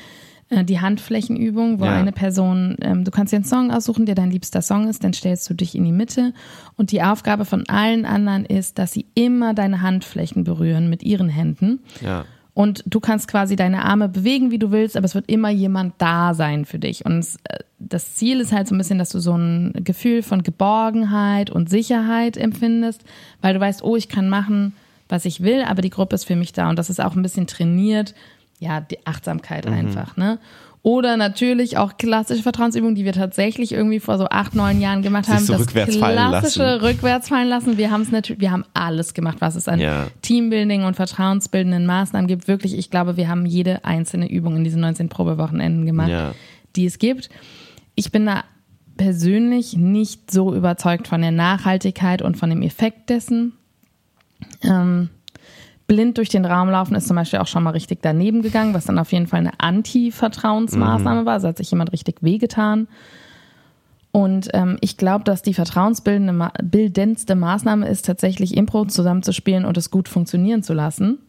äh, 0.49 0.63
die 0.63 0.79
Handflächenübung, 0.79 1.79
wo 1.79 1.85
Ja. 1.85 1.91
eine 1.93 2.11
Person, 2.11 2.75
ähm, 2.81 3.03
du 3.03 3.11
kannst 3.11 3.33
dir 3.33 3.37
einen 3.37 3.45
Song 3.45 3.71
aussuchen, 3.71 4.05
der 4.07 4.15
dein 4.15 4.31
liebster 4.31 4.61
Song 4.63 4.87
ist, 4.87 5.03
dann 5.03 5.13
stellst 5.13 5.47
du 5.49 5.53
dich 5.53 5.75
in 5.75 5.83
die 5.85 5.91
Mitte 5.91 6.33
und 6.75 6.91
die 6.91 7.03
Aufgabe 7.03 7.45
von 7.45 7.63
allen 7.67 8.05
anderen 8.05 8.45
ist, 8.45 8.79
dass 8.79 8.91
sie 8.93 9.05
immer 9.15 9.53
deine 9.53 9.81
Handflächen 9.81 10.43
berühren 10.43 10.89
mit 10.89 11.03
ihren 11.03 11.29
Händen. 11.29 11.79
Ja. 12.01 12.25
Und 12.55 12.83
du 12.87 13.01
kannst 13.01 13.27
quasi 13.27 13.57
deine 13.57 13.83
Arme 13.83 14.07
bewegen, 14.07 14.49
wie 14.49 14.57
du 14.57 14.71
willst, 14.71 14.95
aber 14.95 15.03
es 15.03 15.13
wird 15.13 15.29
immer 15.29 15.49
jemand 15.49 15.93
da 15.97 16.33
sein 16.33 16.63
für 16.63 16.79
dich. 16.79 17.05
Und 17.05 17.27
äh, 17.43 17.59
das 17.79 18.15
Ziel 18.15 18.39
ist 18.39 18.53
halt 18.53 18.69
so 18.69 18.73
ein 18.73 18.77
bisschen, 18.77 18.97
dass 18.97 19.09
du 19.09 19.19
so 19.19 19.37
ein 19.37 19.73
Gefühl 19.83 20.23
von 20.23 20.41
Geborgenheit 20.41 21.49
und 21.49 21.69
Sicherheit 21.69 22.37
empfindest, 22.37 23.03
weil 23.41 23.53
du 23.53 23.59
weißt, 23.59 23.83
oh, 23.83 23.97
ich 23.97 24.07
kann 24.07 24.29
machen, 24.29 24.73
was 25.09 25.25
ich 25.25 25.41
will, 25.41 25.63
aber 25.63 25.81
die 25.81 25.89
Gruppe 25.89 26.15
ist 26.15 26.23
für 26.23 26.37
mich 26.37 26.53
da. 26.53 26.69
Und 26.69 26.79
das 26.79 26.89
ist 26.89 27.01
auch 27.01 27.17
ein 27.17 27.21
bisschen 27.21 27.45
trainiert. 27.45 28.15
Ja, 28.59 28.79
die 28.79 29.05
Achtsamkeit 29.05 29.67
einfach, 29.67 30.15
ne? 30.15 30.39
Oder 30.85 31.17
natürlich 31.17 31.77
auch 31.79 31.97
klassische 31.97 32.43
Vertrauensübungen, 32.43 32.93
die 32.93 33.05
wir 33.05 33.13
tatsächlich 33.13 33.71
irgendwie 33.71 33.99
vor 33.99 34.19
so 34.19 34.25
acht, 34.27 34.53
neun 34.53 34.79
Jahren 34.79 35.01
gemacht 35.01 35.27
haben. 35.27 35.39
so 35.43 35.53
das 35.53 35.63
rückwärts 35.63 35.95
fallen 35.95 36.15
klassische 36.29 36.61
lassen. 36.61 36.85
rückwärts 36.85 37.27
fallen 37.27 37.47
lassen. 37.49 37.77
Wir 37.79 37.89
haben 37.89 38.01
es 38.01 38.11
natürlich, 38.11 38.39
wir 38.39 38.51
haben 38.51 38.65
alles 38.75 39.15
gemacht, 39.15 39.37
was 39.39 39.55
es 39.55 39.67
an 39.67 39.79
Ja. 39.79 40.05
Teambuilding 40.21 40.83
und 40.83 40.95
vertrauensbildenden 40.95 41.87
Maßnahmen 41.87 42.27
gibt. 42.27 42.47
Wirklich, 42.47 42.77
ich 42.77 42.91
glaube, 42.91 43.17
wir 43.17 43.27
haben 43.29 43.47
jede 43.47 43.83
einzelne 43.83 44.29
Übung 44.29 44.57
in 44.57 44.63
diesen 44.63 44.79
19 44.81 45.09
Probewochenenden 45.09 45.87
gemacht, 45.87 46.09
Ja. 46.09 46.33
die 46.75 46.85
es 46.85 46.99
gibt. 46.99 47.29
Ich 47.95 48.11
bin 48.11 48.27
da 48.27 48.43
persönlich 48.95 49.75
nicht 49.75 50.29
so 50.29 50.53
überzeugt 50.53 51.07
von 51.07 51.19
der 51.21 51.31
Nachhaltigkeit 51.31 52.21
und 52.21 52.37
von 52.37 52.51
dem 52.51 52.61
Effekt 52.61 53.09
dessen. 53.09 53.53
Ähm, 54.61 55.09
blind 55.87 56.17
durch 56.17 56.29
den 56.29 56.45
Raum 56.45 56.69
laufen 56.69 56.95
ist 56.95 57.07
zum 57.07 57.15
Beispiel 57.15 57.39
auch 57.39 57.47
schon 57.47 57.63
mal 57.63 57.71
richtig 57.71 57.99
daneben 58.01 58.41
gegangen, 58.41 58.73
was 58.73 58.85
dann 58.85 58.99
auf 58.99 59.11
jeden 59.11 59.27
Fall 59.27 59.39
eine 59.39 59.59
Anti-Vertrauensmaßnahme 59.59 61.21
mhm. 61.21 61.25
war. 61.25 61.33
Also 61.33 61.47
hat 61.47 61.57
sich 61.57 61.71
jemand 61.71 61.91
richtig 61.93 62.17
wehgetan. 62.21 62.87
Und 64.11 64.47
ähm, 64.53 64.77
ich 64.79 64.97
glaube, 64.97 65.25
dass 65.25 65.41
die 65.41 65.53
vertrauensbildendste 65.53 67.35
Maßnahme 67.35 67.87
ist, 67.87 68.05
tatsächlich 68.05 68.55
Impro 68.55 68.85
zusammenzuspielen 68.85 69.65
und 69.65 69.77
es 69.77 69.91
gut 69.91 70.07
funktionieren 70.07 70.63
zu 70.63 70.73
lassen. 70.73 71.19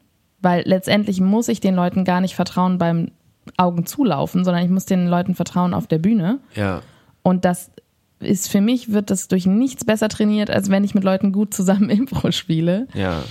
Weil 0.40 0.62
letztendlich 0.66 1.20
muss 1.20 1.48
ich 1.48 1.60
den 1.60 1.74
Leuten 1.74 2.04
gar 2.04 2.20
nicht 2.20 2.36
vertrauen 2.36 2.78
beim 2.78 3.10
Augen 3.56 3.86
zulaufen, 3.86 4.44
sondern 4.44 4.64
ich 4.64 4.70
muss 4.70 4.86
den 4.86 5.08
Leuten 5.08 5.34
vertrauen 5.34 5.74
auf 5.74 5.86
der 5.86 5.98
Bühne. 5.98 6.38
Ja. 6.54 6.82
Und 7.22 7.44
das 7.44 7.70
ist 8.20 8.48
für 8.48 8.60
mich, 8.60 8.92
wird 8.92 9.10
das 9.10 9.28
durch 9.28 9.46
nichts 9.46 9.84
besser 9.84 10.08
trainiert, 10.08 10.50
als 10.50 10.70
wenn 10.70 10.84
ich 10.84 10.94
mit 10.94 11.04
Leuten 11.04 11.32
gut 11.32 11.54
zusammen 11.54 11.90
Impro 11.90 12.30
spiele. 12.30 12.88
Ja. 12.94 13.22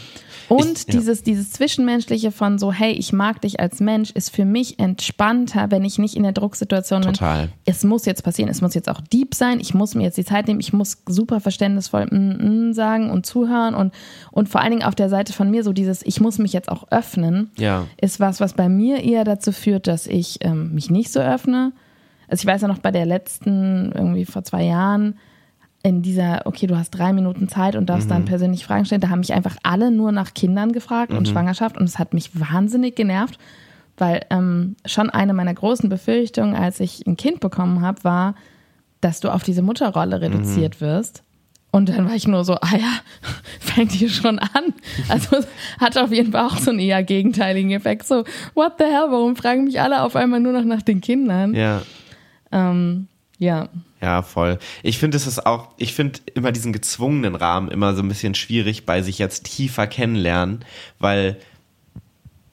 Und 0.50 0.80
ich, 0.80 0.86
dieses, 0.86 1.20
ja. 1.20 1.26
dieses 1.26 1.52
Zwischenmenschliche 1.52 2.32
von 2.32 2.60
so, 2.60 2.72
hey, 2.72 2.92
ich 2.92 3.14
mag 3.14 3.42
dich 3.42 3.60
als 3.60 3.80
Mensch, 3.80 4.12
ist 4.12 4.34
für 4.34 4.46
mich 4.46 4.80
entspannter, 4.80 5.72
wenn 5.72 5.84
ich 5.84 5.98
nicht 5.98 6.16
in 6.16 6.24
der 6.24 6.32
Drucksituation 6.32 7.02
Total. 7.02 7.48
bin. 7.48 7.54
Es 7.66 7.84
muss 7.84 8.06
jetzt 8.06 8.24
passieren, 8.24 8.50
es 8.50 8.62
muss 8.62 8.74
jetzt 8.74 8.90
auch 8.90 9.02
deep 9.02 9.34
sein, 9.36 9.60
ich 9.60 9.74
muss 9.74 9.96
mir 9.96 10.04
jetzt 10.04 10.18
die 10.18 10.26
Zeit 10.26 10.48
nehmen, 10.48 10.60
ich 10.60 10.74
muss 10.74 11.04
super 11.08 11.40
verständnisvoll 11.40 12.08
mm, 12.08 12.70
mm 12.70 12.74
sagen 12.74 13.10
und 13.10 13.26
zuhören 13.26 13.76
und, 13.76 13.94
und 14.32 14.50
vor 14.50 14.62
allen 14.62 14.72
Dingen 14.72 14.84
auf 14.84 14.96
der 14.96 15.10
Seite 15.10 15.34
von 15.34 15.50
mir 15.50 15.64
so 15.64 15.74
dieses, 15.74 16.04
ich 16.06 16.20
muss 16.20 16.38
mich 16.38 16.54
jetzt 16.54 16.70
auch 16.70 16.92
öffnen, 16.92 17.52
ja. 17.58 17.86
ist 18.00 18.20
was, 18.20 18.40
was 18.40 18.54
bei 18.54 18.70
mir 18.70 19.04
eher 19.04 19.24
dazu 19.24 19.52
führt, 19.52 19.88
dass 19.88 20.08
ich 20.08 20.40
ähm, 20.42 20.74
mich 20.74 20.90
nicht 20.90 21.12
so 21.12 21.20
öffne. 21.20 21.74
Also 22.28 22.42
ich 22.42 22.48
weiß 22.48 22.62
ja 22.62 22.68
noch 22.68 22.80
bei 22.80 22.92
der 22.92 23.06
letzten, 23.06 23.92
irgendwie 23.94 24.26
vor 24.26 24.44
zwei 24.44 24.64
Jahren, 24.64 25.18
in 25.86 26.02
dieser, 26.02 26.42
okay, 26.46 26.66
du 26.66 26.76
hast 26.76 26.90
drei 26.90 27.14
Minuten 27.14 27.48
Zeit 27.48 27.76
und 27.76 27.86
darfst 27.86 28.08
mhm. 28.08 28.14
dann 28.14 28.26
persönlich 28.26 28.66
Fragen 28.66 28.86
stellen, 28.86 29.02
da 29.02 29.10
haben 29.10 29.20
mich 29.20 29.34
einfach 29.34 29.56
alle 29.62 29.92
nur 29.92 30.12
nach 30.12 30.34
Kindern 30.34 30.72
gefragt 30.72 31.12
mhm. 31.12 31.20
und 31.20 31.28
Schwangerschaft 31.28 31.78
und 31.78 31.84
es 31.84 32.00
hat 32.00 32.16
mich 32.16 32.32
wahnsinnig 32.40 32.96
genervt, 32.96 33.38
weil 33.96 34.26
ähm, 34.32 34.78
schon 34.88 35.12
eine 35.12 35.36
meiner 35.36 35.54
großen 35.54 35.88
Befürchtungen, 35.88 36.56
als 36.56 36.80
ich 36.80 37.06
ein 37.06 37.18
Kind 37.18 37.40
bekommen 37.40 37.82
habe, 37.82 38.04
war, 38.04 38.34
dass 39.00 39.20
du 39.20 39.30
auf 39.30 39.44
diese 39.44 39.62
Mutterrolle 39.62 40.22
reduziert 40.22 40.82
mhm. 40.82 40.86
wirst. 40.86 41.22
Und 41.70 41.90
dann 41.90 42.08
war 42.08 42.16
ich 42.16 42.28
nur 42.28 42.44
so, 42.46 42.56
ah 42.56 42.76
ja, 42.76 42.94
fängt 43.60 43.92
hier 43.92 44.10
schon 44.10 44.40
an. 44.40 44.74
Also 45.08 45.38
hat 45.80 46.00
auf 46.00 46.12
jeden 46.12 46.32
Fall 46.32 46.48
auch 46.48 46.58
so 46.58 46.72
einen 46.72 46.80
eher 46.80 47.04
gegenteiligen 47.04 47.70
Effekt. 47.70 48.08
So, 48.08 48.24
what 48.56 48.74
the 48.80 48.86
hell, 48.86 49.12
warum 49.12 49.36
fragen 49.36 49.66
mich 49.66 49.80
alle 49.80 50.02
auf 50.02 50.16
einmal 50.16 50.40
nur 50.40 50.54
noch 50.54 50.66
nach 50.66 50.82
den 50.82 51.02
Kindern? 51.02 51.54
Ja. 51.54 51.84
Ähm, 52.52 53.08
ja. 53.38 53.70
Ja, 54.06 54.22
voll. 54.22 54.60
Ich 54.84 55.00
finde, 55.00 55.18
es 55.18 55.26
ist 55.26 55.48
auch, 55.48 55.70
ich 55.78 55.96
finde 55.96 56.20
immer 56.36 56.52
diesen 56.52 56.72
gezwungenen 56.72 57.34
Rahmen 57.34 57.72
immer 57.72 57.96
so 57.96 58.04
ein 58.04 58.08
bisschen 58.08 58.36
schwierig 58.36 58.86
bei 58.86 59.02
sich 59.02 59.18
jetzt 59.18 59.46
tiefer 59.46 59.88
kennenlernen, 59.88 60.64
weil 61.00 61.38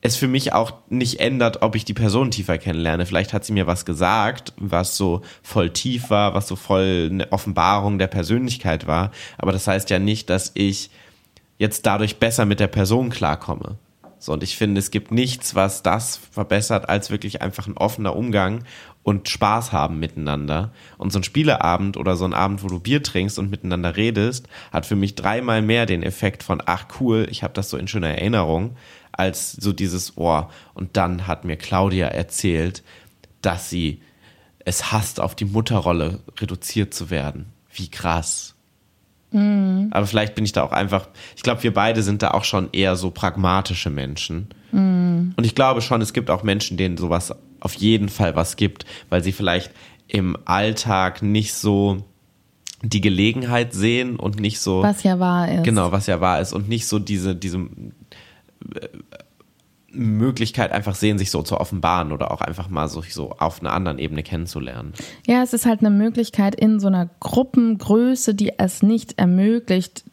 es 0.01 0.17
für 0.17 0.29
mich 0.29 0.55
auch 0.55 0.73
nicht 0.89 1.21
ändert, 1.21 1.61
ob 1.61 1.77
ich 1.77 1.85
die 1.85 1.93
Person 1.93 2.31
tiefer 2.31 2.57
kennenlerne. 2.57 3.05
Vielleicht 3.05 3.35
hat 3.35 3.45
sie 3.45 3.53
mir 3.53 3.67
was 3.67 3.85
gesagt, 3.85 4.55
was 4.57 4.97
so 4.97 5.21
voll 5.43 5.69
tief 5.69 6.09
war, 6.09 6.33
was 6.33 6.49
so 6.49 6.57
voll 6.57 7.11
eine 7.13 7.31
Offenbarung 7.33 7.99
der 7.99 8.07
Persönlichkeit 8.07 8.87
war. 8.87 9.13
Aber 9.37 9.53
das 9.53 9.67
heißt 9.67 9.91
ja 9.91 9.99
nicht, 9.99 10.31
dass 10.31 10.53
ich 10.55 10.89
jetzt 11.59 11.85
dadurch 11.85 12.17
besser 12.17 12.47
mit 12.47 12.61
der 12.61 12.69
Person 12.69 13.11
klarkomme. 13.11 13.77
So, 14.23 14.33
und 14.33 14.45
ich 14.45 14.57
finde, 14.57 14.79
es 14.79 14.93
gibt 14.93 15.11
nichts, 15.11 15.57
was 15.57 15.83
das 15.83 16.17
verbessert, 16.17 16.89
als 16.89 17.11
wirklich 17.11 17.43
einfach 17.43 17.67
ein 17.67 17.77
offener 17.77 18.15
Umgang 18.15 18.63
und 19.03 19.29
Spaß 19.29 19.73
haben 19.73 19.99
miteinander. 19.99 20.73
Und 20.97 21.13
so 21.13 21.19
ein 21.19 21.25
Spieleabend 21.25 21.97
oder 21.97 22.17
so 22.17 22.25
ein 22.25 22.35
Abend, 22.35 22.63
wo 22.63 22.69
du 22.69 22.79
Bier 22.79 23.03
trinkst 23.03 23.39
und 23.39 23.51
miteinander 23.51 23.97
redest, 23.97 24.49
hat 24.73 24.87
für 24.87 24.97
mich 24.97 25.15
dreimal 25.15 25.63
mehr 25.63 25.87
den 25.87 26.03
Effekt 26.03 26.43
von, 26.43 26.63
ach 26.65 26.87
cool, 27.01 27.27
ich 27.31 27.43
habe 27.43 27.55
das 27.55 27.71
so 27.71 27.77
in 27.77 27.89
schöner 27.89 28.09
Erinnerung, 28.09 28.77
als 29.11 29.53
so 29.53 29.73
dieses 29.73 30.17
Ohr. 30.17 30.51
Und 30.75 30.97
dann 30.97 31.27
hat 31.27 31.45
mir 31.45 31.57
Claudia 31.57 32.09
erzählt, 32.09 32.83
dass 33.43 33.69
sie 33.69 34.01
es 34.65 34.93
hasst, 34.93 35.21
auf 35.21 35.35
die 35.35 35.45
Mutterrolle 35.45 36.21
reduziert 36.39 36.95
zu 36.95 37.11
werden. 37.11 37.47
Wie 37.75 37.91
krass. 37.91 38.55
Mhm. 39.33 39.89
Aber 39.91 40.07
vielleicht 40.07 40.35
bin 40.35 40.45
ich 40.45 40.53
da 40.53 40.63
auch 40.63 40.73
einfach, 40.73 41.09
ich 41.37 41.43
glaube, 41.43 41.63
wir 41.63 41.75
beide 41.75 42.03
sind 42.03 42.23
da 42.23 42.31
auch 42.33 42.45
schon 42.45 42.69
eher 42.73 42.97
so 42.97 43.11
pragmatische 43.11 43.91
Menschen. 43.91 44.49
Mhm. 44.71 45.35
Und 45.37 45.45
ich 45.45 45.57
glaube 45.57 45.81
schon, 45.81 46.01
es 46.01 46.13
gibt 46.13 46.31
auch 46.31 46.45
Menschen, 46.45 46.77
denen 46.77 46.97
sowas 46.97 47.35
auf 47.63 47.75
jeden 47.75 48.09
Fall 48.09 48.35
was 48.35 48.57
gibt, 48.57 48.85
weil 49.09 49.23
sie 49.23 49.33
vielleicht 49.33 49.71
im 50.09 50.37
Alltag 50.45 51.23
nicht 51.23 51.55
so 51.55 52.05
die 52.83 53.01
Gelegenheit 53.01 53.73
sehen 53.73 54.17
und 54.17 54.41
nicht 54.41 54.59
so. 54.59 54.83
Was 54.83 55.05
ja 55.05 55.21
wahr 55.21 55.51
ist. 55.51 55.65
Genau, 55.65 55.93
was 55.93 56.09
ja 56.09 56.21
wahr 56.21 56.41
ist 56.41 56.53
und 56.53 56.69
nicht 56.69 56.87
so 56.87 56.99
diese, 56.99 57.37
diese 57.37 57.59
äh, 57.59 58.89
Möglichkeit 59.93 60.73
einfach 60.73 60.97
sehen, 60.97 61.19
sich 61.19 61.31
so 61.31 61.43
zu 61.43 61.59
offenbaren 61.59 62.11
oder 62.11 62.33
auch 62.33 62.41
einfach 62.41 62.69
mal 62.69 62.89
so, 62.89 63.03
so 63.09 63.31
auf 63.39 63.61
einer 63.61 63.73
anderen 63.73 63.99
Ebene 63.99 64.25
kennenzulernen. 64.25 64.95
Ja, 65.27 65.43
es 65.43 65.53
ist 65.53 65.67
halt 65.67 65.81
eine 65.81 65.91
Möglichkeit 65.91 66.55
in 66.57 66.81
so 66.81 66.89
einer 66.89 67.09
Gruppengröße, 67.21 68.35
die 68.35 68.59
es 68.59 68.83
nicht 68.83 69.19
ermöglicht, 69.19 70.05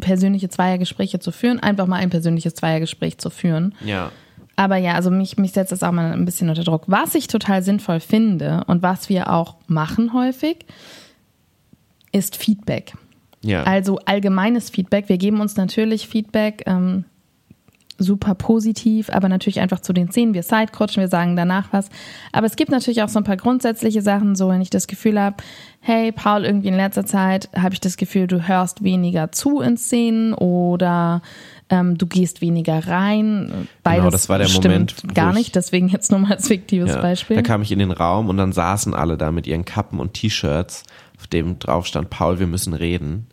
persönliche 0.00 0.48
Zweiergespräche 0.48 1.18
zu 1.18 1.32
führen, 1.32 1.60
einfach 1.60 1.86
mal 1.86 1.96
ein 1.96 2.08
persönliches 2.08 2.54
Zweiergespräch 2.54 3.18
zu 3.18 3.28
führen. 3.28 3.74
Ja. 3.84 4.12
Aber 4.60 4.76
ja, 4.76 4.92
also 4.92 5.10
mich, 5.10 5.38
mich 5.38 5.52
setzt 5.52 5.72
das 5.72 5.82
auch 5.82 5.90
mal 5.90 6.12
ein 6.12 6.26
bisschen 6.26 6.50
unter 6.50 6.64
Druck. 6.64 6.82
Was 6.86 7.14
ich 7.14 7.28
total 7.28 7.62
sinnvoll 7.62 7.98
finde 7.98 8.62
und 8.66 8.82
was 8.82 9.08
wir 9.08 9.32
auch 9.32 9.56
machen 9.68 10.12
häufig, 10.12 10.66
ist 12.12 12.36
Feedback. 12.36 12.92
Ja. 13.42 13.62
Also 13.62 14.00
allgemeines 14.04 14.68
Feedback. 14.68 15.08
Wir 15.08 15.16
geben 15.16 15.40
uns 15.40 15.56
natürlich 15.56 16.08
Feedback, 16.08 16.64
ähm, 16.66 17.06
super 17.96 18.34
positiv, 18.34 19.08
aber 19.08 19.30
natürlich 19.30 19.60
einfach 19.60 19.80
zu 19.80 19.94
den 19.94 20.10
Szenen. 20.10 20.34
Wir 20.34 20.42
sidecoachen, 20.42 20.96
wir 20.96 21.08
sagen 21.08 21.36
danach 21.36 21.72
was. 21.72 21.88
Aber 22.30 22.46
es 22.46 22.56
gibt 22.56 22.70
natürlich 22.70 23.02
auch 23.02 23.08
so 23.08 23.18
ein 23.18 23.24
paar 23.24 23.38
grundsätzliche 23.38 24.02
Sachen, 24.02 24.36
so 24.36 24.50
wenn 24.50 24.60
ich 24.60 24.68
das 24.68 24.86
Gefühl 24.88 25.18
habe, 25.18 25.36
hey 25.80 26.12
Paul, 26.12 26.44
irgendwie 26.44 26.68
in 26.68 26.76
letzter 26.76 27.06
Zeit 27.06 27.48
habe 27.56 27.72
ich 27.72 27.80
das 27.80 27.96
Gefühl, 27.96 28.26
du 28.26 28.46
hörst 28.46 28.84
weniger 28.84 29.32
zu 29.32 29.60
in 29.60 29.78
Szenen 29.78 30.34
oder 30.34 31.22
ähm, 31.70 31.96
du 31.96 32.06
gehst 32.06 32.40
weniger 32.40 32.86
rein. 32.86 33.68
Beides 33.82 34.00
genau, 34.00 34.10
das 34.10 34.28
war 34.28 34.38
der 34.38 34.48
Moment. 34.48 34.96
Gar 35.14 35.32
nicht, 35.32 35.54
deswegen 35.54 35.88
jetzt 35.88 36.10
nur 36.10 36.20
mal 36.20 36.32
als 36.32 36.48
fiktives 36.48 36.90
ja, 36.90 37.00
Beispiel. 37.00 37.36
Da 37.36 37.42
kam 37.42 37.62
ich 37.62 37.70
in 37.72 37.78
den 37.78 37.92
Raum 37.92 38.28
und 38.28 38.36
dann 38.36 38.52
saßen 38.52 38.92
alle 38.92 39.16
da 39.16 39.30
mit 39.30 39.46
ihren 39.46 39.64
Kappen 39.64 40.00
und 40.00 40.14
T-Shirts, 40.14 40.82
auf 41.18 41.28
dem 41.28 41.58
drauf 41.58 41.86
stand, 41.86 42.10
Paul, 42.10 42.40
wir 42.40 42.46
müssen 42.46 42.74
reden. 42.74 43.28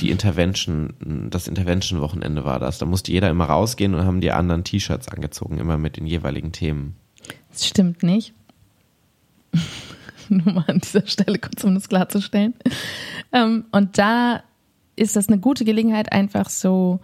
Die 0.00 0.10
Intervention, 0.10 1.28
das 1.30 1.48
Intervention-Wochenende 1.48 2.44
war 2.44 2.58
das. 2.58 2.78
Da 2.78 2.86
musste 2.86 3.12
jeder 3.12 3.30
immer 3.30 3.46
rausgehen 3.46 3.94
und 3.94 4.04
haben 4.04 4.20
die 4.20 4.32
anderen 4.32 4.64
T-Shirts 4.64 5.08
angezogen, 5.08 5.58
immer 5.58 5.78
mit 5.78 5.96
den 5.96 6.06
jeweiligen 6.06 6.52
Themen. 6.52 6.96
Das 7.50 7.66
stimmt 7.66 8.02
nicht. 8.02 8.32
nur 10.28 10.52
mal 10.52 10.64
an 10.66 10.78
dieser 10.78 11.06
Stelle 11.06 11.38
kurz, 11.38 11.64
um 11.64 11.74
das 11.74 11.88
klarzustellen. 11.88 12.54
Ähm, 13.32 13.64
und 13.72 13.98
da 13.98 14.42
ist 15.00 15.16
das 15.16 15.28
eine 15.28 15.38
gute 15.38 15.64
Gelegenheit, 15.64 16.12
einfach 16.12 16.50
so 16.50 17.00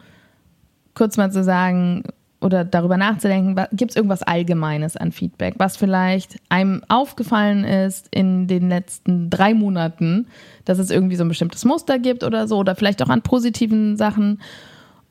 kurz 0.95 1.17
mal 1.17 1.33
zu 1.33 1.43
sagen 1.43 2.05
oder 2.41 2.65
darüber 2.65 2.99
nachzudenken, 2.99 3.57
gibt 3.73 3.93
es 3.93 3.97
irgendwas 3.97 4.23
Allgemeines 4.23 4.97
an 4.97 5.11
Feedback, 5.11 5.55
was 5.57 5.77
vielleicht 5.77 6.37
einem 6.51 6.83
aufgefallen 6.89 7.65
ist 7.65 8.09
in 8.11 8.47
den 8.47 8.69
letzten 8.69 9.31
drei 9.31 9.55
Monaten, 9.55 10.27
dass 10.67 10.79
es 10.79 10.91
irgendwie 10.91 11.17
so 11.17 11.25
ein 11.25 11.29
bestimmtes 11.29 11.65
Muster 11.65 11.99
gibt 11.99 12.23
oder 12.23 12.47
so, 12.47 12.59
oder 12.59 12.77
vielleicht 12.77 13.03
auch 13.03 13.09
an 13.09 13.23
positiven 13.23 13.97
Sachen. 13.97 14.41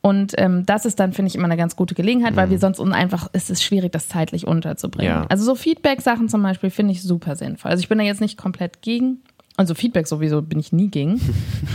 Und 0.01 0.33
ähm, 0.37 0.67
das 0.67 0.85
ist 0.85 0.99
dann, 0.99 1.13
finde 1.13 1.29
ich, 1.29 1.35
immer 1.35 1.45
eine 1.45 1.57
ganz 1.57 1.75
gute 1.75 1.95
Gelegenheit, 1.95 2.33
mhm. 2.33 2.37
weil 2.37 2.49
wir 2.51 2.59
sonst 2.59 2.79
einfach, 2.79 3.27
ist 3.33 3.49
es 3.49 3.63
schwierig, 3.63 3.91
das 3.91 4.07
zeitlich 4.07 4.45
unterzubringen. 4.45 5.11
Ja. 5.11 5.25
Also 5.27 5.43
so 5.43 5.55
Feedback-Sachen 5.55 6.29
zum 6.29 6.43
Beispiel 6.43 6.69
finde 6.69 6.91
ich 6.91 7.01
super 7.01 7.35
sinnvoll. 7.35 7.71
Also 7.71 7.81
ich 7.81 7.89
bin 7.89 7.97
da 7.97 8.03
jetzt 8.03 8.21
nicht 8.21 8.37
komplett 8.37 8.83
gegen, 8.83 9.21
also 9.57 9.73
Feedback 9.73 10.07
sowieso 10.07 10.41
bin 10.41 10.59
ich 10.59 10.73
nie 10.73 10.89
gegen. 10.89 11.21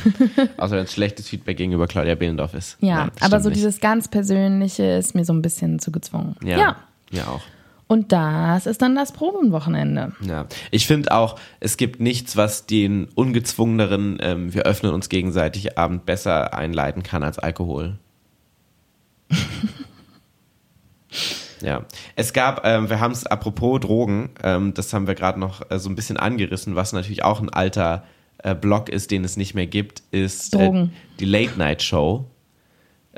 Außer 0.56 0.76
wenn 0.76 0.84
es 0.84 0.92
schlechtes 0.92 1.28
Feedback 1.28 1.56
gegenüber 1.56 1.86
Claudia 1.86 2.14
Behlendorf 2.14 2.54
ist. 2.54 2.76
Ja, 2.80 2.96
Nein, 2.96 3.10
aber 3.20 3.40
so 3.40 3.48
nicht. 3.48 3.58
dieses 3.58 3.80
ganz 3.80 4.08
Persönliche 4.08 4.84
ist 4.84 5.14
mir 5.14 5.24
so 5.24 5.32
ein 5.32 5.42
bisschen 5.42 5.78
zu 5.78 5.90
gezwungen. 5.90 6.36
Ja. 6.42 6.58
Ja, 6.58 6.76
ja 7.10 7.26
auch. 7.28 7.42
Und 7.86 8.12
das 8.12 8.66
ist 8.66 8.82
dann 8.82 8.94
das 8.94 9.10
Probenwochenende. 9.10 10.12
Ja, 10.20 10.46
ich 10.70 10.86
finde 10.86 11.10
auch, 11.10 11.36
es 11.58 11.76
gibt 11.76 11.98
nichts, 11.98 12.36
was 12.36 12.66
den 12.66 13.08
ungezwungeneren, 13.16 14.18
ähm, 14.20 14.54
wir 14.54 14.62
öffnen 14.62 14.92
uns 14.92 15.08
gegenseitig 15.08 15.76
Abend 15.76 16.06
besser 16.06 16.54
einleiten 16.54 17.02
kann 17.02 17.24
als 17.24 17.40
Alkohol. 17.40 17.98
Ja, 21.62 21.84
es 22.16 22.32
gab, 22.32 22.66
ähm, 22.66 22.88
wir 22.88 23.00
haben 23.00 23.12
es 23.12 23.26
apropos 23.26 23.80
Drogen, 23.80 24.30
ähm, 24.42 24.74
das 24.74 24.92
haben 24.92 25.06
wir 25.06 25.14
gerade 25.14 25.38
noch 25.38 25.70
äh, 25.70 25.78
so 25.78 25.88
ein 25.88 25.96
bisschen 25.96 26.16
angerissen, 26.16 26.76
was 26.76 26.92
natürlich 26.92 27.24
auch 27.24 27.40
ein 27.40 27.50
alter 27.50 28.04
äh, 28.38 28.54
Blog 28.54 28.88
ist, 28.88 29.10
den 29.10 29.24
es 29.24 29.36
nicht 29.36 29.54
mehr 29.54 29.66
gibt, 29.66 30.02
ist 30.10 30.54
äh, 30.54 30.88
die 31.18 31.24
Late 31.24 31.58
Night 31.58 31.82
Show, 31.82 32.24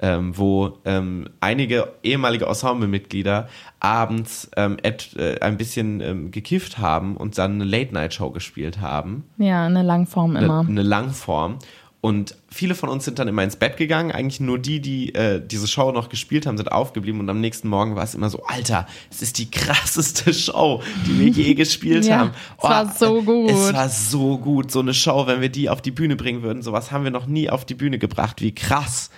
ähm, 0.01 0.37
wo 0.37 0.79
ähm, 0.85 1.29
einige 1.41 1.93
ehemalige 2.03 2.47
Ensemblemitglieder 2.47 3.49
abends 3.79 4.51
ähm, 4.57 4.79
et, 4.83 5.15
äh, 5.17 5.39
ein 5.41 5.57
bisschen 5.57 6.01
ähm, 6.01 6.31
gekifft 6.31 6.79
haben 6.79 7.17
und 7.17 7.39
dann 7.39 7.53
eine 7.53 7.65
Late 7.65 7.93
Night 7.93 8.15
Show 8.15 8.31
gespielt 8.31 8.81
haben. 8.81 9.25
Ja, 9.39 9.67
eine 9.67 9.83
Langform 9.83 10.37
immer. 10.37 10.61
Eine, 10.61 10.69
eine 10.69 10.83
Langform. 10.83 11.59
Und 12.03 12.35
viele 12.51 12.75
von 12.75 12.89
uns 12.89 13.05
sind 13.05 13.21
dann 13.21 13.29
immer 13.29 13.45
ins 13.45 13.55
Bett 13.55 13.77
gegangen. 13.77 14.11
Eigentlich 14.11 14.41
nur 14.41 14.59
die, 14.59 14.81
die 14.81 15.15
äh, 15.15 15.41
diese 15.41 15.69
Show 15.69 15.93
noch 15.93 16.09
gespielt 16.09 16.47
haben, 16.47 16.57
sind 16.57 16.73
aufgeblieben. 16.73 17.21
Und 17.21 17.31
am 17.31 17.41
nächsten 17.41 17.69
Morgen 17.69 17.95
war 17.95 18.03
es 18.03 18.17
immer 18.17 18.29
so, 18.29 18.43
Alter, 18.45 18.89
es 19.09 19.23
ist 19.23 19.39
die 19.39 19.49
krasseste 19.49 20.35
Show, 20.35 20.83
die 21.07 21.21
wir 21.21 21.29
je 21.29 21.55
gespielt 21.55 22.05
Ja, 22.05 22.19
haben. 22.19 22.31
es 22.59 22.65
war 22.65 22.93
so 22.93 23.23
gut. 23.23 23.51
Es 23.53 23.73
war 23.73 23.89
so 23.89 24.37
gut. 24.37 24.73
So 24.73 24.81
eine 24.81 24.95
Show, 24.95 25.29
wenn 25.29 25.41
wir 25.41 25.49
die 25.49 25.71
auf 25.71 25.81
die 25.81 25.93
Bühne 25.93 26.17
bringen 26.17 26.43
würden, 26.43 26.65
sowas 26.65 26.91
haben 26.91 27.05
wir 27.05 27.13
noch 27.13 27.27
nie 27.27 27.49
auf 27.49 27.65
die 27.65 27.75
Bühne 27.75 28.01
gebracht. 28.01 28.43
Wie 28.43 28.53
krass. 28.53 29.11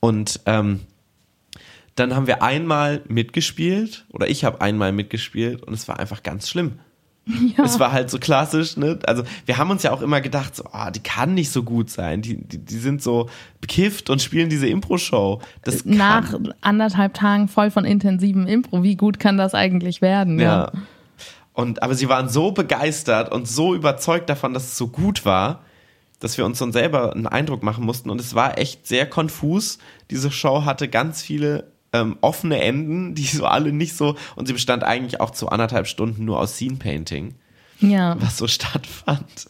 Und 0.00 0.40
ähm, 0.44 0.80
dann 1.94 2.14
haben 2.14 2.26
wir 2.26 2.42
einmal 2.42 3.00
mitgespielt, 3.08 4.04
oder 4.12 4.28
ich 4.28 4.44
habe 4.44 4.60
einmal 4.60 4.92
mitgespielt 4.92 5.62
und 5.62 5.72
es 5.72 5.88
war 5.88 5.98
einfach 5.98 6.22
ganz 6.22 6.50
schlimm. 6.50 6.80
Es 7.64 7.78
war 7.78 7.92
halt 7.92 8.10
so 8.10 8.18
klassisch, 8.18 8.76
ne? 8.76 8.98
Also 9.06 9.22
wir 9.46 9.58
haben 9.58 9.70
uns 9.70 9.82
ja 9.82 9.92
auch 9.92 10.02
immer 10.02 10.20
gedacht, 10.20 10.56
so, 10.56 10.64
oh, 10.72 10.90
die 10.90 11.00
kann 11.00 11.34
nicht 11.34 11.50
so 11.50 11.62
gut 11.62 11.90
sein. 11.90 12.22
Die, 12.22 12.36
die, 12.36 12.58
die 12.58 12.78
sind 12.78 13.02
so 13.02 13.28
bekifft 13.60 14.10
und 14.10 14.22
spielen 14.22 14.48
diese 14.48 14.66
Impro-Show. 14.66 15.40
Das 15.62 15.84
kann, 15.84 15.96
Nach 15.96 16.34
anderthalb 16.60 17.14
Tagen 17.14 17.48
voll 17.48 17.70
von 17.70 17.84
intensivem 17.84 18.46
Impro, 18.46 18.82
wie 18.82 18.96
gut 18.96 19.18
kann 19.18 19.36
das 19.36 19.54
eigentlich 19.54 20.00
werden? 20.00 20.38
Ja. 20.38 20.72
Und, 21.52 21.82
aber 21.82 21.94
sie 21.94 22.08
waren 22.08 22.28
so 22.28 22.52
begeistert 22.52 23.30
und 23.32 23.46
so 23.46 23.74
überzeugt 23.74 24.30
davon, 24.30 24.54
dass 24.54 24.64
es 24.64 24.78
so 24.78 24.88
gut 24.88 25.24
war, 25.24 25.62
dass 26.20 26.38
wir 26.38 26.44
uns 26.44 26.58
dann 26.58 26.72
selber 26.72 27.12
einen 27.14 27.26
Eindruck 27.26 27.62
machen 27.62 27.84
mussten. 27.84 28.10
Und 28.10 28.20
es 28.20 28.34
war 28.34 28.58
echt 28.58 28.86
sehr 28.86 29.06
konfus. 29.08 29.78
Diese 30.10 30.30
Show 30.30 30.64
hatte 30.64 30.88
ganz 30.88 31.22
viele 31.22 31.69
ähm, 31.92 32.16
offene 32.20 32.60
Enden, 32.60 33.14
die 33.14 33.24
so 33.24 33.46
alle 33.46 33.72
nicht 33.72 33.96
so, 33.96 34.16
und 34.36 34.46
sie 34.46 34.52
bestand 34.52 34.84
eigentlich 34.84 35.20
auch 35.20 35.30
zu 35.30 35.48
anderthalb 35.48 35.86
Stunden 35.86 36.24
nur 36.24 36.38
aus 36.38 36.56
Scene 36.56 36.76
Painting, 36.76 37.34
ja. 37.80 38.16
was 38.20 38.38
so 38.38 38.46
stattfand. 38.48 39.48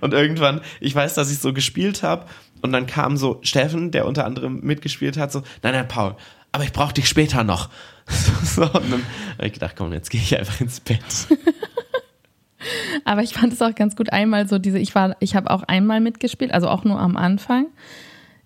Und 0.00 0.12
irgendwann, 0.12 0.60
ich 0.80 0.94
weiß, 0.94 1.14
dass 1.14 1.30
ich 1.30 1.38
so 1.38 1.52
gespielt 1.52 2.02
habe, 2.02 2.26
und 2.60 2.72
dann 2.72 2.86
kam 2.86 3.16
so 3.16 3.40
Steffen, 3.42 3.90
der 3.90 4.06
unter 4.06 4.24
anderem 4.24 4.60
mitgespielt 4.60 5.16
hat, 5.16 5.32
so, 5.32 5.42
nein, 5.62 5.72
nein, 5.72 5.88
Paul, 5.88 6.14
aber 6.52 6.64
ich 6.64 6.72
brauche 6.72 6.94
dich 6.94 7.08
später 7.08 7.44
noch. 7.44 7.70
So, 8.44 8.64
und 8.64 8.92
dann 8.92 9.06
habe 9.38 9.46
ich 9.46 9.52
gedacht, 9.54 9.76
komm, 9.76 9.92
jetzt 9.92 10.10
gehe 10.10 10.20
ich 10.20 10.36
einfach 10.36 10.60
ins 10.60 10.80
Bett. 10.80 11.00
Aber 13.04 13.22
ich 13.22 13.34
fand 13.34 13.52
es 13.52 13.62
auch 13.62 13.74
ganz 13.74 13.96
gut 13.96 14.12
einmal 14.12 14.48
so 14.48 14.58
diese, 14.58 14.78
ich 14.78 14.94
war, 14.94 15.16
ich 15.20 15.34
habe 15.34 15.50
auch 15.50 15.62
einmal 15.62 16.00
mitgespielt, 16.00 16.52
also 16.52 16.68
auch 16.68 16.84
nur 16.84 17.00
am 17.00 17.16
Anfang. 17.16 17.66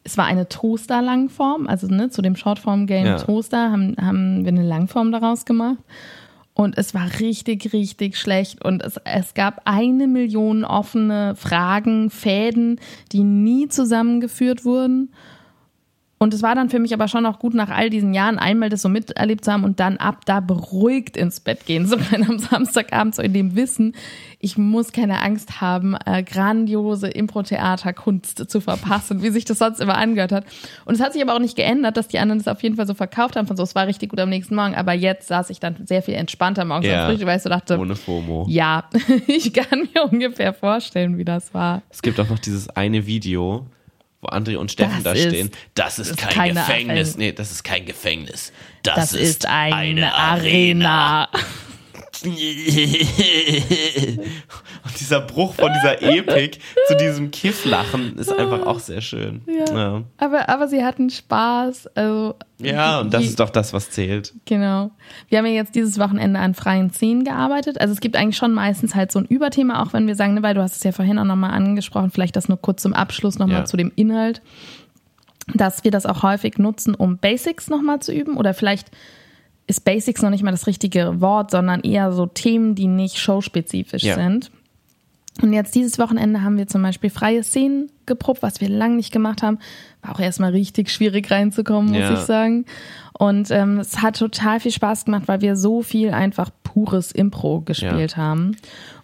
Es 0.06 0.16
war 0.16 0.24
eine 0.26 0.48
Toaster-Langform, 0.48 1.66
also 1.66 1.88
ne, 1.88 2.10
zu 2.10 2.22
dem 2.22 2.36
Shortform-Game 2.36 3.06
Ja. 3.06 3.16
Toaster 3.18 3.72
haben, 3.72 3.96
haben 4.00 4.44
wir 4.44 4.52
eine 4.52 4.62
Langform 4.62 5.10
daraus 5.10 5.44
gemacht. 5.44 5.78
Und 6.54 6.78
es 6.78 6.94
war 6.94 7.18
richtig, 7.18 7.72
richtig 7.72 8.16
schlecht. 8.16 8.64
Und 8.64 8.84
es, 8.84 9.00
es 9.04 9.34
gab 9.34 9.62
eine 9.64 10.06
Million 10.06 10.64
offene 10.64 11.34
Fragen, 11.34 12.08
Fäden, 12.08 12.80
die 13.10 13.24
nie 13.24 13.68
zusammengeführt 13.68 14.64
wurden. 14.64 15.10
Und 16.18 16.32
es 16.32 16.42
war 16.42 16.54
dann 16.54 16.70
für 16.70 16.78
mich 16.78 16.94
aber 16.94 17.08
schon 17.08 17.26
auch 17.26 17.38
gut, 17.40 17.52
nach 17.52 17.68
all 17.68 17.90
diesen 17.90 18.14
Jahren 18.14 18.38
einmal 18.38 18.70
das 18.70 18.80
so 18.80 18.88
miterlebt 18.88 19.44
zu 19.44 19.52
haben 19.52 19.64
und 19.64 19.80
dann 19.80 19.98
ab 19.98 20.24
da 20.24 20.40
beruhigt 20.40 21.16
ins 21.16 21.40
Bett 21.40 21.66
gehen 21.66 21.86
zu 21.86 21.98
können 22.10 22.24
am 22.30 22.38
Samstagabend, 22.38 23.14
so 23.14 23.22
in 23.22 23.34
dem 23.34 23.54
Wissen, 23.54 23.94
ich 24.46 24.56
muss 24.56 24.92
keine 24.92 25.22
Angst 25.22 25.60
haben, 25.60 25.96
äh, 26.06 26.22
grandiose 26.22 27.08
Impro-Theater-Kunst 27.08 28.48
zu 28.48 28.60
verpassen, 28.60 29.20
wie 29.22 29.30
sich 29.30 29.44
das 29.44 29.58
sonst 29.58 29.80
immer 29.80 29.96
angehört 29.98 30.30
hat. 30.30 30.44
Und 30.84 30.94
es 30.94 31.00
hat 31.00 31.12
sich 31.14 31.20
aber 31.22 31.34
auch 31.34 31.40
nicht 31.40 31.56
geändert, 31.56 31.96
dass 31.96 32.06
die 32.06 32.20
anderen 32.20 32.38
das 32.38 32.46
auf 32.46 32.62
jeden 32.62 32.76
Fall 32.76 32.86
so 32.86 32.94
verkauft 32.94 33.34
haben, 33.34 33.48
von 33.48 33.56
so, 33.56 33.64
es 33.64 33.74
war 33.74 33.88
richtig 33.88 34.10
gut 34.10 34.20
am 34.20 34.28
nächsten 34.28 34.54
Morgen, 34.54 34.76
aber 34.76 34.92
jetzt 34.92 35.26
saß 35.26 35.50
ich 35.50 35.58
dann 35.58 35.84
sehr 35.84 36.00
viel 36.00 36.14
entspannter 36.14 36.64
morgens 36.64 36.86
Ja. 36.86 37.02
am 37.02 37.08
Frühstück, 37.10 37.26
weil 37.26 37.38
ich 37.38 37.42
so 37.42 37.48
dachte, 37.48 37.76
Ohne 37.78 37.96
FOMO. 37.96 38.46
ja, 38.48 38.84
ich 39.26 39.52
kann 39.52 39.88
mir 39.92 40.04
ungefähr 40.04 40.52
vorstellen, 40.54 41.18
wie 41.18 41.24
das 41.24 41.52
war. 41.52 41.82
Es 41.90 42.00
gibt 42.02 42.20
auch 42.20 42.28
noch 42.28 42.38
dieses 42.38 42.68
eine 42.68 43.04
Video, 43.06 43.66
wo 44.20 44.28
André 44.28 44.56
und 44.58 44.70
Steffen 44.70 45.02
Das 45.02 45.02
da 45.02 45.12
ist- 45.12 45.22
stehen. 45.28 45.50
Das 45.74 45.98
ist, 45.98 46.10
ist 46.10 46.18
kein 46.18 46.54
Gefängnis. 46.54 47.08
Arena. 47.14 47.18
Nee, 47.18 47.32
das 47.32 47.50
ist 47.50 47.64
kein 47.64 47.84
Gefängnis. 47.84 48.52
Das, 48.84 48.94
Das 48.94 49.12
ist 49.14 49.46
eine, 49.46 50.14
Arena. 50.14 51.28
und 54.84 55.00
dieser 55.00 55.20
Bruch 55.20 55.54
von 55.54 55.72
dieser 55.72 56.02
Epik 56.02 56.58
zu 56.88 56.96
diesem 56.96 57.30
Kifflachen 57.30 58.16
ist 58.18 58.32
einfach 58.32 58.64
auch 58.66 58.78
sehr 58.78 59.00
schön. 59.00 59.42
Ja. 59.46 59.74
Ja, 59.76 60.02
Aber, 60.18 60.48
aber 60.48 60.68
sie 60.68 60.84
hatten 60.84 61.10
Spaß. 61.10 61.88
Also, 61.94 62.34
ja 62.58 63.00
und 63.00 63.12
das 63.12 63.22
die- 63.22 63.28
ist 63.28 63.40
doch 63.40 63.50
das, 63.50 63.72
was 63.72 63.90
zählt. 63.90 64.32
Genau. 64.44 64.90
Wir 65.28 65.38
haben 65.38 65.46
ja 65.46 65.52
jetzt 65.52 65.74
dieses 65.74 65.98
Wochenende 65.98 66.38
an 66.40 66.54
freien 66.54 66.90
Szenen 66.90 67.24
gearbeitet. 67.24 67.80
Also 67.80 67.92
es 67.92 68.00
gibt 68.00 68.16
eigentlich 68.16 68.36
schon 68.36 68.52
meistens 68.52 68.94
halt 68.94 69.12
so 69.12 69.18
ein 69.18 69.26
Überthema, 69.26 69.82
auch 69.82 69.92
wenn 69.92 70.06
wir 70.06 70.14
sagen, 70.14 70.34
ne, 70.34 70.42
weil 70.42 70.54
du 70.54 70.62
hast 70.62 70.76
es 70.76 70.82
ja 70.84 70.92
vorhin 70.92 71.18
auch 71.18 71.24
nochmal 71.24 71.50
angesprochen, 71.50 72.10
vielleicht 72.10 72.36
das 72.36 72.48
nur 72.48 72.60
kurz 72.60 72.82
zum 72.82 72.92
Abschluss 72.94 73.38
nochmal 73.38 73.60
Ja. 73.60 73.64
zu 73.64 73.76
dem 73.76 73.92
Inhalt, 73.96 74.40
dass 75.54 75.84
wir 75.84 75.90
das 75.90 76.06
auch 76.06 76.22
häufig 76.22 76.58
nutzen, 76.58 76.94
um 76.94 77.18
Basics 77.18 77.68
nochmal 77.68 78.00
zu 78.00 78.12
üben 78.12 78.36
oder 78.36 78.52
vielleicht 78.54 78.90
ist 79.66 79.84
Basics 79.84 80.22
noch 80.22 80.30
nicht 80.30 80.42
mal 80.42 80.50
das 80.52 80.66
richtige 80.66 81.20
Wort, 81.20 81.50
sondern 81.50 81.80
eher 81.80 82.12
so 82.12 82.26
Themen, 82.26 82.74
die 82.74 82.86
nicht 82.86 83.16
showspezifisch 83.18 84.04
Ja. 84.04 84.14
sind. 84.14 84.50
Und 85.42 85.52
jetzt 85.52 85.74
dieses 85.74 85.98
Wochenende 85.98 86.42
haben 86.42 86.56
wir 86.56 86.66
zum 86.66 86.82
Beispiel 86.82 87.10
freie 87.10 87.42
Szenen 87.42 87.90
geprobt, 88.06 88.42
was 88.42 88.60
wir 88.62 88.70
lange 88.70 88.96
nicht 88.96 89.12
gemacht 89.12 89.42
haben. 89.42 89.58
War 90.00 90.14
auch 90.14 90.20
erstmal 90.20 90.52
richtig 90.52 90.90
schwierig 90.90 91.30
reinzukommen, 91.30 91.90
muss 91.90 91.98
Ja. 92.00 92.14
ich 92.14 92.20
sagen. 92.20 92.64
Und 93.18 93.50
ähm, 93.50 93.78
es 93.80 94.00
hat 94.00 94.16
total 94.18 94.60
viel 94.60 94.70
Spaß 94.72 95.04
gemacht, 95.04 95.24
weil 95.26 95.42
wir 95.42 95.56
so 95.56 95.82
viel 95.82 96.10
einfach 96.12 96.50
pures 96.62 97.12
Impro 97.12 97.60
gespielt 97.60 98.16
haben. 98.16 98.56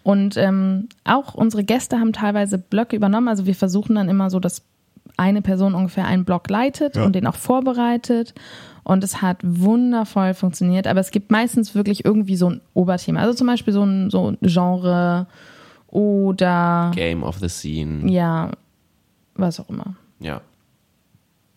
Und 0.04 0.36
ähm, 0.38 0.88
auch 1.04 1.34
unsere 1.34 1.64
Gäste 1.64 1.98
haben 1.98 2.12
teilweise 2.14 2.56
Blöcke 2.56 2.96
übernommen. 2.96 3.28
Also 3.28 3.44
wir 3.46 3.54
versuchen 3.54 3.94
dann 3.96 4.08
immer 4.08 4.30
so, 4.30 4.40
dass 4.40 4.62
eine 5.22 5.42
Person 5.42 5.74
ungefähr 5.74 6.04
einen 6.04 6.24
Block 6.24 6.50
leitet 6.50 6.96
und 6.96 7.14
den 7.14 7.26
auch 7.26 7.36
vorbereitet. 7.36 8.34
Und 8.84 9.04
es 9.04 9.22
hat 9.22 9.38
wundervoll 9.42 10.34
funktioniert. 10.34 10.86
Aber 10.86 11.00
es 11.00 11.12
gibt 11.12 11.30
meistens 11.30 11.74
wirklich 11.74 12.04
irgendwie 12.04 12.36
so 12.36 12.50
ein 12.50 12.60
Oberthema. 12.74 13.20
Also 13.20 13.34
zum 13.34 13.46
Beispiel 13.46 13.72
so 13.72 13.84
ein, 13.84 14.10
so 14.10 14.30
ein 14.30 14.38
Genre 14.42 15.26
oder 15.86 16.90
Game 16.94 17.22
of 17.22 17.38
the 17.38 17.48
Scene. 17.48 18.10
ja, 18.10 18.50
was 19.34 19.60
auch 19.60 19.68
immer. 19.68 19.94
Ja. 20.18 20.40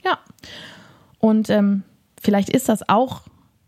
Ja. 0.04 0.20
Und 1.20 1.50
ähm, 1.50 1.84
vielleicht 2.22 2.50
ist 2.50 2.70
das 2.70 2.88
auch 2.88 3.24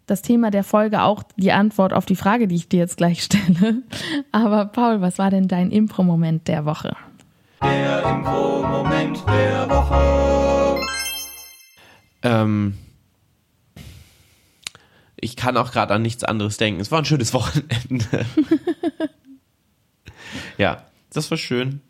das 0.05 0.21
Thema 0.21 0.51
der 0.51 0.63
Folge, 0.63 1.01
auch 1.01 1.23
die 1.35 1.51
Antwort 1.51 1.93
auf 1.93 2.05
die 2.05 2.15
Frage, 2.15 2.47
die 2.47 2.55
ich 2.55 2.69
dir 2.69 2.79
jetzt 2.79 2.97
gleich 2.97 3.23
stelle. 3.23 3.81
Aber 4.31 4.65
Paul, 4.65 5.01
was 5.01 5.17
war 5.17 5.31
denn 5.31 5.47
dein 5.47 5.71
Impro-Moment 5.71 6.47
der 6.47 6.65
Woche? 6.65 6.95
Der 7.61 8.03
Impro-Moment 8.03 9.23
der 9.27 9.69
Woche. 9.69 10.81
Ähm, 12.23 12.77
ich 15.19 15.35
kann 15.35 15.57
auch 15.57 15.71
gerade 15.71 15.93
an 15.93 16.01
nichts 16.01 16.23
anderes 16.23 16.57
denken. 16.57 16.79
Es 16.79 16.91
war 16.91 16.99
ein 16.99 17.05
schönes 17.05 17.33
Wochenende. 17.33 18.25
ja, 20.57 20.85
das 21.11 21.31
war 21.31 21.37
schön. 21.37 21.81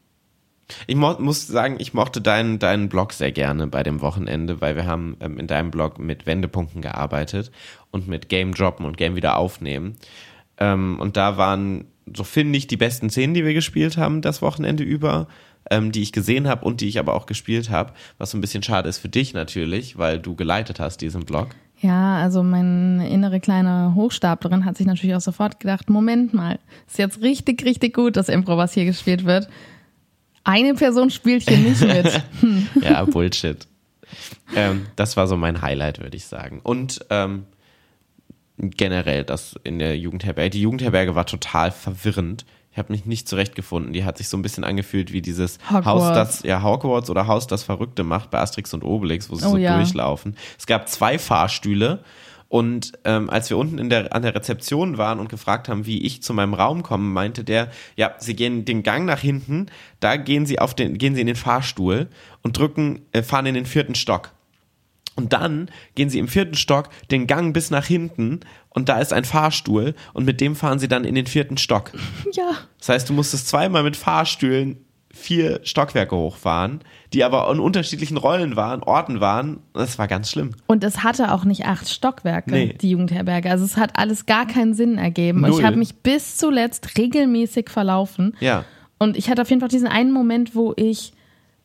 Ich 0.85 0.95
muss 0.95 1.47
sagen, 1.47 1.77
ich 1.79 1.93
mochte 1.93 2.19
deinen, 2.19 2.59
deinen 2.59 2.89
Blog 2.89 3.13
sehr 3.13 3.31
gerne 3.31 3.67
bei 3.67 3.83
dem 3.83 4.01
Wochenende, 4.01 4.59
weil 4.59 4.75
wir 4.75 4.85
haben 4.85 5.15
ähm, 5.21 5.37
in 5.37 5.47
deinem 5.47 5.71
Blog 5.71 5.97
mit 5.97 6.25
Wendepunkten 6.25 6.81
gearbeitet 6.81 7.51
und 7.91 8.07
mit 8.07 8.27
Game 8.27 8.53
droppen 8.53 8.85
und 8.85 8.97
Game 8.97 9.15
wieder 9.15 9.37
aufnehmen. 9.37 9.95
Ähm, 10.57 10.99
und 10.99 11.15
da 11.15 11.37
waren, 11.37 11.85
so 12.13 12.23
finde 12.23 12.57
ich, 12.57 12.67
die 12.67 12.77
besten 12.77 13.09
Szenen, 13.09 13.33
die 13.33 13.45
wir 13.45 13.53
gespielt 13.53 13.97
haben 13.97 14.21
das 14.21 14.41
Wochenende 14.41 14.83
über, 14.83 15.27
ähm, 15.71 15.91
die 15.91 16.01
ich 16.01 16.11
gesehen 16.11 16.47
habe 16.47 16.65
und 16.65 16.81
die 16.81 16.87
ich 16.87 16.99
aber 16.99 17.13
auch 17.13 17.25
gespielt 17.25 17.69
habe. 17.69 17.93
Was 18.17 18.31
so 18.31 18.37
ein 18.37 18.41
bisschen 18.41 18.63
schade 18.63 18.89
ist 18.89 18.97
für 18.97 19.09
dich 19.09 19.33
natürlich, 19.33 19.97
weil 19.97 20.19
du 20.19 20.35
geleitet 20.35 20.79
hast 20.79 21.01
diesen 21.01 21.25
Blog. 21.25 21.49
Ja, 21.79 22.17
also 22.17 22.41
meine 22.41 23.07
innere 23.07 23.39
kleine 23.39 23.93
Hochstaplerin 23.93 24.65
hat 24.65 24.77
sich 24.77 24.87
natürlich 24.87 25.15
auch 25.15 25.21
sofort 25.21 25.59
gedacht, 25.59 25.89
Moment 25.89 26.33
mal, 26.33 26.57
ist 26.87 26.97
jetzt 26.97 27.21
richtig, 27.21 27.63
richtig 27.63 27.93
gut, 27.93 28.17
das 28.17 28.29
Impro, 28.29 28.57
was 28.57 28.73
hier 28.73 28.85
gespielt 28.85 29.25
wird. 29.25 29.47
Eine 30.43 30.73
Person 30.73 31.11
spielt 31.11 31.47
hier 31.47 31.57
nicht 31.57 31.81
mit. 31.81 32.23
Ja, 32.81 33.03
Bullshit. 33.05 33.67
ähm, 34.55 34.87
das 34.95 35.17
war 35.17 35.27
so 35.27 35.37
mein 35.37 35.61
Highlight, 35.61 35.99
würde 35.99 36.17
ich 36.17 36.25
sagen. 36.25 36.61
Und 36.63 37.05
ähm, 37.09 37.45
generell 38.57 39.23
das 39.23 39.55
in 39.63 39.77
der 39.77 39.97
Jugendherberge. 39.97 40.51
Die 40.51 40.61
Jugendherberge 40.61 41.15
war 41.15 41.25
total 41.25 41.71
verwirrend. 41.71 42.45
Ich 42.77 42.79
habe 42.79 42.93
mich 42.93 43.07
nicht 43.07 43.27
zurechtgefunden. 43.27 43.91
Die 43.91 44.05
hat 44.05 44.19
sich 44.19 44.29
so 44.29 44.37
ein 44.37 44.43
bisschen 44.43 44.63
angefühlt 44.63 45.11
wie 45.11 45.23
dieses 45.23 45.57
Hogwarts. 45.67 45.85
Haus, 45.87 46.13
das 46.13 46.43
ja 46.43 46.61
Hogwarts 46.61 47.09
oder 47.09 47.25
Haus, 47.25 47.47
das 47.47 47.63
Verrückte 47.63 48.03
macht 48.03 48.29
bei 48.29 48.37
Asterix 48.37 48.71
und 48.71 48.83
Obelix, 48.83 49.31
wo 49.31 49.35
sie 49.35 49.47
Oh 49.47 49.53
so 49.53 49.57
ja. 49.57 49.77
durchlaufen. 49.77 50.35
Es 50.59 50.67
gab 50.67 50.87
zwei 50.87 51.17
Fahrstühle. 51.17 52.03
Und 52.49 52.91
ähm, 53.03 53.31
als 53.31 53.49
wir 53.49 53.57
unten 53.57 53.79
in 53.79 53.89
der, 53.89 54.13
an 54.13 54.21
der 54.21 54.35
Rezeption 54.35 54.99
waren 54.99 55.19
und 55.19 55.27
gefragt 55.27 55.69
haben, 55.69 55.87
wie 55.87 56.03
ich 56.03 56.21
zu 56.21 56.35
meinem 56.35 56.53
Raum 56.53 56.83
komme, 56.83 57.05
meinte 57.05 57.43
der, 57.43 57.71
ja, 57.95 58.13
Sie 58.19 58.35
gehen 58.35 58.63
den 58.63 58.83
Gang 58.83 59.05
nach 59.05 59.21
hinten, 59.21 59.65
da 59.99 60.15
gehen 60.15 60.45
Sie 60.45 60.59
auf 60.59 60.75
den, 60.75 60.99
gehen 60.99 61.15
Sie 61.15 61.21
in 61.21 61.27
den 61.27 61.35
Fahrstuhl 61.35 62.09
und 62.43 62.59
drücken, 62.59 63.01
äh, 63.11 63.23
fahren 63.23 63.47
in 63.47 63.55
den 63.55 63.65
vierten 63.65 63.95
Stock. 63.95 64.33
Und 65.17 65.33
dann 65.33 65.69
gehen 65.95 66.09
sie 66.09 66.19
im 66.19 66.29
vierten 66.29 66.53
Stock 66.55 66.87
den 67.11 67.27
Gang 67.27 67.53
bis 67.53 67.69
nach 67.71 67.85
hinten 67.85 68.39
und 68.69 68.87
da 68.87 68.99
ist 68.99 69.11
ein 69.11 69.25
Fahrstuhl 69.25 69.95
und 70.13 70.25
mit 70.25 70.39
dem 70.39 70.55
fahren 70.55 70.79
sie 70.79 70.87
dann 70.87 71.03
in 71.03 71.15
den 71.15 71.25
vierten 71.27 71.57
Stock. 71.57 71.91
ja. 72.33 72.51
Das 72.79 72.87
heißt, 72.89 73.09
du 73.09 73.13
musstest 73.13 73.49
zweimal 73.49 73.83
mit 73.83 73.97
Fahrstühlen 73.97 74.77
vier 75.11 75.61
Stockwerke 75.63 76.15
hoch 76.15 76.37
waren, 76.43 76.81
die 77.11 77.23
aber 77.23 77.51
in 77.51 77.59
unterschiedlichen 77.59 78.17
Rollen 78.17 78.55
waren, 78.55 78.83
Orten 78.83 79.19
waren. 79.19 79.61
Das 79.73 79.97
war 79.97 80.07
ganz 80.07 80.29
schlimm. 80.29 80.51
Und 80.67 80.83
es 80.83 81.03
hatte 81.03 81.33
auch 81.33 81.43
nicht 81.43 81.65
acht 81.65 81.89
Stockwerke, 81.89 82.51
Nee. 82.51 82.75
die 82.79 82.91
Jugendherberge. 82.91 83.49
Also 83.49 83.65
es 83.65 83.77
hat 83.77 83.97
alles 83.97 84.27
gar 84.27 84.45
keinen 84.45 84.75
Sinn 84.75 84.99
ergeben. 84.99 85.43
Und 85.43 85.49
Null. 85.49 85.59
ich 85.59 85.65
habe 85.65 85.77
mich 85.77 85.95
bis 85.95 86.37
zuletzt 86.37 86.95
regelmäßig 86.99 87.71
verlaufen. 87.71 88.37
Ja. 88.39 88.63
Und 88.99 89.17
ich 89.17 89.29
hatte 89.31 89.41
auf 89.41 89.49
jeden 89.49 89.59
Fall 89.61 89.69
diesen 89.69 89.87
einen 89.87 90.11
Moment, 90.11 90.53
wo 90.53 90.73
ich, 90.77 91.13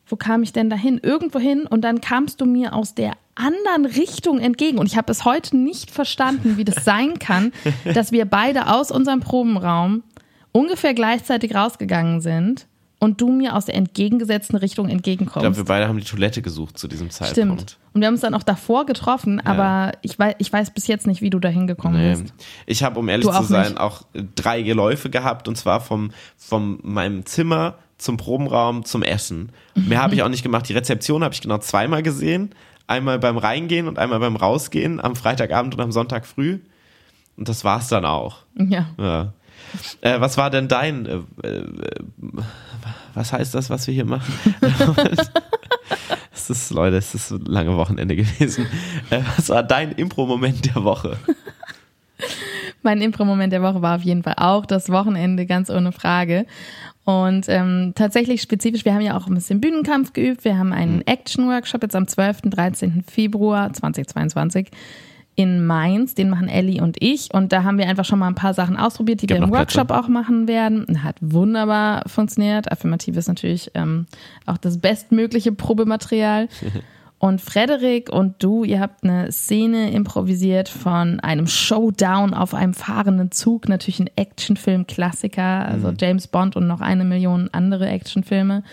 wo 0.07 0.15
kam 0.15 0.43
ich 0.43 0.53
denn 0.53 0.69
dahin? 0.69 0.99
Irgendwo 1.01 1.39
hin 1.39 1.65
und 1.67 1.81
dann 1.81 2.01
kamst 2.01 2.41
du 2.41 2.45
mir 2.45 2.73
aus 2.73 2.93
der 2.95 3.13
anderen 3.35 3.85
Richtung 3.85 4.39
entgegen. 4.39 4.77
Und 4.77 4.85
ich 4.85 4.95
habe 4.97 5.07
bis 5.07 5.25
heute 5.25 5.57
nicht 5.57 5.89
verstanden, 5.91 6.57
wie 6.57 6.65
das 6.65 6.83
sein 6.85 7.17
kann, 7.19 7.51
dass 7.93 8.11
wir 8.11 8.25
beide 8.25 8.67
aus 8.73 8.91
unserem 8.91 9.21
Probenraum 9.21 10.03
ungefähr 10.51 10.93
gleichzeitig 10.93 11.55
rausgegangen 11.55 12.21
sind 12.21 12.67
und 12.99 13.19
du 13.21 13.29
mir 13.31 13.55
aus 13.55 13.65
der 13.65 13.75
entgegengesetzten 13.75 14.55
Richtung 14.57 14.87
Ich 14.87 14.93
entgegenkommst. 14.93 15.41
glaube, 15.41 15.57
wir 15.57 15.65
beide 15.65 15.87
haben 15.87 15.97
die 15.97 16.05
Toilette 16.05 16.41
gesucht 16.41 16.77
zu 16.77 16.87
diesem 16.87 17.09
Zeitpunkt. 17.09 17.61
Stimmt. 17.61 17.77
Und 17.93 18.01
wir 18.01 18.07
haben 18.07 18.13
uns 18.13 18.21
dann 18.21 18.33
auch 18.35 18.43
davor 18.43 18.85
getroffen, 18.85 19.39
aber 19.41 19.91
ich 20.03 20.17
weiß, 20.17 20.35
ich 20.37 20.53
weiß 20.53 20.71
bis 20.71 20.87
jetzt 20.87 21.05
nicht, 21.07 21.21
wie 21.21 21.29
du 21.29 21.39
da 21.39 21.49
hingekommen 21.49 21.99
Nee. 22.01 22.11
bist. 22.21 22.33
Ich 22.65 22.83
habe, 22.83 22.99
um 22.99 23.09
ehrlich 23.09 23.27
zu 23.27 23.43
sein, 23.43 23.69
nicht. 23.71 23.79
auch 23.79 24.03
drei 24.35 24.61
Geläufe 24.61 25.09
gehabt 25.09 25.47
und 25.47 25.57
zwar 25.57 25.81
vom, 25.81 26.11
vom 26.37 26.79
meinem 26.83 27.25
Zimmer 27.25 27.75
zum 28.03 28.17
Probenraum 28.17 28.85
zum 28.85 29.03
Essen. 29.03 29.51
Mehr 29.75 30.01
habe 30.01 30.15
ich 30.15 30.23
auch 30.23 30.29
nicht 30.29 30.43
gemacht. 30.43 30.67
Die 30.69 30.73
Rezeption 30.73 31.23
habe 31.23 31.33
ich 31.33 31.41
genau 31.41 31.57
zweimal 31.57 32.03
gesehen. 32.03 32.51
Einmal 32.85 33.17
beim 33.19 33.37
Reingehen 33.37 33.87
und 33.87 33.97
einmal 33.97 34.19
beim 34.19 34.35
Rausgehen 34.35 34.99
am 34.99 35.15
Freitagabend 35.15 35.73
und 35.75 35.81
am 35.81 35.91
Sonntag 35.91 36.25
früh. 36.25 36.59
Und 37.37 37.49
das 37.49 37.63
war's 37.63 37.87
dann 37.87 38.05
auch. 38.05 38.39
Ja. 38.55 38.87
Ja. 38.99 39.33
Äh, 40.01 40.19
was 40.19 40.37
war 40.37 40.49
denn 40.49 40.67
dein, 40.67 41.05
äh, 41.05 41.47
äh, 41.47 41.63
was 43.13 43.33
heißt 43.33 43.55
das, 43.55 43.69
was 43.69 43.87
wir 43.87 43.93
hier 43.93 44.05
machen? 44.05 44.33
Es 46.35 46.49
ist, 46.49 46.71
Leute, 46.71 46.97
es 46.97 47.13
ist 47.15 47.31
ein 47.31 47.45
lange 47.45 47.77
Wochenende 47.77 48.15
gewesen. 48.17 48.65
Äh, 49.09 49.21
was 49.37 49.49
war 49.49 49.63
dein 49.63 49.93
Impro-Moment 49.93 50.65
der 50.65 50.83
Woche? 50.83 51.17
Mein 52.83 53.01
Impro-Moment 53.01 53.51
der 53.51 53.63
Woche 53.63 53.81
war 53.81 53.95
auf 53.95 54.03
jeden 54.03 54.23
Fall 54.23 54.35
auch 54.37 54.65
das 54.65 54.89
Wochenende, 54.89 55.45
ganz 55.45 55.69
ohne 55.69 55.91
Frage. 55.91 56.45
Und 57.05 57.45
ähm, 57.49 57.93
tatsächlich 57.95 58.41
spezifisch, 58.41 58.85
wir 58.85 58.93
haben 58.93 59.01
ja 59.01 59.17
auch 59.17 59.27
ein 59.27 59.33
bisschen 59.33 59.59
Bühnenkampf 59.59 60.13
geübt. 60.13 60.45
Wir 60.45 60.57
haben 60.57 60.71
einen 60.71 61.01
Action-Workshop 61.05 61.83
jetzt 61.83 61.95
am 61.95 62.07
12. 62.07 62.41
13. 62.43 63.03
Februar 63.05 63.73
2022 63.73 64.69
in 65.35 65.65
Mainz. 65.65 66.15
Den 66.15 66.29
machen 66.29 66.47
Ellie 66.47 66.81
und 66.81 66.97
ich. 67.01 67.33
Und 67.33 67.51
da 67.51 67.63
haben 67.63 67.77
wir 67.77 67.87
einfach 67.87 68.05
schon 68.05 68.19
mal 68.19 68.27
ein 68.27 68.35
paar 68.35 68.53
Sachen 68.53 68.77
ausprobiert, 68.77 69.21
die 69.21 69.29
wir 69.29 69.37
im 69.37 69.43
noch 69.43 69.49
Plätze? 69.49 69.77
Workshop 69.77 69.91
auch 69.91 70.07
machen 70.07 70.47
werden. 70.47 71.03
Hat 71.03 71.17
wunderbar 71.19 72.03
funktioniert. 72.07 72.71
Affirmativ 72.71 73.17
ist 73.17 73.27
natürlich 73.27 73.71
ähm, 73.73 74.05
auch 74.45 74.57
das 74.57 74.77
bestmögliche 74.77 75.51
Probematerial. 75.51 76.47
Und 77.23 77.39
Frederik 77.39 78.09
und 78.09 78.43
du, 78.43 78.65
ihr 78.65 78.81
habt 78.81 79.05
eine 79.05 79.31
Szene 79.31 79.91
improvisiert 79.91 80.67
von 80.67 81.21
einem 81.21 81.47
Showdown 81.47 82.33
auf 82.33 82.53
einem 82.53 82.73
fahrenden 82.73 83.31
Zug, 83.31 83.69
natürlich 83.69 84.01
ein 84.01 84.09
Actionfilm-Klassiker, 84.17 85.65
also 85.65 85.93
James 85.97 86.27
Bond 86.27 86.57
und 86.57 86.67
noch 86.67 86.81
eine 86.81 87.05
Million 87.05 87.47
andere 87.53 87.87
Actionfilme. 87.87 88.63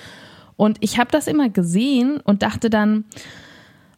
Und 0.56 0.78
ich 0.80 0.98
habe 0.98 1.12
das 1.12 1.28
immer 1.28 1.48
gesehen 1.48 2.18
und 2.24 2.42
dachte 2.42 2.70
dann, 2.70 3.04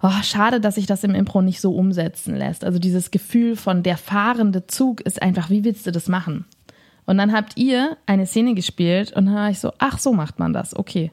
oh, 0.03 0.23
schade, 0.23 0.61
dass 0.61 0.75
sich 0.75 0.85
das 0.85 1.03
im 1.03 1.15
Impro 1.15 1.41
nicht 1.41 1.62
so 1.62 1.75
umsetzen 1.75 2.37
lässt. 2.37 2.62
Also 2.62 2.79
dieses 2.79 3.11
Gefühl 3.11 3.57
von 3.57 3.83
der 3.83 3.97
fahrende 3.97 4.67
Zug 4.67 5.01
ist 5.01 5.23
einfach, 5.23 5.49
wie 5.49 5.65
willst 5.65 5.87
du 5.87 5.93
das 5.93 6.09
machen? 6.09 6.45
Und 7.07 7.17
dann 7.17 7.33
habt 7.33 7.57
ihr 7.57 7.97
eine 8.05 8.27
Szene 8.27 8.53
gespielt 8.53 9.15
und 9.15 9.25
dann 9.25 9.35
war 9.35 9.49
ich 9.49 9.61
so, 9.61 9.73
ach, 9.79 9.99
so 9.99 10.12
macht 10.12 10.38
man 10.38 10.53
das, 10.53 10.77
okay. 10.77 11.11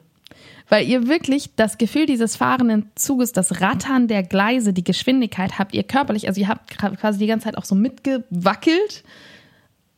Weil 0.70 0.88
ihr 0.88 1.08
wirklich 1.08 1.50
das 1.56 1.78
Gefühl 1.78 2.06
dieses 2.06 2.36
fahrenden 2.36 2.90
Zuges, 2.94 3.32
das 3.32 3.60
Rattern 3.60 4.06
der 4.06 4.22
Gleise, 4.22 4.72
die 4.72 4.84
Geschwindigkeit 4.84 5.58
habt 5.58 5.74
ihr 5.74 5.82
körperlich, 5.82 6.28
also 6.28 6.40
ihr 6.40 6.48
habt 6.48 6.78
quasi 6.78 7.18
die 7.18 7.26
ganze 7.26 7.44
Zeit 7.44 7.58
auch 7.58 7.64
so 7.64 7.74
mitgewackelt 7.74 9.02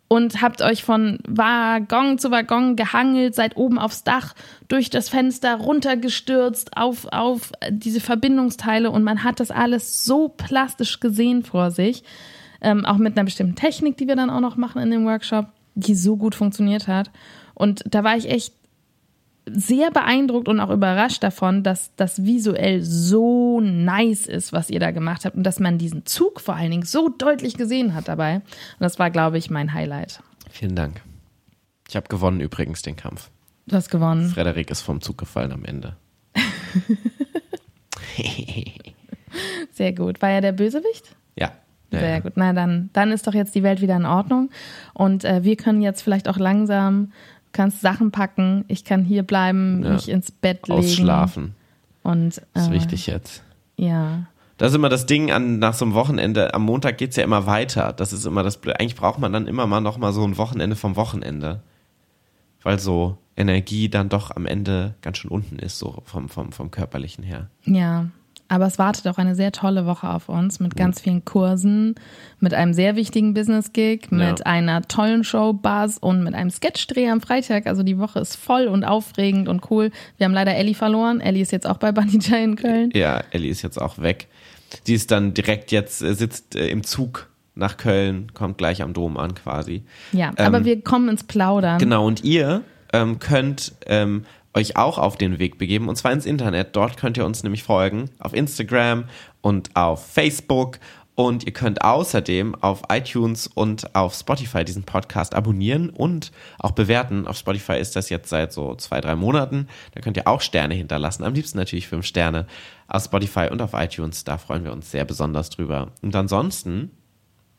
und 0.08 0.40
habt 0.40 0.62
euch 0.62 0.82
von 0.82 1.18
Waggon 1.28 2.18
zu 2.18 2.30
Waggon 2.30 2.74
gehangelt, 2.76 3.34
seid 3.34 3.56
oben 3.58 3.78
aufs 3.78 4.02
Dach, 4.02 4.34
durch 4.68 4.88
das 4.88 5.10
Fenster 5.10 5.56
runtergestürzt 5.56 6.74
auf, 6.76 7.06
auf 7.12 7.52
diese 7.70 8.00
Verbindungsteile 8.00 8.90
und 8.90 9.04
man 9.04 9.24
hat 9.24 9.40
das 9.40 9.50
alles 9.50 10.04
so 10.04 10.28
plastisch 10.28 11.00
gesehen 11.00 11.44
vor 11.44 11.70
sich. 11.70 12.02
Ähm, 12.62 12.86
auch 12.86 12.96
mit 12.96 13.16
einer 13.16 13.24
bestimmten 13.24 13.56
Technik, 13.56 13.98
die 13.98 14.06
wir 14.06 14.16
dann 14.16 14.30
auch 14.30 14.40
noch 14.40 14.56
machen 14.56 14.80
in 14.80 14.90
dem 14.90 15.04
Workshop, 15.04 15.46
die 15.74 15.94
so 15.94 16.16
gut 16.16 16.34
funktioniert 16.34 16.88
hat. 16.88 17.10
Und 17.54 17.82
da 17.86 18.04
war 18.04 18.16
ich 18.16 18.30
echt 18.30 18.54
sehr 19.46 19.90
beeindruckt 19.90 20.48
und 20.48 20.60
auch 20.60 20.70
überrascht 20.70 21.22
davon, 21.22 21.62
dass 21.62 21.94
das 21.96 22.24
visuell 22.24 22.82
so 22.82 23.60
nice 23.60 24.26
ist, 24.26 24.52
was 24.52 24.70
ihr 24.70 24.80
da 24.80 24.90
gemacht 24.92 25.24
habt 25.24 25.36
und 25.36 25.42
dass 25.42 25.58
man 25.58 25.78
diesen 25.78 26.06
Zug 26.06 26.40
vor 26.40 26.54
allen 26.54 26.70
Dingen 26.70 26.84
so 26.84 27.08
deutlich 27.08 27.56
gesehen 27.56 27.94
hat 27.94 28.08
dabei. 28.08 28.36
Und 28.36 28.80
das 28.80 28.98
war, 28.98 29.10
glaube 29.10 29.38
ich, 29.38 29.50
mein 29.50 29.72
Highlight. 29.72 30.22
Vielen 30.50 30.76
Dank. 30.76 31.02
Ich 31.88 31.96
habe 31.96 32.08
gewonnen 32.08 32.40
übrigens 32.40 32.82
den 32.82 32.96
Kampf. 32.96 33.30
Du 33.66 33.76
hast 33.76 33.90
gewonnen. 33.90 34.28
Frederik 34.28 34.70
ist 34.70 34.82
vom 34.82 35.00
Zug 35.00 35.18
gefallen 35.18 35.52
am 35.52 35.64
Ende. 35.64 35.96
Sehr 39.72 39.92
gut. 39.92 40.20
War 40.22 40.30
er 40.30 40.40
der 40.40 40.52
Bösewicht? 40.52 41.14
Ja. 41.36 41.52
ja 41.90 41.98
Sehr 41.98 42.10
ja. 42.10 42.20
gut. 42.20 42.32
Na 42.36 42.52
dann, 42.52 42.90
dann 42.92 43.12
ist 43.12 43.26
doch 43.26 43.34
jetzt 43.34 43.54
die 43.54 43.62
Welt 43.62 43.80
wieder 43.80 43.96
in 43.96 44.06
Ordnung. 44.06 44.50
Und 44.94 45.24
äh, 45.24 45.44
wir 45.44 45.56
können 45.56 45.82
jetzt 45.82 46.02
vielleicht 46.02 46.28
auch 46.28 46.38
langsam, 46.38 47.12
kannst 47.52 47.80
Sachen 47.80 48.10
packen, 48.10 48.64
ich 48.68 48.84
kann 48.84 49.04
hier 49.04 49.22
bleiben, 49.22 49.82
Ja. 49.84 49.92
mich 49.94 50.08
ins 50.08 50.30
Bett 50.30 50.68
legen. 50.68 50.80
Ausschlafen. 50.80 51.54
Und 52.02 52.42
Das 52.54 52.64
ist 52.64 52.68
äh, 52.70 52.72
wichtig 52.72 53.06
jetzt. 53.06 53.42
Ja. 53.76 54.26
Das 54.58 54.70
ist 54.70 54.76
immer 54.76 54.88
das 54.88 55.06
Ding 55.06 55.32
an, 55.32 55.58
nach 55.58 55.74
so 55.74 55.84
einem 55.84 55.94
Wochenende. 55.94 56.54
Am 56.54 56.62
Montag 56.62 56.98
geht's 56.98 57.16
ja 57.16 57.24
immer 57.24 57.46
weiter. 57.46 57.92
Das 57.92 58.12
ist 58.12 58.26
immer 58.26 58.42
das 58.42 58.58
Blöde. 58.58 58.78
Eigentlich 58.80 58.96
braucht 58.96 59.18
man 59.18 59.32
dann 59.32 59.46
immer 59.46 59.66
mal 59.66 59.80
noch 59.80 59.98
mal 59.98 60.12
so 60.12 60.24
ein 60.24 60.36
Wochenende 60.36 60.76
vom 60.76 60.94
Wochenende. 60.96 61.62
Weil 62.62 62.78
so 62.78 63.18
Energie 63.36 63.88
dann 63.88 64.08
doch 64.08 64.30
am 64.30 64.46
Ende 64.46 64.94
ganz 65.02 65.18
schön 65.18 65.30
unten 65.30 65.58
ist, 65.58 65.78
so 65.78 66.02
vom, 66.04 66.28
vom, 66.28 66.52
vom 66.52 66.70
körperlichen 66.70 67.24
her. 67.24 67.48
Ja, 67.64 68.06
aber 68.52 68.66
es 68.66 68.78
wartet 68.78 69.08
auch 69.08 69.16
eine 69.16 69.34
sehr 69.34 69.50
tolle 69.50 69.86
Woche 69.86 70.06
auf 70.10 70.28
uns 70.28 70.60
mit 70.60 70.76
ganz 70.76 71.00
vielen 71.00 71.24
Kursen, 71.24 71.94
mit 72.38 72.52
einem 72.52 72.74
sehr 72.74 72.96
wichtigen 72.96 73.32
Business-Gig, 73.32 74.10
mit 74.10 74.40
Ja. 74.40 74.44
einer 74.46 74.82
tollen 74.82 75.24
Show 75.24 75.54
Buzz 75.54 75.96
und 75.98 76.22
mit 76.22 76.34
einem 76.34 76.50
Sketchdreh 76.50 77.08
am 77.08 77.22
Freitag. 77.22 77.66
Also 77.66 77.82
die 77.82 77.98
Woche 77.98 78.18
ist 78.20 78.36
voll 78.36 78.66
und 78.68 78.84
aufregend 78.84 79.48
und 79.48 79.70
cool. 79.70 79.90
Wir 80.18 80.26
haben 80.26 80.34
leider 80.34 80.54
Ellie 80.54 80.74
verloren. 80.74 81.20
Ellie 81.22 81.40
ist 81.40 81.50
jetzt 81.50 81.66
auch 81.66 81.78
bei 81.78 81.92
Bunny 81.92 82.18
Jay 82.20 82.44
in 82.44 82.56
Köln. 82.56 82.90
Ja, 82.92 83.22
Ellie 83.30 83.50
ist 83.50 83.62
jetzt 83.62 83.80
auch 83.80 83.98
weg. 83.98 84.28
Die 84.86 84.94
ist 84.94 85.10
dann 85.10 85.32
direkt 85.32 85.72
jetzt, 85.72 86.02
äh, 86.02 86.12
sitzt 86.14 86.54
äh, 86.54 86.68
im 86.68 86.84
Zug 86.84 87.30
nach 87.54 87.78
Köln, 87.78 88.32
kommt 88.34 88.58
gleich 88.58 88.82
am 88.82 88.92
Dom 88.92 89.16
an 89.16 89.34
quasi. 89.34 89.82
Ja, 90.12 90.28
Ähm, 90.36 90.46
aber 90.46 90.64
wir 90.66 90.82
kommen 90.82 91.08
ins 91.08 91.24
Plaudern. 91.24 91.78
Genau, 91.78 92.06
und 92.06 92.22
ihr 92.22 92.62
ähm, 92.92 93.18
könnt 93.18 93.72
ähm, 93.86 94.24
euch 94.54 94.76
auch 94.76 94.98
auf 94.98 95.16
den 95.16 95.38
Weg 95.38 95.58
begeben, 95.58 95.88
und 95.88 95.96
zwar 95.96 96.12
ins 96.12 96.26
Internet. 96.26 96.76
Dort 96.76 96.96
könnt 96.96 97.16
ihr 97.16 97.24
uns 97.24 97.42
nämlich 97.42 97.62
folgen, 97.62 98.10
auf 98.18 98.34
Instagram 98.34 99.04
und 99.40 99.74
auf 99.76 100.06
Facebook. 100.06 100.78
Und 101.14 101.44
ihr 101.44 101.52
könnt 101.52 101.82
außerdem 101.84 102.54
auf 102.62 102.84
iTunes 102.90 103.46
und 103.46 103.94
auf 103.94 104.14
Spotify 104.14 104.64
diesen 104.64 104.84
Podcast 104.84 105.34
abonnieren 105.34 105.90
und 105.90 106.32
auch 106.58 106.70
bewerten. 106.70 107.26
Auf 107.26 107.36
Spotify 107.36 107.74
ist 107.78 107.96
das 107.96 108.08
jetzt 108.08 108.30
seit 108.30 108.50
so 108.50 108.74
zwei, 108.76 109.02
drei 109.02 109.14
Monaten. 109.14 109.68
Da 109.94 110.00
könnt 110.00 110.16
ihr 110.16 110.26
auch 110.26 110.40
Sterne 110.40 110.72
hinterlassen. 110.72 111.22
Am 111.24 111.34
liebsten 111.34 111.58
natürlich 111.58 111.86
fünf 111.86 112.06
Sterne 112.06 112.46
auf 112.88 113.04
Spotify 113.04 113.48
und 113.50 113.60
auf 113.60 113.74
iTunes. 113.74 114.24
Da 114.24 114.38
freuen 114.38 114.64
wir 114.64 114.72
uns 114.72 114.90
sehr 114.90 115.04
besonders 115.04 115.50
drüber. 115.50 115.88
Und 116.00 116.16
ansonsten 116.16 116.90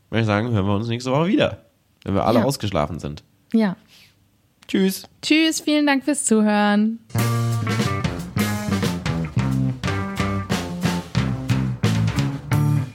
würde 0.10 0.22
ich 0.22 0.28
sagen, 0.28 0.50
hören 0.52 0.66
wir 0.66 0.76
uns 0.76 0.88
nächste 0.88 1.12
Woche 1.12 1.28
wieder, 1.28 1.60
wenn 2.06 2.16
wir 2.16 2.26
alle 2.26 2.40
Ja. 2.40 2.46
ausgeschlafen 2.46 2.98
sind. 3.00 3.24
Ja. 3.54 3.76
Tschüss. 4.74 5.04
Tschüss, 5.22 5.60
vielen 5.62 5.86
Dank 5.86 6.04
fürs 6.04 6.26
Zuhören. 6.26 6.98